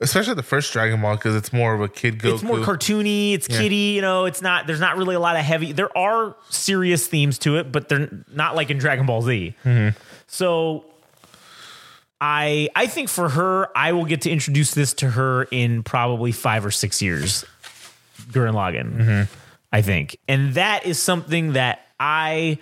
[0.00, 2.34] Especially the first Dragon Ball because it's more of a kid Goku.
[2.34, 3.32] it's more cartoony.
[3.34, 3.92] It's kitty.
[3.94, 4.66] You know, it's not.
[4.66, 5.72] There's not really a lot of heavy.
[5.72, 9.54] There are serious themes to it, but they're not like in Dragon Ball Z.
[10.26, 10.86] So.
[12.26, 16.32] I I think for her, I will get to introduce this to her in probably
[16.32, 17.44] five or six years.
[18.32, 19.28] Gurren Lagann,
[19.70, 22.56] I think, and that is something that I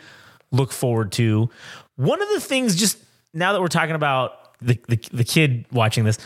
[0.51, 1.49] look forward to.
[1.95, 2.99] One of the things, just
[3.33, 6.19] now that we're talking about the the, the kid watching this,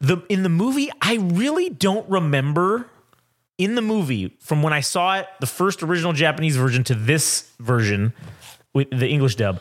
[0.00, 2.88] the in the movie, I really don't remember
[3.58, 7.50] in the movie from when I saw it, the first original Japanese version to this
[7.60, 8.14] version
[8.72, 9.60] with the English dub.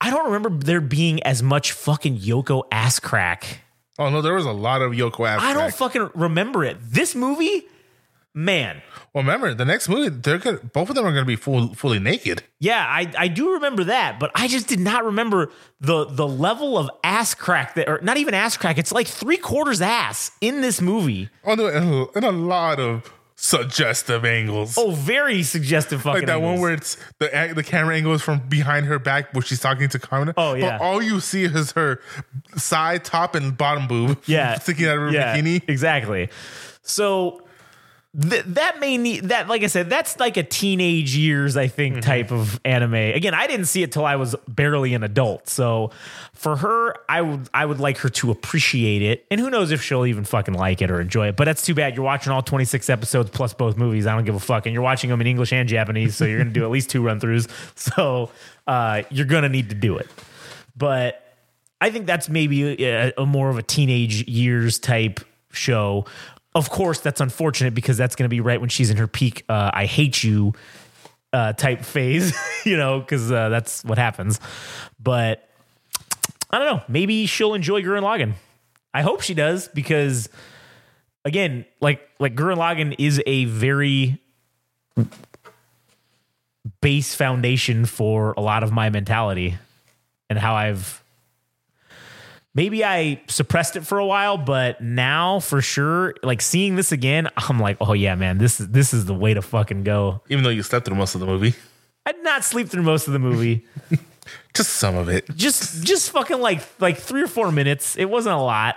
[0.00, 3.60] I don't remember there being as much fucking Yoko ass crack.
[3.98, 5.40] oh no, there was a lot of Yoko ass.
[5.42, 6.76] I don't fucking remember it.
[6.80, 7.66] This movie,
[8.34, 8.82] man.
[9.12, 11.98] Well, remember the next movie, they're gonna both of them are gonna be full, fully
[11.98, 12.42] naked.
[12.60, 16.76] Yeah, I, I do remember that, but I just did not remember the the level
[16.76, 18.76] of ass crack that, or not even ass crack.
[18.76, 21.30] It's like three quarters ass in this movie.
[21.44, 24.76] Oh no, and a lot of suggestive angles.
[24.78, 26.22] Oh, very suggestive fucking.
[26.22, 29.42] like that one where it's the the camera angle is from behind her back where
[29.42, 30.34] she's talking to Kamina.
[30.36, 30.78] Oh, yeah.
[30.78, 32.00] But all you see is her
[32.56, 34.22] side, top, and bottom boob.
[34.26, 35.68] yeah, sticking out of her yeah, bikini.
[35.68, 36.28] Exactly.
[36.82, 37.45] So
[38.20, 39.48] th- that may need that.
[39.48, 42.00] Like I said, that's like a teenage years, I think, Mm-hmm.
[42.00, 42.94] type of anime.
[42.94, 45.48] Again, I didn't see it till I was barely an adult.
[45.48, 45.90] So
[46.34, 49.82] for her, I would I would like her to appreciate it, and who knows if
[49.82, 51.36] she'll even fucking like it or enjoy it.
[51.36, 51.94] But that's too bad.
[51.96, 54.06] You're watching all 26 episodes plus both movies.
[54.06, 56.16] I don't give a fuck, and you're watching them in English and Japanese.
[56.16, 57.48] So you're gonna do at least two run throughs.
[57.76, 58.30] So
[58.66, 60.08] uh, you're gonna need to do it.
[60.76, 61.22] But
[61.80, 65.20] I think that's maybe a, a more of a teenage years type
[65.52, 66.04] show.
[66.56, 69.44] Of course, that's unfortunate because that's going to be right when she's in her peak.
[69.46, 70.54] Uh, I hate you
[71.30, 72.34] uh, type phase,
[72.64, 74.40] you know, because uh, that's what happens.
[74.98, 75.46] But
[76.50, 76.82] I don't know.
[76.88, 78.32] Maybe she'll enjoy Gurren Lagann.
[78.94, 80.30] I hope she does because,
[81.26, 84.18] again, like like Gurren Lagann is a very
[86.80, 89.58] base foundation for a lot of my mentality
[90.30, 91.02] and how I've
[92.56, 97.28] maybe I suppressed it for a while, but now for sure, like seeing this again,
[97.36, 100.22] I'm like, oh yeah, man, this is this is the way to fucking go.
[100.28, 101.54] Even though you slept through most of the movie,
[102.04, 103.64] I did not sleep through most of the movie.
[104.54, 105.28] just some of it.
[105.36, 107.96] just just fucking like like three or four minutes.
[107.96, 108.76] It wasn't a lot,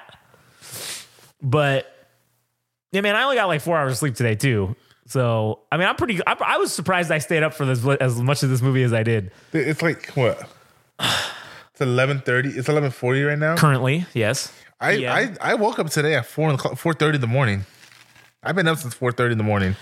[1.42, 1.92] but
[2.92, 4.76] yeah, man, I only got like four hours of sleep today too.
[5.08, 6.20] So I mean, I'm pretty.
[6.28, 8.94] I, I was surprised I stayed up for this as much of this movie as
[8.94, 9.32] I did.
[9.54, 10.48] It's like what?
[11.80, 12.50] It's eleven thirty.
[12.50, 13.56] It's eleven forty right now.
[13.56, 14.52] Currently, yes.
[14.82, 15.14] I, Yeah.
[15.14, 17.66] I I woke up today at four four thirty in the morning.
[18.44, 19.78] I've been up since four thirty in the morning.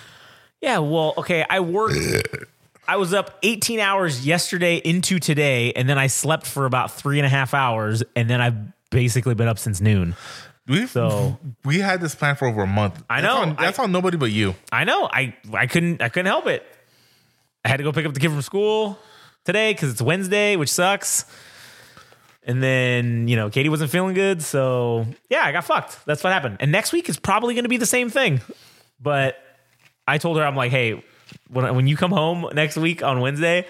[0.61, 1.43] Yeah, well, okay.
[1.49, 1.97] I worked.
[2.87, 7.17] I was up 18 hours yesterday into today, and then I slept for about three
[7.19, 8.55] and a half hours, and then I've
[8.91, 10.15] basically been up since noon.
[10.67, 13.03] We So- we had this plan for over a month.
[13.09, 13.41] I That's know.
[13.41, 14.53] on- that's I- on nobody but you.
[14.71, 15.09] I know.
[15.11, 16.63] I I couldn't I couldn't help it.
[17.65, 18.99] I had to go pick up the kid from school
[19.45, 21.25] today because it's Wednesday, which sucks.
[22.47, 26.05] And then you know Katie wasn't feeling good, so yeah, I got fucked.
[26.05, 26.57] That's what happened.
[26.61, 28.39] And next week is probably going to be the same thing.
[29.01, 29.37] But
[30.07, 31.03] I told her I'm like, hey,
[31.49, 33.67] when when you come home next week on Wednesday,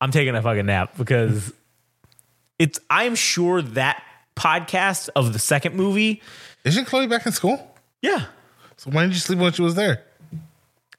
[0.00, 1.52] I'm taking a fucking nap because
[2.58, 2.80] it's.
[2.88, 4.02] I'm sure that
[4.36, 6.22] podcast of the second movie.
[6.64, 7.76] Isn't Chloe back in school?
[8.00, 8.24] Yeah,
[8.78, 10.02] So why didn't you sleep when she was there?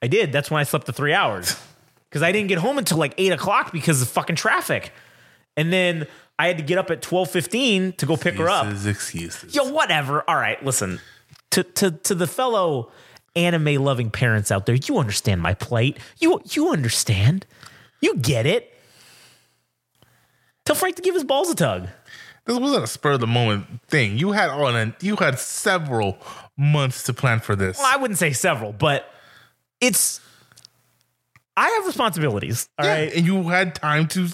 [0.01, 0.31] I did.
[0.31, 1.59] That's when I slept the three hours
[2.09, 4.91] because I didn't get home until like eight o'clock because of fucking traffic,
[5.57, 6.07] and then
[6.37, 8.65] I had to get up at twelve fifteen to go pick her up.
[8.65, 9.55] Excuses, excuses.
[9.55, 10.23] Yo, whatever.
[10.27, 10.99] All right, listen
[11.51, 12.91] to to to the fellow
[13.35, 14.75] anime loving parents out there.
[14.75, 15.97] You understand my plight.
[16.19, 17.45] You you understand.
[18.01, 18.71] You get it.
[20.65, 21.87] Tell Frank to give his balls a tug.
[22.45, 24.17] This wasn't a spur of the moment thing.
[24.17, 26.17] You had on a, you had several
[26.57, 27.77] months to plan for this.
[27.77, 29.09] Well, I wouldn't say several, but
[29.79, 30.21] it's.
[31.57, 32.67] I have responsibilities.
[32.77, 33.09] All right.
[33.09, 34.27] Yeah, and you had time to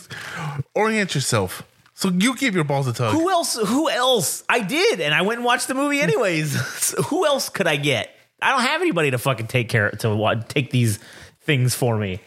[0.74, 1.64] orient yourself.
[2.02, 3.14] So you keep your balls a tug.
[3.14, 3.56] Who else?
[3.56, 4.44] Who else?
[4.50, 6.60] I did, and I went and watched the movie anyways.
[6.84, 8.10] So who else could I get?
[8.42, 10.98] I don't have anybody to fucking take care to wa- take these
[11.42, 12.20] things for me.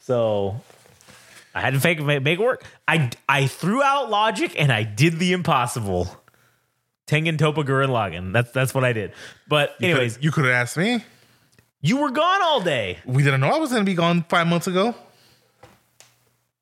[0.00, 0.60] So
[1.54, 2.64] I had to make make it work.
[2.88, 6.08] I I threw out logic and I did the impossible.
[7.06, 8.32] Tengen Toppa Gurren Lagann.
[8.32, 9.12] That's that's what I did.
[9.48, 11.04] But anyways, you could have asked me.
[11.82, 13.00] you were gone all day.
[13.04, 14.94] We didn't know I was going to be gone five months ago.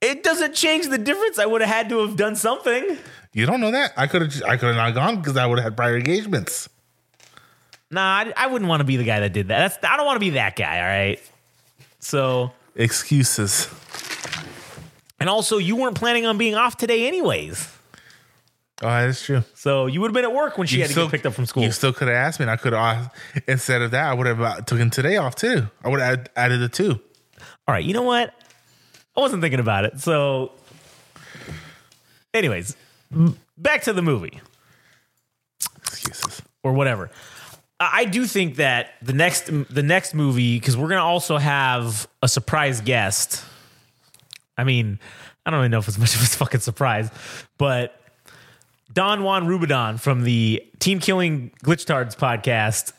[0.00, 1.38] It doesn't change the difference.
[1.38, 2.96] I would have had to have done something.
[3.32, 3.92] You don't know that.
[3.96, 4.42] I could have.
[4.44, 6.68] I could have not gone because I would have had prior engagements.
[7.90, 9.58] Nah, I, I wouldn't want to be the guy that did that.
[9.80, 10.78] That's I don't want to be that guy.
[10.80, 11.20] All right.
[11.98, 13.68] So, Excuses.
[15.20, 17.76] and also, you weren't planning on being off today, anyways.
[18.82, 19.44] Oh, that's true.
[19.54, 21.26] So you would have been at work when she You had to still- get picked
[21.26, 21.62] up from school.
[21.62, 23.12] You still could have asked me, and I could have.
[23.46, 25.68] Instead of that, I would have uh, taken today off too.
[25.84, 26.98] I would have added the two.
[27.68, 27.84] All right.
[27.84, 28.34] You know what?
[29.20, 30.00] I wasn't thinking about it.
[30.00, 30.52] So,
[32.32, 32.74] anyways,
[33.58, 34.40] back to the movie
[35.76, 36.40] Excuses.
[36.62, 37.10] or whatever.
[37.78, 42.28] I do think that the next the next movie because we're gonna also have a
[42.28, 43.44] surprise guest.
[44.56, 44.98] I mean,
[45.44, 47.10] I don't really know if it's much of a fucking surprise,
[47.58, 48.00] but
[48.90, 52.94] Don Juan Rubidon from the Team Killing Glitchtards podcast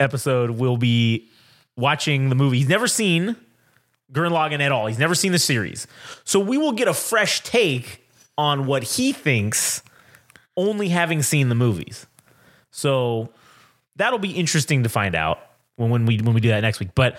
[0.00, 1.28] episode will be
[1.76, 2.58] watching the movie.
[2.58, 3.36] He's never seen
[4.12, 4.86] Gurren Lagann at all.
[4.86, 5.86] He's never seen the series,
[6.24, 8.06] so we will get a fresh take
[8.36, 9.82] on what he thinks,
[10.56, 12.06] only having seen the movies.
[12.70, 13.32] So
[13.96, 15.38] that'll be interesting to find out
[15.76, 16.90] when, when we when we do that next week.
[16.94, 17.18] But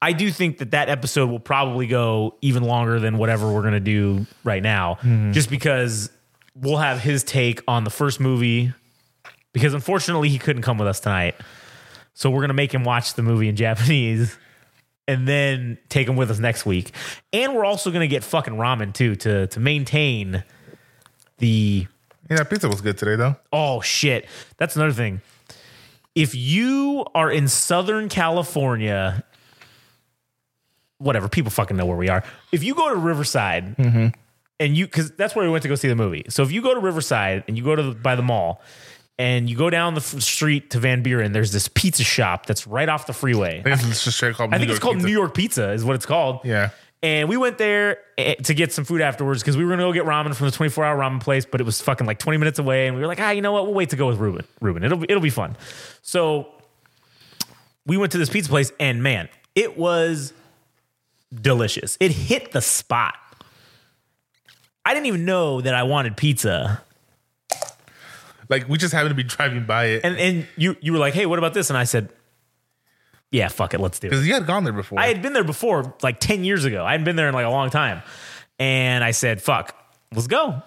[0.00, 3.80] I do think that that episode will probably go even longer than whatever we're gonna
[3.80, 5.32] do right now, mm-hmm.
[5.32, 6.10] just because
[6.54, 8.72] we'll have his take on the first movie.
[9.52, 11.36] Because unfortunately, he couldn't come with us tonight,
[12.14, 14.36] so we're gonna make him watch the movie in Japanese.
[15.08, 16.92] And then take them with us next week,
[17.32, 20.44] and we're also gonna get fucking ramen too to to maintain
[21.38, 21.86] the
[22.30, 23.36] Yeah, that pizza was good today, though.
[23.52, 24.26] Oh shit.
[24.58, 25.20] That's another thing.
[26.14, 29.24] If you are in Southern California,
[30.98, 32.22] whatever, people fucking know where we are.
[32.52, 34.08] If you go to Riverside mm-hmm.
[34.60, 36.24] and you cuz that's where we went to go see the movie.
[36.28, 38.62] So if you go to Riverside and you go to the, by the mall
[39.22, 42.88] and you go down the street to Van Buren, there's this pizza shop that's right
[42.88, 43.62] off the freeway.
[43.64, 44.52] I think it's just straight called.
[44.52, 46.40] I think it's called New York Pizza is what it's called.
[46.42, 46.70] Yeah.
[47.04, 49.92] And we went there eh, to get some food afterwards because we were gonna go
[49.92, 52.58] get ramen from the 24 hour ramen place, but it was fucking like 20 minutes
[52.58, 52.88] away.
[52.88, 53.66] And we were like, ah, you know what?
[53.66, 54.44] We'll wait to go with Ruben.
[54.60, 55.56] Ruben, it'll be, it'll be fun.
[56.02, 56.48] So
[57.86, 60.32] we went to this pizza place, and man, it was
[61.32, 61.96] delicious.
[62.00, 63.14] It hit the spot.
[64.84, 66.82] I didn't even know that I wanted pizza.
[68.48, 71.14] Like we just happened to be driving by it And and you you were like,
[71.14, 71.70] hey, what about this?
[71.70, 72.12] And I said,
[73.30, 74.10] yeah, fuck it, let's do it.
[74.10, 74.98] because you had gone there before.
[75.00, 76.84] I had been there before, like 10 years ago.
[76.84, 78.02] I hadn't been there in like a long time.
[78.58, 79.74] And I said, fuck,
[80.14, 80.62] let's go.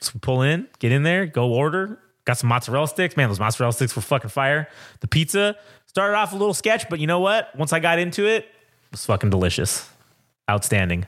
[0.00, 1.98] So we pull in, get in there, go order.
[2.24, 3.16] Got some mozzarella sticks.
[3.16, 4.68] Man, those mozzarella sticks were fucking fire.
[5.00, 5.56] The pizza
[5.86, 7.54] started off a little sketch, but you know what?
[7.56, 9.88] Once I got into it, it was fucking delicious.
[10.50, 11.06] Outstanding.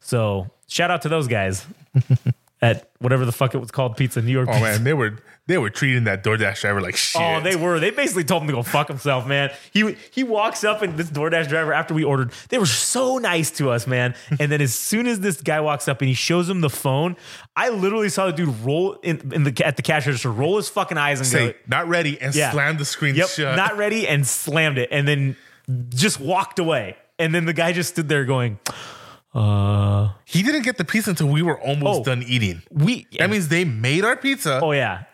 [0.00, 1.64] So shout out to those guys
[2.60, 4.48] at whatever the fuck it was called, Pizza New York.
[4.48, 4.64] Oh Pizza.
[4.64, 7.22] man, they were they were treating that DoorDash driver like oh, shit.
[7.22, 7.80] Oh, they were.
[7.80, 9.50] They basically told him to go fuck himself, man.
[9.72, 13.50] He he walks up and this DoorDash driver after we ordered, they were so nice
[13.52, 14.14] to us, man.
[14.40, 17.16] And then as soon as this guy walks up and he shows him the phone,
[17.56, 20.68] I literally saw the dude roll in, in the at the cash register, roll his
[20.68, 22.50] fucking eyes and say go, not ready and Yeah.
[22.50, 23.56] slam the screen "Yep, shut.
[23.56, 25.36] not ready," and slammed it, and then
[25.90, 26.96] just walked away.
[27.18, 28.58] And then the guy just stood there going,
[29.34, 32.04] "Uh, he didn't get the pizza until we were almost Oh.
[32.04, 32.62] done eating.
[32.70, 34.60] we." That means they made our pizza.
[34.62, 35.04] oh yeah,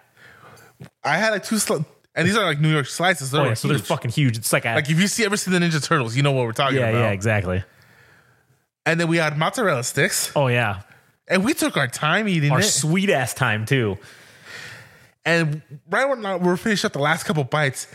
[1.03, 1.85] I had like two sli-
[2.15, 3.31] and these are like New York slices.
[3.33, 3.55] They're oh yeah.
[3.55, 4.37] So they're fucking huge.
[4.39, 6.47] It's like a like if you see ever seen the Ninja Turtles, you know what
[6.47, 6.99] we're talking yeah, about.
[7.01, 7.65] yeah, exactly.
[8.87, 10.83] And then we had mozzarella sticks, Oh yeah,
[11.27, 12.65] and we took our time eating our it.
[12.65, 13.99] sweet ass time too.
[15.25, 17.87] And right when we we're finished up the last couple bites,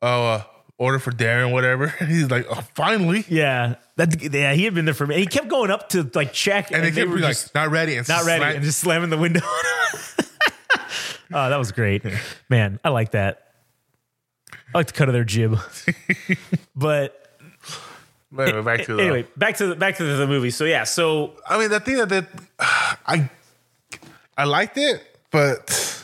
[0.00, 0.42] oh, uh,
[0.82, 1.88] order for Darren, whatever.
[2.00, 3.24] He's like, oh, finally.
[3.28, 5.16] Yeah, that yeah, he had been there for me.
[5.16, 7.70] He kept going up to like check, And, they they kept were being like, not
[7.70, 7.96] ready.
[7.96, 9.40] And not ready, slam- and just slamming the window.
[9.44, 10.26] oh,
[11.30, 12.02] that was great,
[12.48, 12.80] man.
[12.84, 13.46] I like that.
[14.74, 15.58] I like the cut of their jib,
[16.76, 17.18] but
[18.36, 20.50] Anyway, back to the, anyway, back to the, back to the movie.
[20.50, 22.26] So yeah, so I mean, the thing that, that
[23.06, 23.30] I
[24.38, 26.01] I liked it, but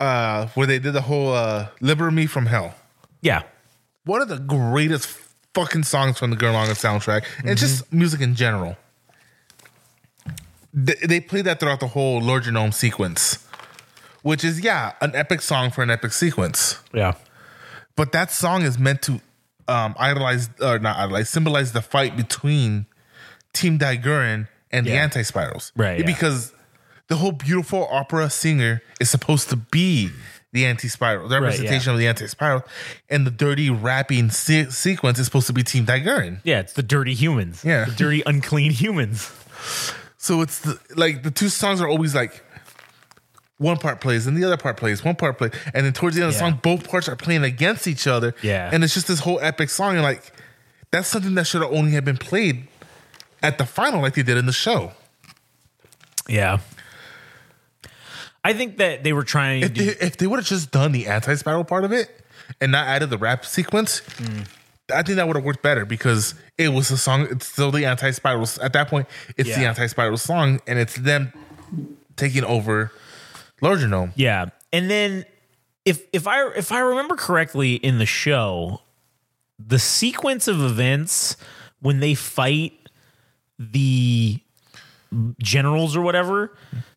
[0.00, 2.74] uh, where they did the whole uh, "Libera Me from Hell,"
[3.22, 3.42] yeah,
[4.04, 5.06] one of the greatest
[5.54, 8.76] fucking songs from the Gurren Lagann soundtrack, and just music in general.
[10.74, 13.46] They, they played that throughout the whole Lordgenome sequence,
[14.22, 16.78] which is yeah, an epic song for an epic sequence.
[16.92, 17.14] yeah,
[17.94, 19.20] But that song is meant to
[19.68, 22.84] um, idolize or not idolize, symbolize the fight between
[23.54, 26.06] Team Dai-Gurren and the Anti Spirals, Right, yeah.
[26.06, 26.52] Because
[27.08, 30.10] the whole beautiful opera singer is supposed to be
[30.52, 31.92] the Anti Spiral, the Right, representation yeah.
[31.94, 32.64] of the Anti Spiral,
[33.10, 36.40] and the dirty rapping se- sequence is supposed to be Team Dai-Gurren.
[36.44, 36.60] yeah.
[36.60, 37.62] It's the dirty humans.
[37.64, 37.84] Yeah.
[37.84, 39.30] the dirty, unclean humans.
[40.18, 42.42] So it's the, like the two songs are always like
[43.58, 46.22] one part plays and the other part plays, one part plays, and then towards the
[46.22, 48.34] end of the song, both parts are playing against each other.
[48.42, 48.70] Yeah.
[48.72, 50.32] and it's just this whole epic song, and like
[50.90, 52.66] that's something that should have only have been played
[53.42, 54.92] at the final, like they did in the show.
[56.28, 56.58] Yeah,
[58.46, 59.62] I think that they were trying.
[59.62, 62.08] If to they, if they would have just done the anti-spiral part of it
[62.60, 64.02] and not added the rap sequence,
[64.94, 67.26] I think that would have worked better because it was a song.
[67.28, 68.46] It's still the anti-spiral.
[68.62, 71.32] At that point, it's the anti-spiral song, and it's them
[72.14, 72.92] taking over
[73.60, 74.12] Lordgenome.
[74.14, 74.50] Yeah.
[74.72, 75.24] And then
[75.84, 78.82] if if I if I remember correctly in the show,
[79.58, 81.36] the sequence of events
[81.80, 82.74] when they fight
[83.58, 84.38] the
[85.38, 86.56] generals or whatever,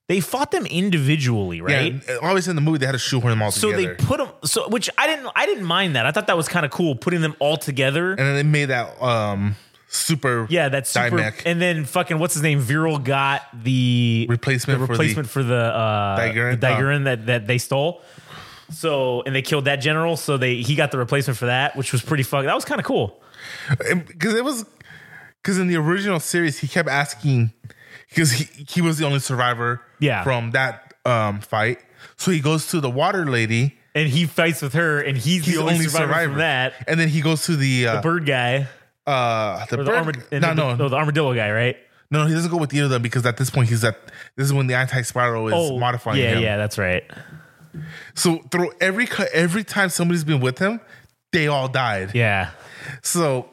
[0.10, 1.94] they fought them individually, right?
[1.94, 3.96] Yeah, obviously in the movie they had to shoehorn them all So together.
[4.00, 6.06] So they put them so which I didn't I didn't mind that.
[6.06, 8.10] I thought that was kind of cool putting them all together.
[8.10, 9.56] and then they made that um
[9.88, 11.18] super yeah, that's super.
[11.18, 11.44] Dimech.
[11.46, 12.60] And then fucking what's his name?
[12.62, 17.00] Viral got the Replacement the for the- replacement for the, uh, Dai-Gurren?
[17.00, 18.02] the that that they stole.
[18.72, 20.18] So and they killed that general.
[20.18, 22.48] So they he got the replacement for that, which was pretty fucking.
[22.48, 23.22] That was kind of cool.
[24.08, 24.66] because it was
[25.42, 27.54] because in the original series he kept asking
[28.10, 30.24] because he, he was the only survivor Yeah.
[30.24, 31.80] from that um fight
[32.18, 35.56] so he goes to the water lady And he fights with her, and he's, he's
[35.56, 36.74] the only, survivor, from that.
[36.88, 38.68] and then he goes to the uh Bird guy,
[39.08, 41.78] uh the, or the, bird, armad- no the, no no, the armadillo guy, right?
[42.12, 43.96] no he doesn't go with either of them because at this point he's at
[44.36, 47.04] this is when the anti-spiral is modifying Oh, yeah, him yeah, that's right.
[48.16, 50.80] so through every cut every time somebody's been with him
[51.32, 52.50] they all died Yeah,
[53.04, 53.48] So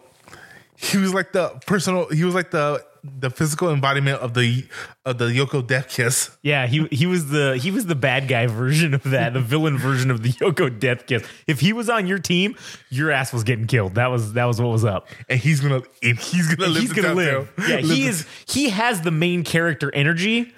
[0.76, 2.08] he was like the personal.
[2.08, 2.82] He was like the
[3.18, 4.66] the physical embodiment of the
[5.04, 6.36] of the Yoko Death Kiss.
[6.42, 6.66] yeah.
[6.66, 10.10] He he was the he was the bad guy version of that, the villain version
[10.10, 11.26] of the Yoko Death Kiss.
[11.46, 12.56] If he was on your team,
[12.90, 13.94] your ass was getting killed.
[13.96, 15.08] That was that was what was up.
[15.28, 16.82] And he's gonna and he's gonna live.
[16.82, 17.52] he's gonna live.
[17.58, 18.26] Yeah, Live he is.
[18.48, 20.54] He has the main character energy,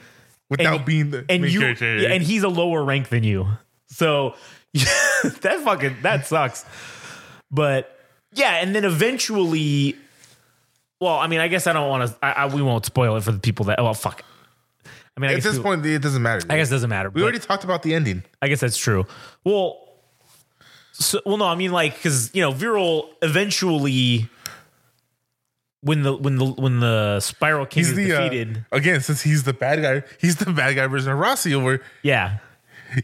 [0.51, 2.09] without and, being the and main you, character.
[2.09, 3.47] and he's a lower rank than you.
[3.89, 4.35] So
[4.75, 6.65] that fucking that sucks.
[7.51, 7.99] But
[8.35, 9.97] yeah, and then eventually,
[11.01, 12.51] well, I mean, I guess I don't want to.
[12.55, 13.83] We won't spoil it for the people that.
[13.83, 14.23] Well, fuck.
[15.17, 16.47] I mean, I At this point, it doesn't matter.
[16.49, 17.11] I guess it doesn't matter.
[17.11, 18.23] we already talked about the ending.
[18.41, 19.07] I guess that's true.
[19.45, 19.79] Well,
[20.93, 24.29] so, well, no, I mean like because you know, Viral eventually.
[25.81, 29.23] When the when the when the Spiral King He's is the uh, defeated, again since
[29.23, 30.03] he's the bad guy.
[30.21, 31.55] He's the bad guy version of Rossiu.
[31.55, 32.39] Over yeah,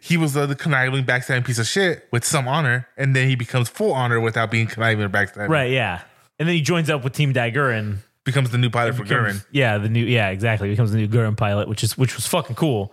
[0.01, 3.37] he was uh, the conniving, backstabbing piece of shit with some honor, and then he
[3.37, 5.49] becomes full honor without being conniving or backstabbing.
[5.49, 6.03] Right, yeah.
[6.39, 9.47] And then he joins up with Team Dai-Gurren becomes the new pilot for becomes- Gurren.
[9.53, 10.69] Yeah, the new yeah, exactly.
[10.69, 12.93] Becomes the new Gurren pilot, which is which was fucking cool.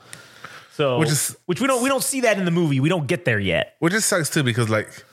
[0.74, 2.80] So Which which is- which we don't we don't see that in the movie.
[2.80, 3.76] We don't get there yet.
[3.80, 5.04] Which just sucks too because like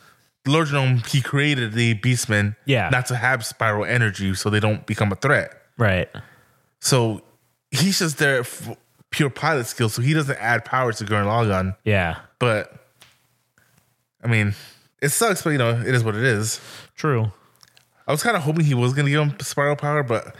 [0.46, 2.88] Lordgenome, he created the Beastmen Yeah.
[2.90, 5.52] not to have spiral energy so they don't become a threat.
[5.76, 6.08] Right.
[6.80, 7.22] So
[7.70, 8.76] he's just there for
[9.10, 11.76] pure pilot skill, so he doesn't add power to Gurren Lagann.
[11.84, 12.16] Yeah.
[12.38, 12.72] But
[14.22, 14.54] I mean,
[15.02, 16.60] it sucks, but you know, it is what it is.
[16.96, 17.30] True.
[18.08, 20.34] I was kind of hoping he was going to give him spiral power, but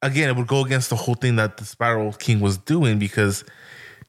[0.00, 3.44] again, it would go against the whole thing that the Spiral King was doing because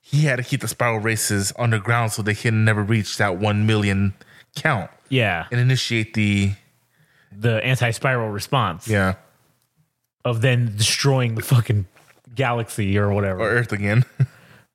[0.02, 3.66] he had to keep the spiral races underground so they can never reach that 1
[3.68, 4.14] million
[4.56, 5.46] count Yeah.
[5.52, 6.54] and initiate the
[7.32, 9.16] The anti spiral response yeah
[10.26, 11.86] of then destroying the fucking
[12.34, 13.42] galaxy or whatever.
[13.42, 14.06] or Earth again.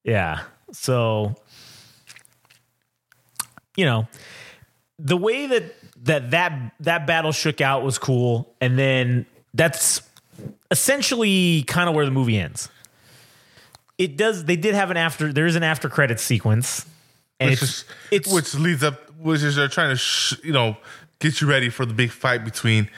[0.05, 0.43] Yeah.
[0.73, 1.35] So,
[3.77, 4.09] you know,
[4.99, 10.03] the way that that that that battle shook out was cool, and then that's
[10.71, 12.69] essentially kind of where the movie ends.
[13.99, 14.45] It does.
[14.45, 15.33] They did have an after.
[15.33, 16.87] There is an after credit sequence,
[17.41, 20.53] and which, it's is, it's which leads up, which is they're trying to, sh- you
[20.53, 20.77] know,
[21.19, 22.89] get you ready for the big fight between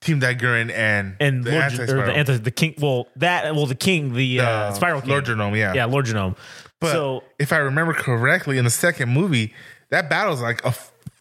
[0.00, 2.74] Team Dai-Gurren and and the Lord, or the anti the king.
[2.78, 5.10] Well, that well the king the uh, Uh, spiral king.
[5.10, 5.74] Lordgenome, yeah.
[5.74, 6.36] yeah, Lord Genome.
[6.78, 9.52] But so if I remember correctly, in the second movie,
[9.90, 10.72] that battle's like a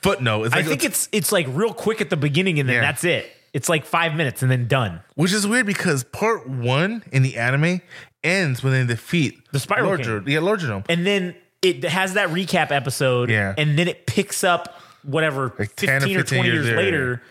[0.01, 0.45] footnote.
[0.45, 2.81] It's I think it's it's like real quick at the beginning, and then Yeah.
[2.81, 3.31] that's it.
[3.53, 5.01] It's like five minutes, and then done.
[5.15, 7.81] which is weird because part one in the anime
[8.23, 10.23] ends when they defeat The Spiral Lord King.
[10.27, 13.53] Yeah, Lord and then it has that recap episode Yeah.
[13.57, 17.21] and then it picks up whatever Like 10 or 15 or 20 years, years later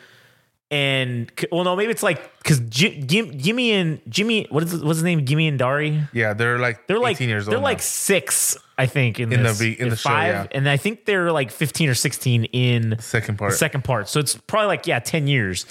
[0.71, 5.25] and well no maybe it's like because Gimmy and Gimmy what is what's his name
[5.27, 7.64] Gimmy and Darry Yeah, they're like they're like years they're old.
[7.64, 7.83] like now.
[7.83, 10.47] six I think in, In the this, be- in the show, five yeah.
[10.53, 13.51] and I think they're like 15 or 16 in second part.
[13.53, 15.66] the second part so it's probably like yeah 10 years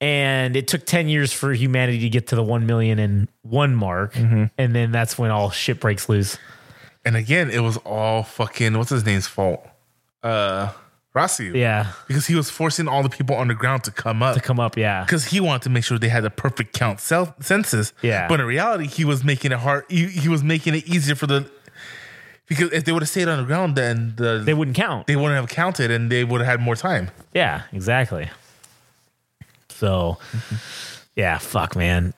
[0.00, 3.74] and it took 10 years for humanity to get to the 1 million and one
[3.74, 4.44] mark Mm-hmm.
[4.58, 6.36] and then that's when all shit breaks loose
[7.04, 9.66] and again, it was all fucking what's his name's fault.
[10.22, 10.70] Uh,
[11.14, 11.54] Rossiu.
[11.54, 14.34] yeah because he was forcing all the people underground to come up.
[14.34, 17.00] to come up yeah because he wanted to make sure they had the perfect count
[17.00, 17.92] self census.
[18.02, 18.28] Yeah.
[18.28, 19.84] But in reality, he was making it hard.
[19.88, 21.50] He, he was making it easier for the
[22.46, 25.06] because if they would have stayed underground, then the they they, wouldn't count.
[25.06, 27.10] They wouldn't have counted and they would have had more time.
[27.34, 28.30] yeah, exactly.
[29.68, 30.18] So,
[31.16, 32.14] yeah, fuck, man.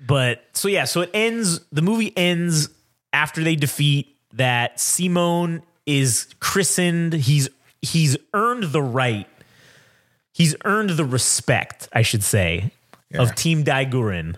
[0.00, 1.60] But so yeah, so it ends.
[1.72, 2.68] The movie ends
[3.12, 4.78] after they defeat that.
[4.80, 7.12] Simone is christened.
[7.12, 7.48] He's
[7.82, 9.26] he's earned the right.
[10.32, 12.70] He's earned the respect, I should say,
[13.10, 13.22] Yeah.
[13.22, 14.36] of Team Dai-Gurren,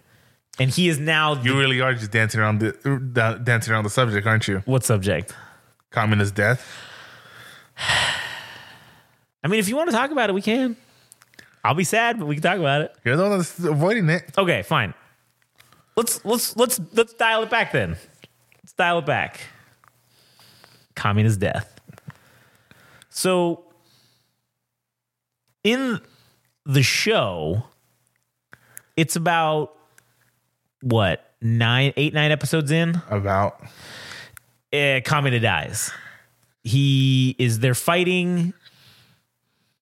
[0.59, 2.73] and he is now the, You really are just dancing around the
[3.13, 4.63] da- dancing around the subject, aren't you?
[4.65, 5.35] what subject?
[5.93, 6.67] Kamina's death.
[9.45, 10.77] I mean, if you want to talk about it, we can.
[11.63, 12.95] I'll be sad, but we can talk about it.
[13.05, 14.33] You're the one that's avoiding it.
[14.37, 14.95] Okay, fine.
[15.97, 17.97] Let's let's let's let's dial it back then.
[18.63, 19.41] Let's dial it back.
[20.97, 21.74] Kamina's death.
[23.17, 23.62] So
[25.62, 26.01] in
[26.67, 27.62] the show,
[28.97, 29.73] it's about
[30.83, 33.01] what nine, eight, nine episodes in.
[33.09, 33.61] About
[34.73, 35.93] Uh, Kamina dies.
[36.65, 38.53] He is there fighting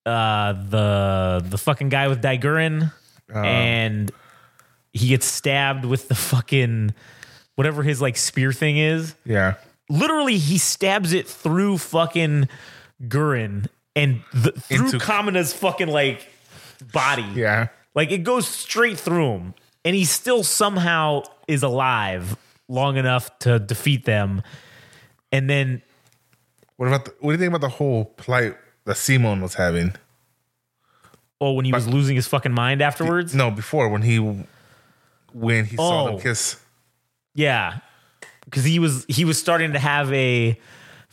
[0.05, 2.93] uh the the fucking guy with Dai-Gurren
[3.47, 4.11] and
[4.93, 6.93] he gets stabbed with the fucking
[7.55, 9.15] whatever his like spear thing is.
[9.25, 9.55] yeah,
[9.89, 12.49] Literally he stabs it through fucking
[13.09, 16.27] Gurren and the, through Into- Kamina's fucking like
[16.93, 17.27] body.
[17.35, 17.69] yeah.
[17.95, 22.37] Like it goes straight through him, and he still somehow is alive
[22.69, 24.43] long enough to defeat them.
[25.31, 25.83] And then,
[26.77, 29.95] What about the, what do you think about the whole plight that Simon was having?
[31.41, 34.17] oh, when he was losing his fucking mind afterwards, No, before when he
[35.33, 36.07] when he saw Oh.
[36.13, 36.57] them kiss.
[37.35, 37.79] yeah,
[38.45, 40.59] because he was he was starting to have a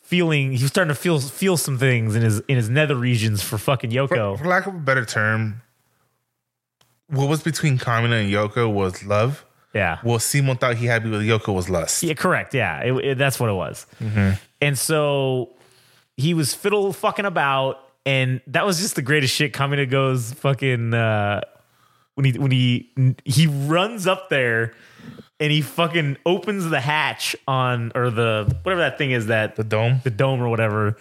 [0.09, 0.51] feeling.
[0.53, 3.57] He was starting to feel feel some things in his in his nether regions for
[3.57, 4.37] fucking Yoko.
[4.37, 5.61] For lack of a better term,
[7.07, 9.45] what was between Kamina and Yoko was love.
[9.73, 12.01] yeah, Well, Simon thought he had with Yoko was lust.
[12.03, 12.53] Yeah, correct.
[12.53, 13.85] Yeah, it, it- that's what it was.
[14.61, 15.51] And so
[16.17, 19.53] he was fiddle fucking about, and that was just the greatest shit.
[19.53, 21.41] Kamina goes fucking uh,
[22.15, 22.89] when he when he
[23.25, 24.73] he runs up there
[25.39, 29.63] and he fucking opens the hatch on or the whatever that thing is that The
[29.63, 30.01] dome.
[30.03, 30.97] the dome or whatever.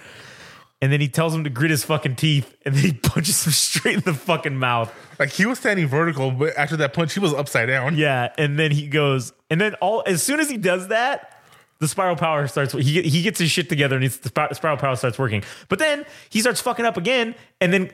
[0.80, 3.53] And then he tells him to grit his fucking teeth, and then he punches him
[3.53, 4.95] straight in the fucking mouth.
[5.18, 7.97] Like he was standing vertical, but after that punch, he was upside down.
[7.97, 11.43] Yeah, and then he goes, and then all as soon as he does that,
[11.80, 12.74] the spiral power starts.
[12.74, 15.43] He he gets his shit together, and it's, the spiral power starts working.
[15.68, 17.91] But then he starts fucking up again, and then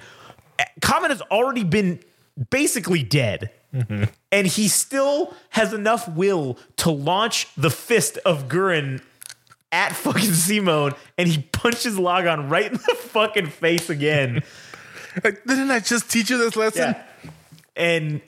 [0.59, 2.01] eh, Common has already been
[2.51, 3.51] basically dead.
[3.75, 4.05] Mm-hmm.
[4.31, 9.03] And he still has enough will to launch the fist of Gurren
[9.73, 14.43] at fucking Simone and he punches Lagann right in the fucking face again.
[15.23, 16.97] Like, didn't I just teach you this lesson?
[16.97, 17.31] Yeah.
[17.77, 18.21] And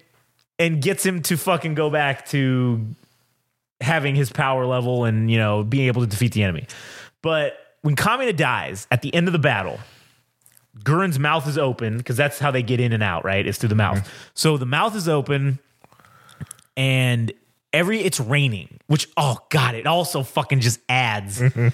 [0.56, 2.86] and gets him to fucking go back to
[3.80, 6.68] having his power level and, you know, being able to defeat the enemy.
[7.22, 9.80] But when Kamina dies at the end of the battle,
[10.84, 13.46] Gurren's mouth is open because that's how they get in and out, right?
[13.46, 13.98] It's through the mouth.
[13.98, 14.08] Mm-hmm.
[14.34, 15.58] So the mouth is open
[16.76, 17.32] and
[17.72, 21.40] every it's raining, which oh god, it also fucking just adds.
[21.40, 21.68] Mm-hmm.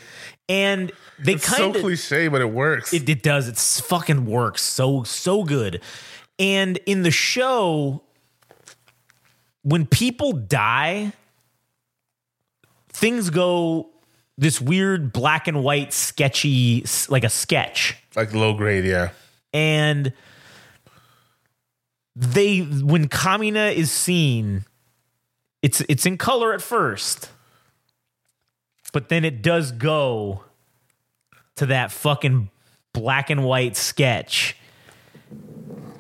[0.48, 2.92] And they so kind of cliche, but it works.
[2.92, 3.48] it, it does.
[3.48, 5.82] It's fucking works so so good.
[6.38, 8.02] And in the show,
[9.62, 11.12] when people die,
[12.88, 13.90] things go
[14.38, 19.10] this weird black and white sketchy, like a sketch like low grade, yeah.
[19.52, 20.12] and
[22.14, 24.64] they when Kamina is seen,
[25.62, 27.30] it's it's in color at first,
[28.92, 30.44] but then it does go
[31.56, 32.50] to that fucking
[32.92, 34.56] black and white sketch,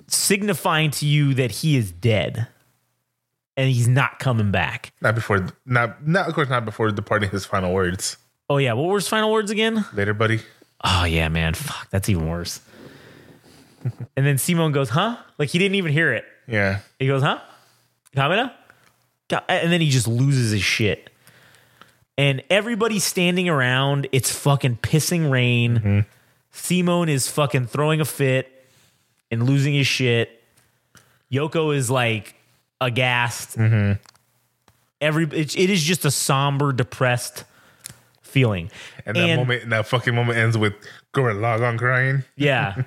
[0.06, 2.48] signifying to you that he is dead
[3.56, 4.92] and he's not coming back.
[5.00, 8.16] Not before, not not of course, not before departing his final words.
[8.48, 9.84] Oh yeah, what were his final words again?
[9.94, 10.40] Later, buddy.
[10.84, 12.60] Oh yeah, man, fuck, that's even worse.
[14.16, 16.24] and then Simone goes, "Huh?" Like he didn't even hear it.
[16.48, 17.38] Yeah, He goes, huh?
[18.16, 18.52] Kamina?
[19.48, 21.08] And then he just loses his shit.
[22.18, 24.06] And everybody's standing around.
[24.12, 25.78] It's fucking pissing rain.
[25.78, 26.00] Mm-hmm.
[26.50, 28.66] Simone is fucking throwing a fit
[29.30, 30.42] and losing his shit.
[31.32, 32.34] Yoko is like
[32.80, 33.56] aghast.
[33.56, 33.92] Mm-hmm.
[35.00, 37.44] Every it, it is just a somber, depressed
[38.32, 38.70] feeling.
[39.06, 40.72] and that moment, that fucking moment ends with
[41.14, 42.24] Gurren Lagann crying.
[42.36, 42.82] Yeah.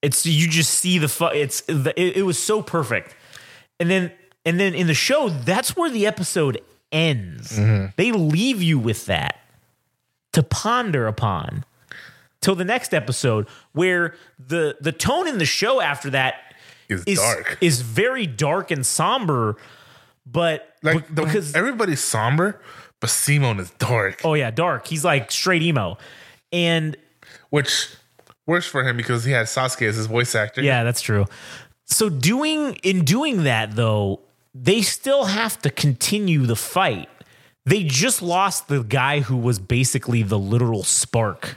[0.00, 3.14] it's you just see the fu- it's the, it, it was so perfect.
[3.78, 4.12] And then
[4.44, 6.60] and then in the show that's where the episode
[6.90, 7.58] ends.
[7.58, 7.86] Mm-hmm.
[7.96, 9.40] They leave you with that
[10.32, 11.64] to ponder upon
[12.40, 16.54] till the next episode where the the tone in the show after that
[16.88, 17.58] Is is dark.
[17.60, 19.56] is very dark and somber
[20.24, 22.60] but Like be- the, because everybody's somber,
[23.02, 25.98] but Simone is dark, oh yeah dark he's like straight emo
[26.52, 26.96] and
[27.50, 27.88] which
[28.46, 30.62] works for him because he had Sasuke as his voice actor.
[30.62, 31.26] Yeah, that's true.
[31.84, 34.20] So doing in doing that though,
[34.54, 37.08] they still have to continue the fight.
[37.64, 41.56] They just lost the guy who was basically the literal spark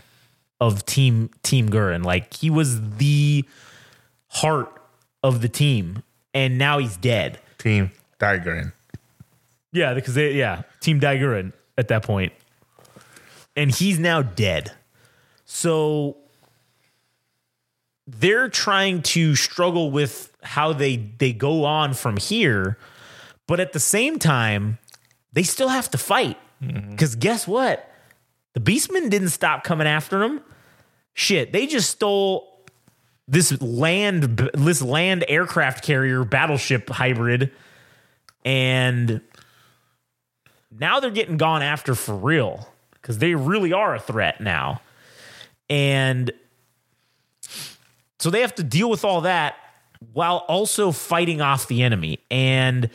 [0.61, 2.03] of team Team Gurren.
[2.03, 3.45] Like he was the
[4.27, 4.71] heart
[5.23, 7.39] of the team, and now he's dead.
[7.57, 8.73] Team Dai-Gurren.
[9.75, 12.31] Yeah, because they yeah Team Dai-Gurren at that point,
[13.57, 14.71] and he's now dead.
[15.43, 16.15] So
[18.07, 22.77] they're trying to struggle with how they they go on from here,
[23.47, 24.77] but at the same time,
[25.33, 26.37] they still have to fight.
[26.63, 26.91] Mm-hmm.
[26.91, 27.91] Because guess what?
[28.53, 30.41] The Beastmen didn't stop coming after them.
[31.13, 32.61] Shit, they just stole
[33.27, 37.51] this land this land aircraft carrier battleship hybrid
[38.45, 39.19] and
[40.79, 44.81] now they're getting gone after for real because they really are a threat now.
[45.69, 46.31] And
[48.19, 49.55] so they have to deal with all that
[50.13, 52.19] while also fighting off the enemy.
[52.29, 52.89] And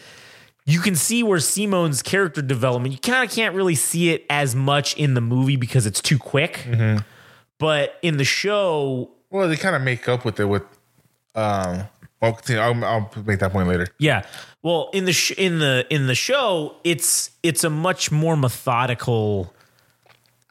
[0.67, 4.55] you can see where Simone's character development you kind of can't really see it as
[4.55, 6.67] much in the movie because it's too quick.
[7.59, 10.63] But in the show Well, they kind of make up with it with.
[11.35, 11.85] Um,
[12.21, 12.61] well, continue.
[12.63, 13.89] I'll, I'll make that point later.
[13.99, 14.23] Yeah.
[14.63, 19.55] Well, in the sh- in the in the show, it's it's a much more methodical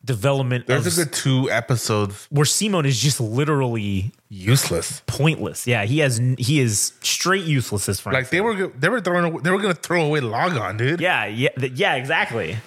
[0.05, 5.01] development There's of a good two episodes where Simone is just literally useless.
[5.05, 5.67] pointless.
[5.67, 9.37] Yeah, he has he is straight useless as far Like they were, they were throwing,
[9.43, 11.01] they were gonna throw away Lagann, dude.
[11.01, 12.57] yeah, yeah, th- yeah, exactly.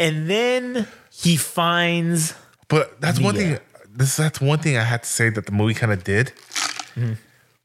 [0.00, 2.34] And then he finds
[2.68, 3.58] But that's one thing.
[3.94, 6.32] This that's one thing I had to say that the movie kind of did
[6.96, 7.12] Mm-hmm.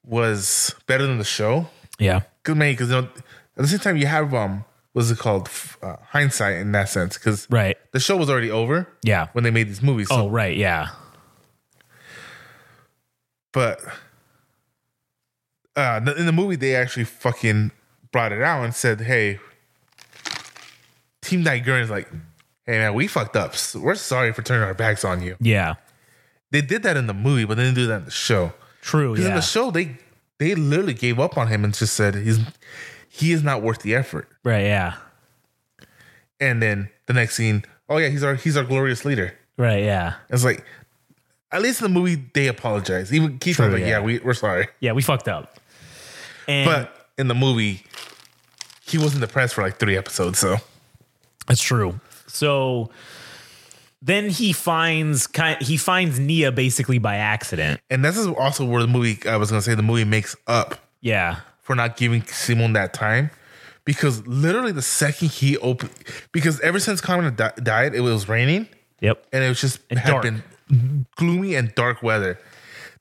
[0.06, 1.68] Was better than the show.
[2.00, 3.16] yeah, Cause man, because you know, at
[3.58, 5.50] the same time you have um, what's it called,
[5.82, 7.18] uh, hindsight in that sense.
[7.18, 9.28] Because right, the show was already over yeah.
[9.34, 10.08] when they made these movies.
[10.10, 10.90] So, Oh, right, yeah,
[13.52, 13.80] but
[15.76, 17.72] uh, in the movie they actually fucking
[18.12, 19.40] brought it out and said, "Hey,
[21.22, 22.10] Team Nigerian is like,
[22.66, 23.56] hey man, we fucked up.
[23.56, 25.76] So We're sorry for turning our backs on you." yeah.
[26.52, 28.52] They did that in the movie, but they didn't do that in the show.
[28.82, 29.98] True, Because in the show, they
[30.40, 32.40] they literally gave up on him and just said he's
[33.08, 34.28] he is not worth the effort.
[34.44, 34.96] right, yeah,
[36.40, 39.38] And then the next scene, oh yeah, he's our he's our glorious leader.
[39.58, 40.66] right, yeah, It's like
[41.52, 43.14] at least in the movie they apologize.
[43.14, 43.90] Even Keith True, was like, yeah.
[43.90, 44.68] yeah, we, we're sorry.
[44.80, 44.94] yeah.
[44.94, 45.58] We fucked up.
[46.48, 47.84] And But in the movie,
[48.88, 50.40] he wasn't depressed for like three episodes.
[50.40, 50.58] So
[51.48, 52.00] That's true.
[52.28, 52.90] So
[54.02, 57.80] then he finds kind he finds Nia basically by accident.
[57.90, 60.76] and this is also where the movie I was gonna say the movie makes up
[61.02, 61.38] Yeah.
[61.62, 63.30] for not giving Simon that time.
[63.84, 65.90] Because literally the second he opened,
[66.32, 68.68] because ever since Kamina di- died, it was raining
[69.00, 69.26] Yep.
[69.34, 70.24] and it was just And had dark.
[70.24, 70.44] been
[71.16, 72.40] gloomy and dark weather.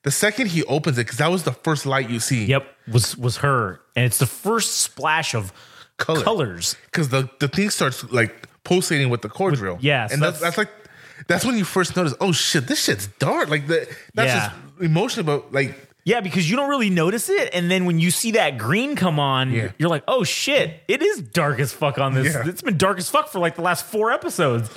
[0.03, 2.45] The second he opens it, because that was the first light you see.
[2.45, 2.65] Yep.
[2.91, 3.79] Was was her.
[3.95, 5.53] And it's the first splash of
[5.97, 6.23] Color.
[6.23, 6.75] colors.
[6.85, 9.77] because the the thing starts like pulsating with the core drill.
[9.81, 10.80] yeah, so and that's, that's- that's like
[11.27, 12.13] that's when you first notice.
[12.19, 13.49] Oh shit, this shit's dark.
[13.49, 14.49] Like the that's Yeah.
[14.49, 18.09] just emotional, but like Yeah, because you don't really notice it, and then when you
[18.09, 19.69] see that green come on, Yeah.
[19.77, 20.81] you're like, "Oh shit!
[20.87, 22.33] It is dark as fuck on this.
[22.33, 22.47] Yeah.
[22.47, 24.69] It's been dark as fuck for like the last four episodes."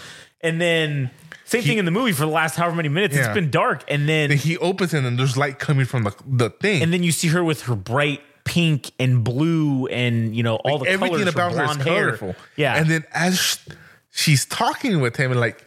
[0.42, 1.10] And then
[1.46, 3.14] same thing in the movie for the last however many minutes.
[3.16, 3.24] Yeah.
[3.26, 6.50] It's been dark, and then he opens it and there's light coming from the the
[6.50, 6.82] thing.
[6.82, 10.76] and then you see her with her bright pink and blue, and you know all
[10.78, 11.84] the everything colors, about her is hair.
[12.16, 12.36] colorful.
[12.56, 13.56] Yeah, And then as sh-
[14.10, 15.63] she's talking with him and like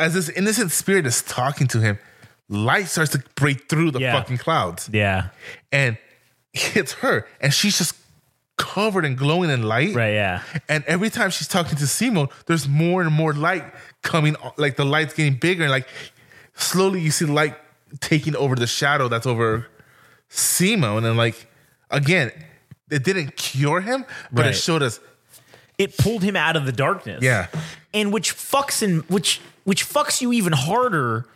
[0.00, 1.98] as this innocent spirit is talking to him,
[2.48, 4.12] light starts to break through the Yeah.
[4.14, 5.28] fucking clouds yeah,
[5.70, 5.96] and
[6.52, 7.94] hits her and she's just
[8.56, 9.94] covered and glowing in light.
[9.94, 13.64] right, yeah, And every time she's talking to Simon, there's more and more light
[14.02, 15.62] coming, like the light's getting bigger.
[15.62, 15.86] And like
[16.54, 17.54] slowly you see light
[18.00, 19.66] taking over the shadow that's over
[20.28, 20.98] Simon.
[20.98, 21.46] And then like,
[21.90, 22.32] again,
[22.90, 24.50] it didn't cure him, but Right.
[24.50, 25.00] it showed us,
[25.78, 27.22] it pulled him out of the darkness.
[27.22, 27.46] yeah,
[27.94, 31.26] and which fucks and which which fucks you even harder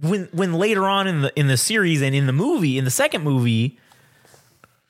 [0.00, 2.90] when when later on in the in the series and in the movie in the
[2.90, 3.78] second movie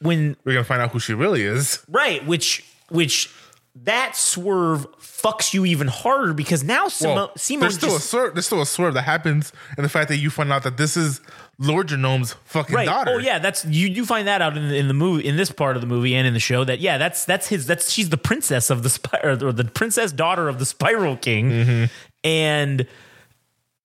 [0.01, 1.85] when we're to find out who she really is.
[1.89, 3.31] right which which
[3.77, 8.35] that swerve fucks you even harder because now Simo, Well, there's still just, a swerve.
[8.35, 10.97] There's still a swerve that happens and the fact that you find out that this
[10.97, 11.21] is
[11.61, 13.13] Lordgenome's fucking right daughter.
[13.15, 15.51] oh yeah that's you you find that out in the, in the movie in this
[15.53, 18.09] part of the movie and in the show that yeah that's that's his that's she's
[18.09, 21.85] the princess of the spy or the princess daughter of the spiral king Mm-hmm.
[22.25, 22.87] and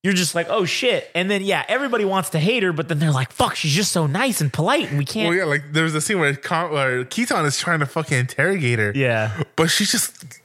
[0.01, 2.99] you're just like oh shit and then yeah everybody wants to hate her but then
[2.99, 5.73] they're like fuck she's just so nice and polite and we can't Well, yeah, like
[5.73, 8.93] there's a scene where, Con- where Kittan is trying to fucking interrogate her.
[8.95, 9.43] Yeah.
[9.57, 10.38] But she's just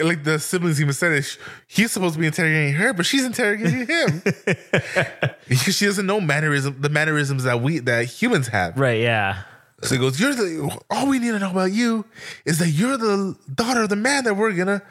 [0.00, 1.38] like the siblings even said it.
[1.66, 4.22] He's supposed to be interrogating her, but she's interrogating him
[5.48, 8.78] because she doesn't know mannerism, the mannerisms that we that humans have.
[8.78, 9.42] right yeah
[9.82, 12.04] So he goes, "You're the all we need to know about you
[12.44, 14.82] is that you're the daughter of the man that we're gonna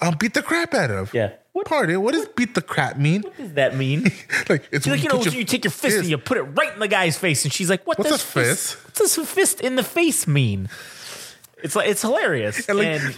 [0.00, 1.32] um, beat the crap out of." Yeah.
[1.52, 2.00] What- Pardon?
[2.02, 3.22] What does beat the crap mean?
[3.22, 4.04] what does that mean
[4.48, 6.42] like it's like you know your you take your fist, fist- and you put it
[6.42, 8.84] right in the guy's face and she's like what What's does a fist?
[8.84, 10.68] what does a fist in the face mean
[11.62, 13.16] it's like it's hilarious and like, and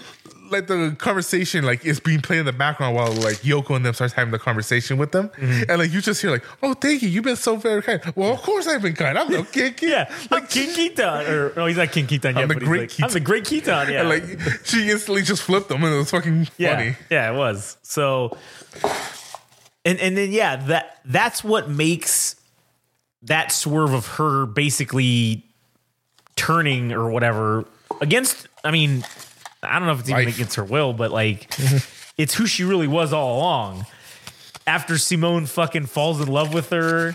[0.53, 3.95] like the conversation like is being played in the background while like Yoko and them
[3.95, 5.71] starts having the conversation with them, Mm-hmm.
[5.71, 8.33] and like you just hear like, "Oh, thank you, you've been so very kind." Well,
[8.33, 9.19] of course I've been kind.
[9.19, 9.87] I'm no kinky.
[9.87, 12.37] Yeah, like King Kittan, or no, he's not King Kittan yet.
[12.43, 13.05] I'm the but he's great like, Kittan.
[13.05, 13.89] I'm the great Kittan.
[13.91, 16.97] Yeah, And like she instantly just flipped them, and it was fucking yeah, funny.
[17.11, 17.77] yeah, it was.
[17.83, 18.37] So,
[19.85, 22.37] and and then yeah, that that's what makes
[23.23, 25.45] that swerve of her basically
[26.37, 27.65] turning or whatever
[28.01, 28.49] against.
[28.65, 29.05] I mean,
[29.63, 30.35] I don't know if it's even Life.
[30.35, 31.51] against her will, but like,
[32.19, 33.87] it's who she really was all along.
[34.67, 37.15] After Simone fucking falls in love with her.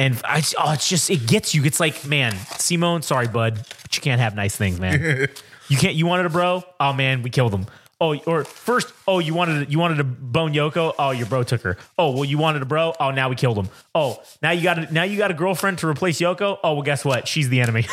[0.00, 1.64] And I, oh, it's just, it gets you.
[1.64, 5.28] It's like, man, Simone, sorry, bud, but you can't have nice things, man.
[5.68, 5.94] You can't.
[5.94, 6.64] You wanted a bro?
[6.80, 7.66] Oh man, we killed him.
[8.00, 10.94] Oh, or first, oh, you wanted you wanted a bone Yoko?
[10.98, 11.76] Oh, your bro took her.
[11.98, 12.94] Oh, well, you wanted a bro?
[12.98, 13.68] Oh, now we killed him.
[13.94, 16.58] Oh, now you got a, now you got a girlfriend to replace Yoko?
[16.64, 17.28] Oh, well, guess what?
[17.28, 17.86] She's the enemy.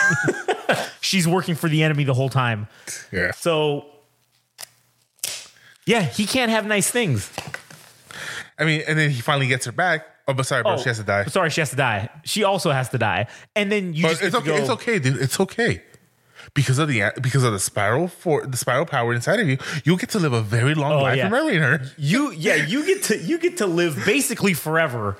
[1.01, 2.67] She's working for the enemy the whole time.
[3.11, 3.31] Yeah.
[3.31, 3.85] So,
[5.85, 7.31] yeah, he can't have nice things.
[8.57, 10.05] I mean, and then he finally gets her back.
[10.27, 11.25] Oh, but sorry, bro, Oh, she has to die.
[11.25, 12.09] Sorry, she has to die.
[12.23, 13.27] She also has to die.
[13.55, 14.57] And then you But just it's get to okay.
[14.57, 15.21] go- It's okay, dude.
[15.21, 15.81] It's okay.
[16.53, 19.97] Because of the because of the spiral for the spiral power inside of you, you'll
[19.97, 21.23] get to live a very long oh, life Oh, yeah.
[21.25, 21.81] remembering her.
[21.97, 25.17] you yeah you get to you get to live basically forever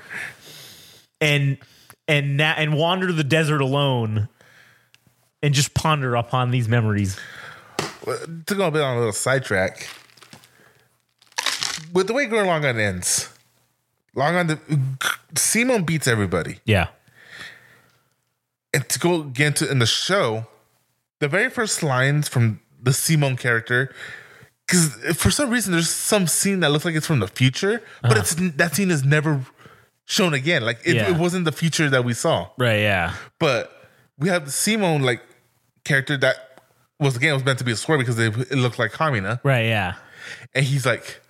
[1.20, 1.58] and
[2.08, 4.30] and na- and wander the desert alone
[5.44, 7.20] and just ponder upon these memories
[8.46, 9.88] to go a bit on a little sidetrack,
[11.96, 13.30] with the way Gurren Lagann ends,
[14.16, 14.60] Lagann, the,
[15.40, 16.60] Simon beats everybody.
[16.66, 16.88] yeah
[18.74, 20.46] And to go again to in the show,
[21.20, 23.92] the very first lines from the Simon character,
[24.68, 28.12] because for some reason there's some scene that looks like it's from the future, but
[28.12, 28.20] uh-huh.
[28.22, 29.42] it's that scene is never
[30.06, 30.64] shown again.
[30.64, 31.10] Like it, Yeah.
[31.10, 32.50] it wasn't the future that we saw.
[32.58, 33.72] right yeah But
[34.20, 35.22] we have the Simon like
[35.84, 36.36] character that
[37.00, 39.40] was again was meant to be a swear because it, it looked like Kamina.
[39.44, 39.96] right yeah
[40.54, 41.22] and he's like,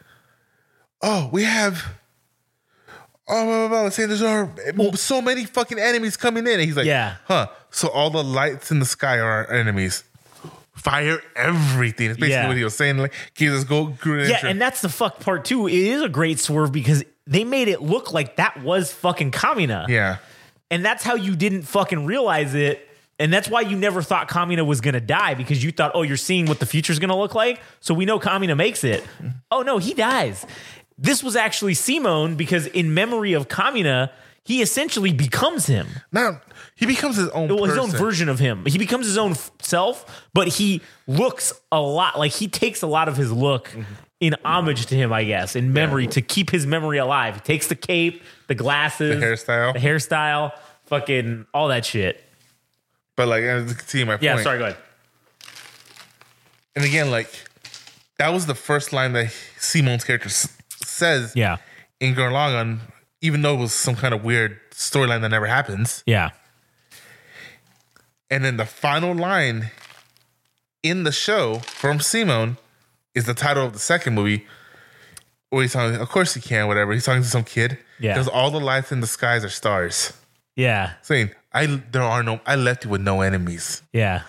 [1.05, 1.83] "Oh, we have
[3.27, 4.49] oh, blah, blah, blah, saying there's are
[4.95, 6.53] so many fucking enemies coming in.
[6.53, 7.15] And he's like, Yeah.
[7.25, 7.47] huh.
[7.71, 10.03] So all the lights in the sky are our enemies.
[10.75, 12.11] Fire everything.
[12.11, 12.47] It's basically Yeah.
[12.47, 12.97] what he was saying.
[12.97, 13.93] Like, he just go.
[14.05, 15.67] Yeah, and that's the fuck part too.
[15.67, 19.87] It is a great swerve because they made it look like that was fucking Kamina.
[19.87, 20.17] yeah.
[20.71, 22.89] And that's how you didn't fucking realize it.
[23.17, 26.17] And that's why you never thought Kamina was gonna die because you thought, oh, you're
[26.17, 27.61] seeing what the future's gonna look like.
[27.79, 29.03] So we know Kamina makes it.
[29.49, 30.45] Oh no, he dies.
[30.97, 34.11] This was actually Simone because in memory of Kamina,
[34.43, 35.87] he essentially becomes him.
[36.11, 36.41] Now
[36.75, 37.49] he becomes his own.
[37.49, 38.65] Well, his own version of him.
[38.65, 42.87] He becomes his own f- self, but he looks a lot like he takes a
[42.87, 43.69] lot of his look
[44.21, 47.35] in homage to him, I guess, in memory to keep his memory alive.
[47.35, 49.73] He takes the cape, the glasses, The hairstyle.
[49.73, 50.51] the hairstyle,
[50.85, 52.23] fucking all that shit.
[53.17, 54.23] But like, uh, you see my point.
[54.23, 54.77] Yeah, sorry, go ahead.
[56.75, 57.29] And again, like
[58.17, 60.29] that was the first line that Simone's character
[60.95, 61.57] says Yeah,
[61.99, 62.79] in Gurren Lagann,
[63.21, 66.03] even though it was some kind of weird storyline that never happens.
[66.05, 66.31] yeah,
[68.29, 69.71] And then the final line
[70.83, 72.57] in the show from Simone
[73.13, 74.45] is the title of the second movie.
[75.49, 76.91] Where he's talking, of course he can, whatever.
[76.91, 77.77] He's talking to some kid.
[77.99, 78.13] Yeah.
[78.13, 80.11] Because all the lights in the skies are stars.
[80.55, 83.81] yeah, Saying, I there are no I left you with no enemies.
[83.93, 84.23] yeah,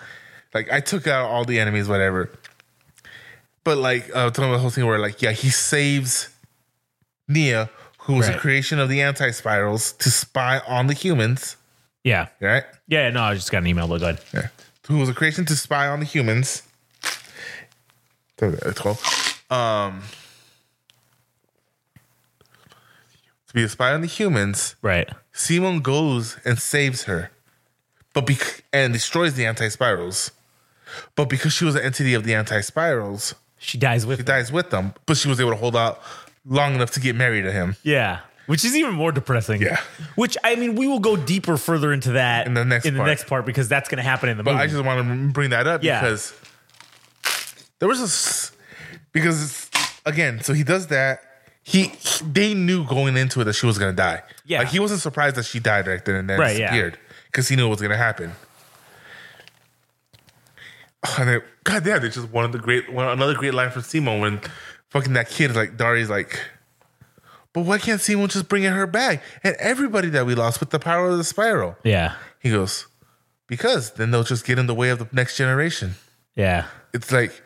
[0.53, 2.31] Like I took out all the enemies, whatever.
[3.65, 6.29] But like uh talking about the whole thing where like, yeah, he saves
[7.27, 8.35] Nia, who was Right.
[8.37, 11.57] a creation of the anti spirals, to spy on the humans.
[12.03, 12.63] yeah, Right?
[12.87, 13.09] yeah.
[13.09, 13.87] No, I just got an email.
[13.87, 14.19] But go ahead.
[14.33, 14.47] Yeah.
[14.87, 16.63] Who was a creation to spy on the humans.
[19.49, 20.03] Um,
[23.47, 25.09] to be a spy on the humans, Right.
[25.33, 27.31] Simon goes and saves her,
[28.13, 30.31] but bec- and destroys the anti spirals.
[31.15, 34.19] But because she was an entity of the anti spirals, She dies with.
[34.19, 34.93] she dies with them.
[35.05, 36.01] But she was able to hold out
[36.47, 37.75] long enough to get married to him.
[37.83, 38.19] Yeah.
[38.47, 39.61] Which is even more depressing.
[39.61, 39.77] Yeah.
[40.15, 42.99] Which I mean, we will go deeper further into that In the next in the
[42.99, 43.07] part.
[43.09, 44.53] next part because that's going to happen in the book.
[44.53, 44.63] But movie.
[44.63, 45.99] I just want to bring that up Yeah.
[45.99, 46.33] because
[47.79, 48.51] there was a s-
[49.11, 51.21] because it's, again, so he does that.
[51.63, 54.23] He, he- they knew going into it that she was gonna die.
[54.45, 54.59] Yeah.
[54.59, 56.67] like he wasn't surprised that she died right then and there, Right, yeah.
[56.67, 58.31] disappeared because he knew it was gonna happen.
[61.05, 63.69] Oh, and then, God damn, it's just one of the great, one another great line
[63.71, 64.41] from Simon when
[64.97, 66.39] fucking that kid like Darry's like,
[67.53, 70.79] but why can't Simon just bring her back and everybody that we lost with the
[70.79, 71.75] power of the spiral?
[71.83, 72.15] yeah.
[72.39, 72.85] He goes,
[73.47, 75.95] because then they'll just get in the way of the next generation.
[76.35, 76.67] Yeah.
[76.93, 77.41] It's like,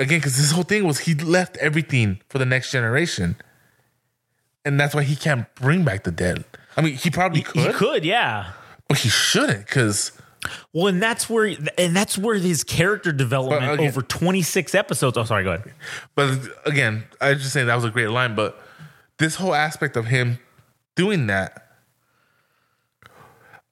[0.00, 3.36] again, because this whole thing was he left everything for the next generation.
[4.64, 6.44] And that's why he can't bring back the dead.
[6.76, 8.50] I mean, he probably could, He could, yeah.
[8.88, 10.10] but he shouldn't because
[10.72, 15.16] Well, and that's where and that's where his character development again- over 26 episodes.
[15.16, 15.72] Oh, sorry, go ahead.
[16.14, 18.34] But again, I was just saying that was a great line.
[18.34, 18.60] But
[19.18, 20.38] this whole aspect of him
[20.94, 21.68] doing that,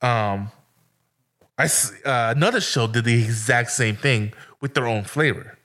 [0.02, 0.50] um,
[1.58, 5.56] I uh, another show did the exact same thing with their own flavor,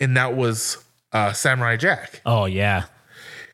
[0.00, 0.78] and that was
[1.12, 2.20] uh, Samurai Jack.
[2.26, 2.84] Oh, yeah.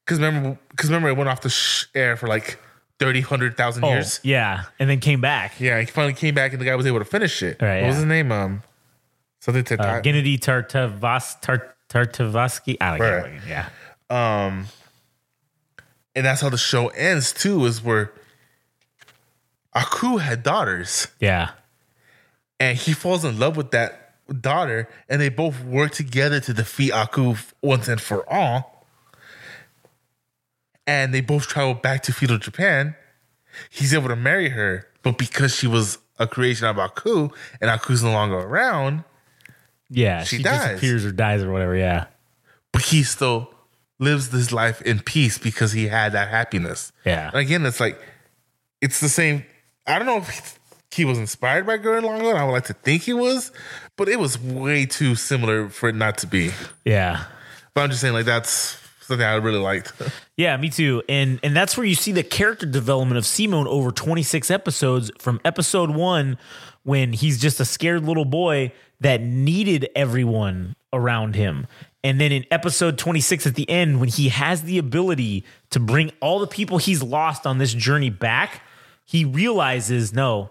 [0.04, 2.58] Because remember, because remember, it went off the sh- air for like
[3.00, 4.20] 30, 100,000 Oh, years.
[4.22, 4.64] yeah.
[4.78, 5.58] And then came back.
[5.60, 7.60] Yeah, he finally came back, and the guy was able to finish it.
[7.60, 8.30] Right, what was his name?
[8.32, 8.62] Um,
[9.40, 12.76] something to Uh, Genndy Tartavas, Tart, Tartavasky.
[12.80, 13.06] I don't.
[13.22, 13.40] Right.
[13.48, 13.68] Yeah.
[14.10, 14.66] Um,
[16.14, 17.64] and that's how the show ends too.
[17.66, 18.12] Is where
[19.74, 21.50] Aku had daughters, Yeah.
[22.60, 26.92] and he falls in love with that daughter, and they both work together to defeat
[26.92, 28.73] Aku once and for all.
[30.86, 32.94] And they both travel back to feudal Japan.
[33.70, 37.30] He's able to marry her, but because she was a creation of Aku,
[37.60, 39.04] and Aku's no longer around,
[39.88, 40.24] Yeah.
[40.24, 40.68] She She, dies.
[40.80, 41.76] disappears or dies or whatever.
[41.76, 42.06] Yeah.
[42.72, 43.54] but he still
[44.00, 46.90] lives this life in peace because he had that happiness.
[47.06, 47.28] Yeah.
[47.28, 47.98] And again, it's like
[48.80, 49.44] it's the same.
[49.86, 50.58] I don't know if
[50.90, 52.36] he was inspired by Gurren Lagann.
[52.36, 53.52] I would like to think he was,
[53.96, 56.50] but it was way too similar for it not to be.
[56.84, 57.24] Yeah.
[57.74, 59.92] But I'm just saying, like that's something I really liked.
[60.36, 61.00] Yeah, me too.
[61.08, 65.40] And and that's where you see the character development of Simone over 26 episodes from
[65.44, 66.36] episode 1
[66.82, 71.68] when he's just a scared little boy that needed everyone around him.
[72.02, 76.10] And then in episode 26 at the end when he has the ability to bring
[76.20, 78.62] all the people he's lost on this journey back,
[79.04, 80.50] he realizes no,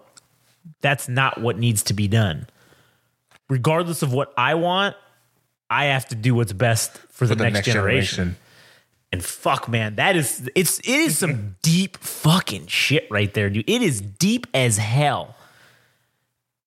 [0.81, 2.47] that's not what needs to be done.
[3.49, 4.95] Regardless of what I want,
[5.69, 8.35] I have to do what's best for, the, next, generation.
[9.13, 13.69] And fuck, man, that is it's it is some deep fucking shit right there, dude.
[13.69, 15.35] It is deep as hell.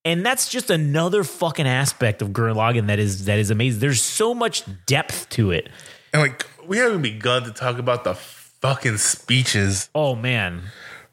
[0.05, 3.81] And that's just another fucking aspect of Gurren that is that is amazing.
[3.81, 5.69] There's so much depth to it.
[6.13, 10.63] And like we haven't begun to talk about the fucking speeches Oh man.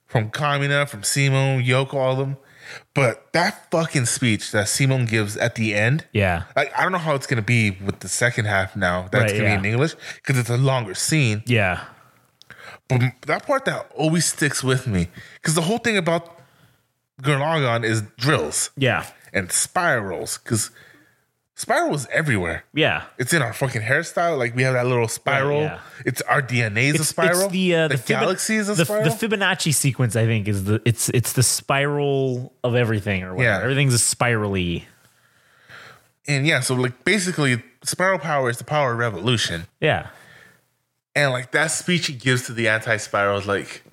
[0.05, 2.38] from Kamina, from Simone, Yoko, all of them.
[2.94, 6.44] But that fucking speech that Simon gives at the end, Yeah.
[6.56, 9.07] like I don't know how it's gonna be with the second half now.
[9.11, 9.57] That's Right, gonna yeah.
[9.57, 11.44] be in English because it's a longer scene.
[11.45, 11.85] Yeah.
[12.90, 16.40] But that part that always sticks with me because the whole thing about
[17.22, 19.06] Gurren is drills Yeah.
[19.34, 20.72] and spirals because
[21.55, 22.63] spirals everywhere.
[22.73, 23.03] Yeah.
[23.17, 24.38] It's in our fucking hairstyle.
[24.38, 25.61] Like we have that little spiral.
[25.61, 25.80] yeah.
[26.05, 27.43] It's our DNA is a spiral.
[27.43, 29.03] it's the uh, the, Fibon- galaxy is a the, spiral.
[29.03, 30.15] the Fibonacci sequence.
[30.15, 33.57] I think is the it's it's the spiral of everything or whatever.
[33.57, 33.63] Yeah.
[33.63, 34.88] Everything's a spirally.
[36.27, 39.67] and yeah, so like basically, spiral power is the power of revolution.
[39.80, 40.07] Yeah.
[41.15, 43.84] And like that speech he gives to the anti-spiral is like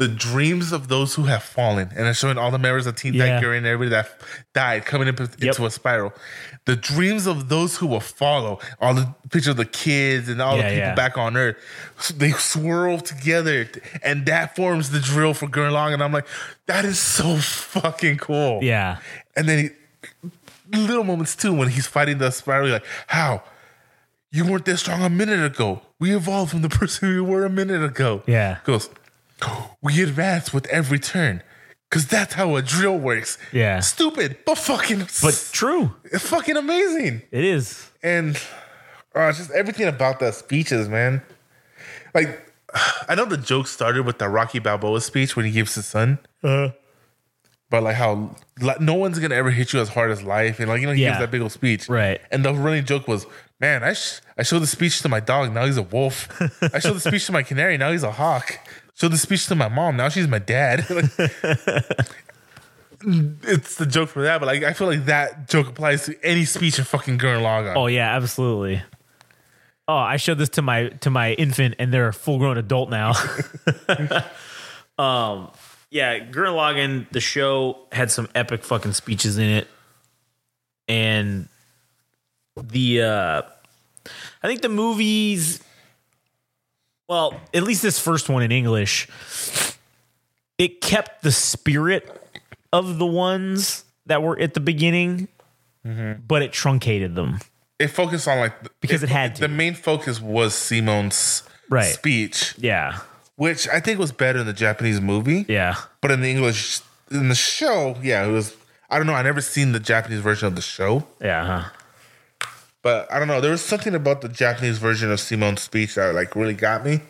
[0.00, 3.12] the dreams of those who have fallen, and it's showing all the members of Team
[3.12, 3.38] Yeah.
[3.38, 4.08] Dai-Gurren and everybody that
[4.54, 6.14] died coming into a spiral.
[6.64, 10.56] The dreams of those who will follow, all the pictures of the kids and all
[10.56, 10.94] Yeah, the people yeah.
[10.94, 11.58] back on Earth,
[12.16, 13.68] they swirl together,
[14.02, 15.92] and that forms the drill for Lagann.
[15.92, 16.26] And I'm like,
[16.64, 18.60] that is so fucking cool.
[18.64, 19.00] Yeah.
[19.36, 19.70] And then
[20.22, 20.30] he,
[20.78, 23.42] little moments too when he's fighting the spiral, you're like, how?
[24.32, 25.82] You weren't this strong a minute ago.
[25.98, 28.22] We evolved from the person we were a minute ago.
[28.26, 28.60] Yeah.
[28.64, 28.88] Goes,
[29.82, 31.42] we advance with every turn.
[31.90, 33.36] Cause that's how a drill works.
[33.52, 33.80] Yeah.
[33.80, 35.92] Stupid, but fucking But true.
[36.04, 37.22] it's fucking amazing.
[37.32, 37.90] It is.
[38.00, 38.40] And
[39.12, 41.20] uh, just everything about the speeches, man.
[42.14, 42.52] Like
[43.08, 46.20] I know the joke started with the Rocky Balboa speech when he gives his son.
[46.44, 46.68] Uh,
[47.70, 50.68] But like how like, no one's gonna ever hit you as hard as life, and
[50.68, 51.10] like you know he Yeah.
[51.10, 52.20] gives that big old speech, Right.
[52.30, 53.26] And the running joke was,
[53.60, 56.28] man, I sh- I showed the speech to my dog, now he's a wolf.
[56.74, 58.58] I showed the speech to my canary, now he's a hawk.
[59.00, 60.84] Showed the speech to my mom, now she's my dad.
[63.02, 66.44] It's the joke for that, but like I feel like that joke applies to any
[66.44, 67.74] speech in fucking Gurren Lagann.
[67.74, 68.82] oh yeah, absolutely.
[69.88, 72.90] Oh, I showed this to my to my infant, and they're a full grown adult
[72.90, 73.12] now.
[74.98, 75.50] um,
[75.88, 79.68] yeah, Gurren Lagann, the show had some epic fucking speeches in it,
[80.88, 81.48] and
[82.54, 83.42] the uh,
[84.42, 85.62] I think the movies.
[87.10, 89.08] Well, at least this first one in English,
[90.58, 92.08] it kept the spirit
[92.72, 95.26] of the ones that were at the beginning,
[95.84, 97.40] but it truncated them.
[97.80, 99.40] It focused on like Because it had to.
[99.40, 101.92] The main focus was Simone's Right.
[101.92, 102.98] speech, Yeah,
[103.34, 105.46] which I think was better in the Japanese movie.
[105.48, 106.78] yeah, But in the English,
[107.10, 108.54] in the show, yeah, it was.
[108.88, 109.14] I don't know.
[109.14, 111.44] I never seen the Japanese version of the show, yeah.
[111.62, 111.68] Huh?
[112.82, 113.40] But I don't know.
[113.40, 117.00] There was something about the Japanese version of Simone's speech that like really got me.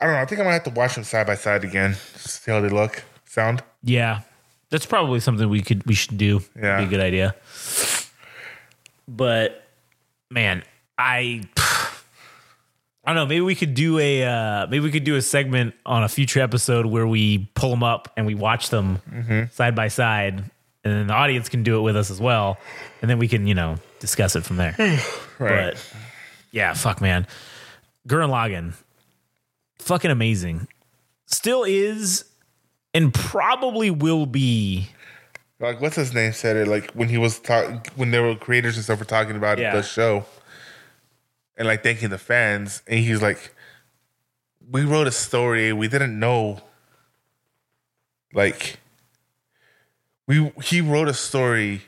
[0.00, 0.20] I don't know.
[0.20, 2.68] I think I might have to watch them side by side again, see how they
[2.68, 3.62] look, sound.
[3.82, 4.20] Yeah,
[4.70, 6.40] that's probably something we could we should do.
[6.60, 6.78] Yeah.
[6.78, 7.34] be a good idea.
[9.06, 9.66] But
[10.30, 10.62] man,
[10.96, 13.26] I I don't know.
[13.26, 16.40] Maybe we could do a uh, maybe we could do a segment on a future
[16.40, 20.44] episode where we pull them up and we watch them side by side,
[20.84, 22.58] and then the audience can do it with us as well,
[23.02, 24.74] and then we can you know discuss it from there.
[25.38, 25.74] Right.
[25.74, 25.94] But
[26.50, 27.26] yeah, fuck man,
[28.08, 28.74] Gurren Lagann,
[29.78, 30.66] fucking amazing.
[31.26, 32.24] Still is,
[32.94, 34.88] and probably will be.
[35.60, 38.74] like what's his name said it like when he was talking when there were creators
[38.76, 39.74] and stuff were talking about Yeah.
[39.76, 40.24] the show
[41.56, 43.54] and like thanking the fans and he's like
[44.70, 46.60] we wrote a story we didn't know
[48.32, 48.78] like
[50.28, 51.82] we he wrote a story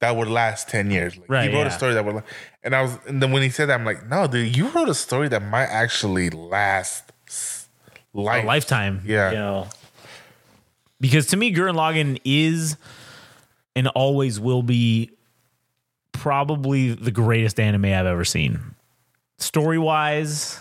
[0.00, 1.68] that would last 10 years like, Right, he wrote yeah.
[1.68, 2.22] a story that would
[2.64, 4.88] and i was and then when he said that i'm like no dude you wrote
[4.88, 7.10] a story that might actually last
[8.12, 9.02] life a lifetime.
[9.04, 9.30] Yeah.
[9.30, 9.68] You know.
[11.00, 12.76] Because to me, Gurren Lagann is
[13.74, 15.10] and always will be
[16.12, 18.60] probably the greatest anime I've ever seen.
[19.38, 20.60] Story wise,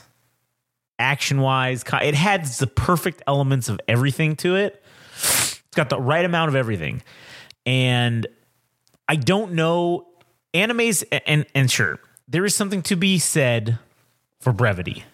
[0.97, 4.81] action wise, it has the perfect elements of everything to it.
[5.80, 7.01] Got the right amount of everything.
[7.65, 8.27] And
[9.07, 10.10] I don't know
[10.53, 13.80] animes and and sure, there is something to be said
[14.41, 15.06] for brevity.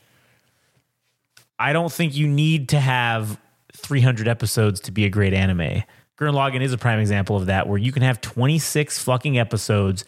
[1.60, 3.40] I don't think you need to have
[3.74, 5.84] 300 episodes to be a great anime.
[6.18, 10.04] Gurren Lagann is a prime example of that, where you can have 26 fucking episodes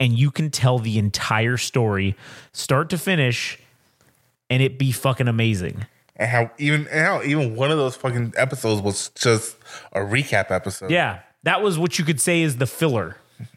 [0.00, 2.16] and you can tell the entire story,
[2.52, 3.60] start to finish,
[4.48, 5.86] and it be fucking amazing.
[6.20, 9.56] And how even and how even one of those fucking episodes was just
[9.92, 10.90] a recap episode.
[10.92, 13.16] Yeah, that was what you could say is the filler,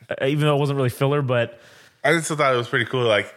[0.09, 1.59] Uh, even though it wasn't really filler, but
[2.03, 3.03] I just thought it was pretty cool.
[3.05, 3.33] Like,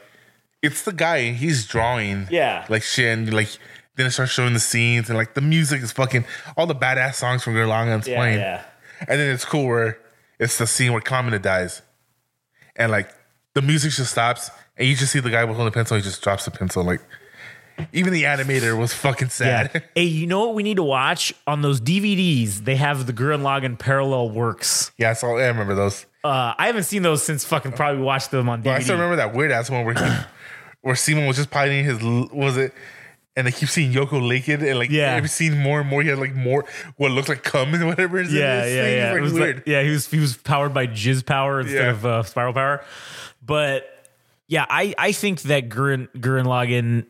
[0.63, 2.65] it's the guy and he's drawing, Yeah.
[2.69, 3.49] like shit, and like
[3.97, 6.25] then it starts showing the scenes and like the music is fucking
[6.57, 8.63] all the badass songs from Gurren Lagann's playing, Yeah.
[9.01, 9.99] and then it's cool where
[10.39, 11.83] it's the scene where Kamina dies,
[12.77, 13.09] and like
[13.55, 16.21] the music just stops And you just see the guy holding the pencil, he just
[16.23, 16.85] drops the pencil.
[16.85, 17.01] Like,
[17.93, 19.71] even the animator was fucking sad.
[19.75, 19.81] Yeah.
[19.95, 22.65] hey, you know what we need to watch on those DVDs?
[22.65, 24.93] They have the Gurren Lagann parallel works.
[24.99, 25.37] Yeah, I saw.
[25.39, 26.07] I remember those.
[26.25, 28.65] Uh, I haven't seen those since fucking probably watched them on DVD.
[28.65, 30.25] But I still remember that weird ass one where he,
[30.81, 32.73] where Simon was just piloting his was it,
[33.37, 35.15] and they keep seeing Yoko naked and like Yeah.
[35.15, 36.65] every scene more and more he had like more
[36.97, 38.19] what looked like cum and whatever.
[38.19, 38.97] is yeah, yeah, thing.
[38.97, 39.15] yeah.
[39.15, 39.63] It was like, like- weird.
[39.67, 41.91] yeah, he was he was powered by jizz power instead Yeah.
[41.91, 42.83] of uh, spiral power.
[43.45, 43.85] But
[44.49, 47.07] yeah, I I think that Gurren Gurren Lagann.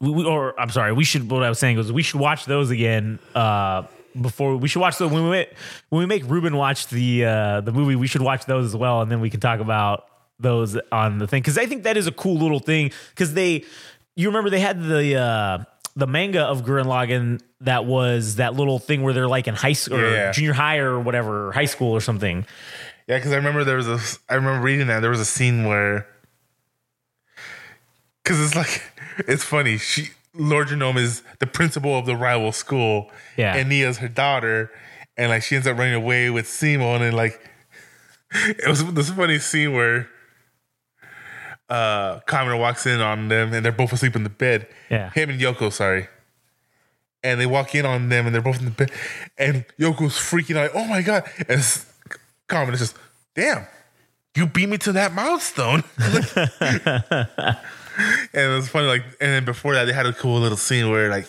[0.00, 1.30] We, we- or I'm sorry, we should.
[1.30, 3.18] What I was saying was we should watch those again.
[3.34, 3.84] Uh,
[4.20, 5.52] before we should watch the when we make,
[5.90, 9.02] when we make Ruben watch the uh, the movie, we should watch those as well,
[9.02, 10.06] and then we can talk about
[10.38, 13.64] those on the thing because I think that is a cool little thing because they
[14.14, 15.58] you remember they had the uh,
[15.96, 19.72] the manga of Gurren Lagann that was that little thing where they're like in high
[19.74, 20.32] school or Yeah.
[20.32, 22.44] junior high or whatever high school or something.
[23.08, 23.98] Yeah, because I remember there was a.
[24.30, 26.06] I remember reading that there was a scene where,
[28.26, 28.82] because it's like
[29.28, 29.78] it's funny.
[29.78, 33.10] She Lordgenome is the principal of the rival school.
[33.36, 33.54] Yeah.
[33.54, 34.70] and Nia's her daughter,
[35.16, 37.40] and like she ends up running away with Simon, and like
[38.34, 40.08] it was this funny scene where.
[41.68, 44.68] Uh, Kamina walks in on them, and they're both asleep in the bed.
[44.88, 45.10] Yeah.
[45.10, 46.06] him and Yoko, sorry.
[47.24, 48.92] And they walk in on them, and they're both in the bed,
[49.36, 50.70] and Yoko's freaking out.
[50.74, 51.24] Oh my god!
[51.48, 51.92] And s-
[52.48, 52.96] Kamina's just,
[53.34, 53.66] damn,
[54.36, 55.82] you beat me to that milestone.
[57.98, 60.90] and it was funny, like, and then before that, they had a cool little scene
[60.90, 61.26] where like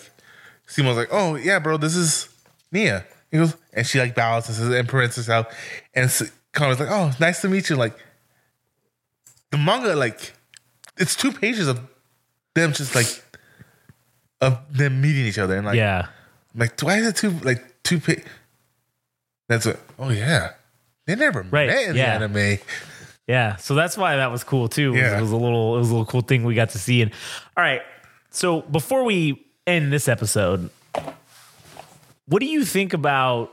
[0.66, 2.28] Simon was like, "Oh yeah, bro, this is
[2.72, 5.50] Nia." He goes, and she like bows and says, and princess out,
[5.94, 7.96] and S- Kamina's like, "Oh, nice to meet you." Like
[9.50, 10.32] the manga, like
[10.96, 11.80] it's two pages of
[12.54, 13.06] them just like
[14.40, 16.06] of them meeting each other, and like, Yeah,
[16.54, 18.22] like, why is it two like two pa-
[19.48, 19.78] That's what.
[19.98, 20.52] Oh yeah,
[21.06, 22.18] they never Right, met in yeah.
[22.18, 22.58] the anime.
[23.28, 23.56] Yeah.
[23.56, 24.88] So that's why that was cool too.
[24.88, 25.18] It was- Yeah.
[25.18, 27.02] It was a little it was a little cool thing we got to see.
[27.02, 27.12] And
[27.56, 27.82] all right,
[28.30, 30.70] so before we end this episode,
[32.26, 33.52] what do you think about?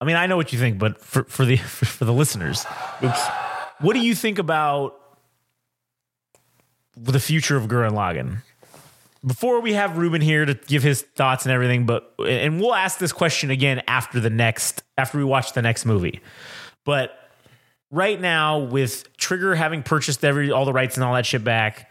[0.00, 1.56] I mean, I know what you think, but for for the
[1.96, 2.66] for the listeners,
[3.04, 3.26] Oops.
[3.80, 4.98] what do you think about
[6.96, 8.38] the future of Gurren Lagann?
[9.24, 12.98] Before we have Ruben here to give his thoughts and everything, but and we'll ask
[12.98, 16.20] this question again after the next after we watch the next movie.
[16.84, 17.16] But
[17.92, 21.88] right now, with Trigger having purchased every all the rights and all that shit back,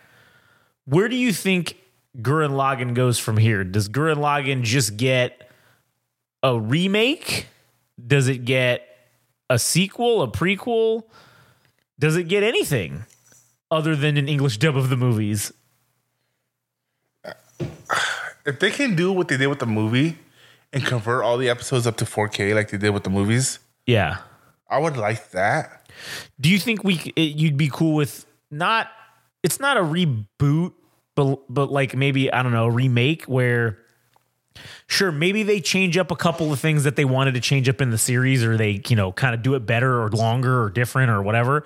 [0.84, 1.78] where do you think
[2.18, 3.64] Gurren Lagann goes from here?
[3.64, 5.50] Does Gurren Lagann just get
[6.44, 7.48] a remake?
[8.06, 8.86] Does it get
[9.50, 11.04] a sequel, a prequel?
[12.00, 13.04] Does it get anything
[13.70, 15.54] other than an English dub of the movies?
[18.44, 20.18] If they can do what they did with the movie
[20.74, 24.18] and convert all the episodes up to 4K like they did with the movies, Yeah.
[24.68, 25.81] I would like that.
[26.40, 28.90] Do you think we it, you'd be cool with not?
[29.44, 30.74] It's not a reboot,
[31.16, 33.78] but but like maybe I don't know remake where.
[34.86, 37.80] Sure, maybe they change up a couple of things that they wanted to change up
[37.80, 40.70] in the series, or they, you know, kind of do it better or longer or
[40.70, 41.66] different or whatever.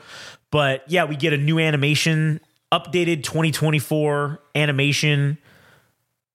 [0.51, 2.39] But yeah, we get a new animation,
[2.71, 5.39] updated 2024 animation.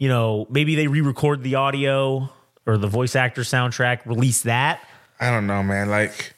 [0.01, 2.29] You know, maybe they re record the audio
[2.67, 4.81] or the voice actor soundtrack, release that.
[5.21, 5.89] I don't know, man.
[5.89, 6.35] Like,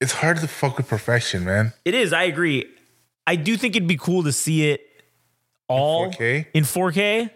[0.00, 1.72] it's hard to fuck with perfection, man.
[1.84, 2.12] It is.
[2.12, 2.66] I agree.
[3.26, 4.86] I do think it'd be cool to see it
[5.68, 6.46] all 4K?
[6.52, 7.30] in 4K.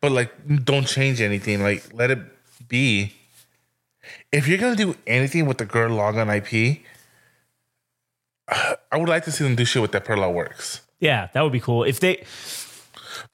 [0.00, 1.62] But like, don't change anything.
[1.62, 2.18] Like, let it
[2.68, 3.14] be.
[4.32, 6.80] If you're gonna do anything with the Gurren Lagann IP,
[8.92, 10.80] I would like to see them do shit with that parallel works.
[11.00, 11.84] Yeah, that would be cool.
[11.84, 12.24] If they,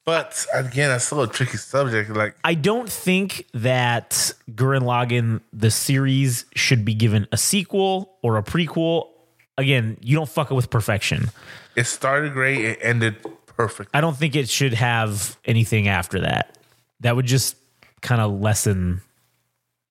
[0.05, 2.09] But again, that's still a tricky subject.
[2.09, 8.37] Like, I don't think that Gurren Lagann the series should be given a sequel or
[8.37, 9.09] a prequel.
[9.57, 11.29] Again, you don't fuck it with perfection.
[11.75, 13.15] it started great, it ended
[13.45, 13.89] perfect.
[13.93, 16.57] I don't think it should have anything after that.
[16.99, 17.55] That would just
[18.01, 19.01] kind of lessen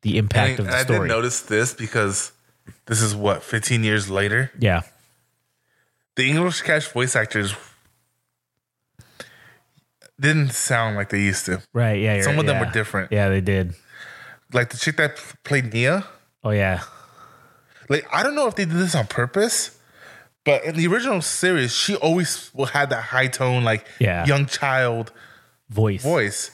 [0.03, 0.99] the impact And of the story.
[0.99, 2.31] I did notice this because
[2.87, 4.53] this is what 15 years later.
[4.59, 4.83] Yeah,
[6.15, 7.55] The English cast voice actors
[10.21, 11.63] didn't sound like they used to.
[11.73, 12.01] right.
[12.01, 12.65] Yeah, Some of them yeah.
[12.67, 13.13] were different.
[13.13, 13.75] Yeah, they did.
[14.53, 16.05] Like the chick that played Nia.
[16.45, 16.83] Oh yeah,
[17.89, 19.77] Like I don't know if they did this on purpose,
[20.45, 24.25] but in the original series, she always had that high tone, like Yeah.
[24.27, 25.13] young child
[25.69, 26.03] voice.
[26.03, 26.51] voice.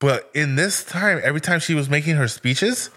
[0.00, 2.88] But in this time, every time she was making her speeches,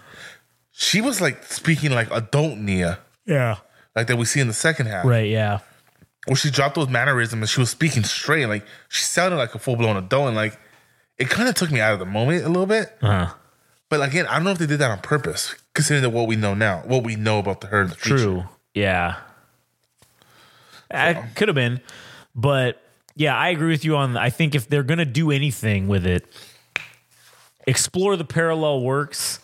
[0.70, 3.56] she was like speaking like adult Nia, Yeah.
[3.94, 5.04] like that we see in the second half.
[5.04, 5.28] Right.
[5.28, 5.58] Yeah.
[6.26, 8.46] Where she dropped those mannerisms and she was speaking straight.
[8.46, 10.58] Like she sounded like a full blown adult, and like
[11.18, 12.96] it kind of took me out of the moment a little bit.
[13.02, 13.30] Uh,
[13.88, 16.36] But again, I don't know if they did that on purpose, considering that what we
[16.36, 18.16] know now, what we know about the her the future.
[18.24, 18.44] true.
[18.74, 19.16] Yeah.
[20.90, 21.80] I could have been,
[22.34, 22.82] but
[23.14, 24.16] yeah, I agree with you on.
[24.16, 26.26] I think if they're gonna do anything with it,
[27.66, 29.40] explore the parallel works.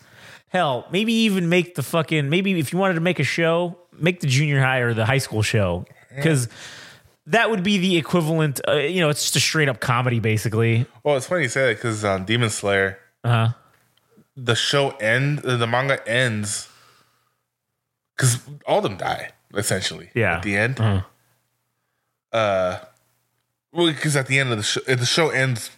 [0.49, 4.19] Hell, maybe even make the fucking maybe if you wanted to make a show, make
[4.19, 5.85] the junior high or the high school show
[6.15, 6.47] because
[7.27, 8.59] that would be the equivalent.
[8.67, 10.85] Uh, you know, it's just a straight up comedy, basically.
[11.03, 13.53] Well, it's funny you say that because on Demon Slayer, Uh huh.
[14.35, 16.67] the show end, the manga ends
[18.15, 20.09] because all of them die essentially.
[20.13, 20.37] Yeah.
[20.37, 21.01] At the end, Uh-huh.
[22.37, 22.79] uh,
[23.71, 25.71] well, because at the end of the show, the show ends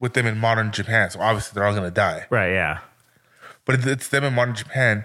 [0.00, 1.10] with them in modern Japan.
[1.10, 2.26] So obviously they're all gonna die.
[2.30, 2.52] Right.
[2.52, 2.78] Yeah.
[3.64, 5.04] But it's them in modern Japan,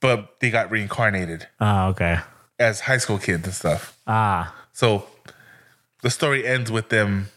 [0.00, 1.86] but they got reincarnated Ah.
[1.88, 2.18] okay.
[2.64, 3.96] As high school kids and stuff.
[4.06, 4.54] Ah.
[4.72, 5.06] So
[6.02, 7.28] the story ends with them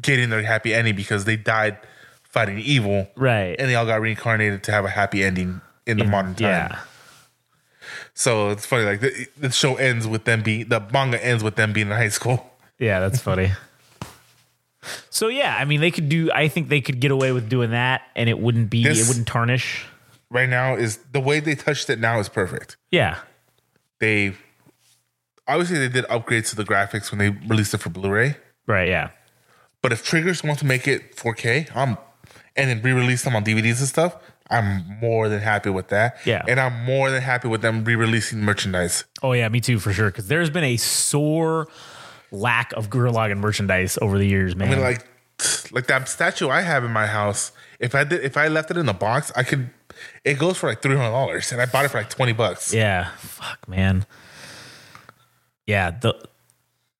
[0.00, 1.78] getting their happy ending because they died
[2.22, 3.56] fighting evil, Right.
[3.58, 6.48] and they all got reincarnated to have a happy ending in the modern time.
[6.48, 6.78] Yeah.
[8.14, 11.56] So it's funny, like the, the show ends with them being the manga ends with
[11.56, 12.46] them being in high school.
[12.78, 13.50] Yeah, that's funny.
[15.10, 16.30] so yeah, I mean, they could do.
[16.32, 18.84] I think they could get away with doing that, and it wouldn't be.
[18.84, 19.84] This- it wouldn't tarnish.
[20.30, 22.78] Right now is the way they touched it now is perfect.
[22.90, 23.18] Yeah.
[24.00, 24.34] They
[25.46, 28.36] obviously they did upgrades to the graphics when they released it for Blu-ray.
[28.66, 28.88] Right.
[28.88, 29.10] Yeah.
[29.82, 31.96] But if Triggers want to make it 4K, I'm
[32.56, 34.16] and then re-release them on DVDs and stuff,
[34.50, 36.18] I'm more than happy with that.
[36.24, 36.44] Yeah.
[36.48, 39.04] And I'm more than happy with them re-releasing merchandise.
[39.22, 40.10] Oh yeah, me too for sure.
[40.10, 41.68] Because there's been a sore
[42.32, 44.68] lack of Gurren Lagann merchandise over the years, man.
[44.68, 45.06] I mean, like,
[45.72, 47.52] like that statue I have in my house.
[47.78, 49.70] If I did, if I left it in the box, I could.
[50.24, 52.72] It goes for like three hundred dollars, and I bought it for like twenty bucks.
[52.74, 53.10] yeah.
[53.18, 54.06] Fuck, man.
[55.66, 55.90] Yeah.
[55.92, 56.20] The,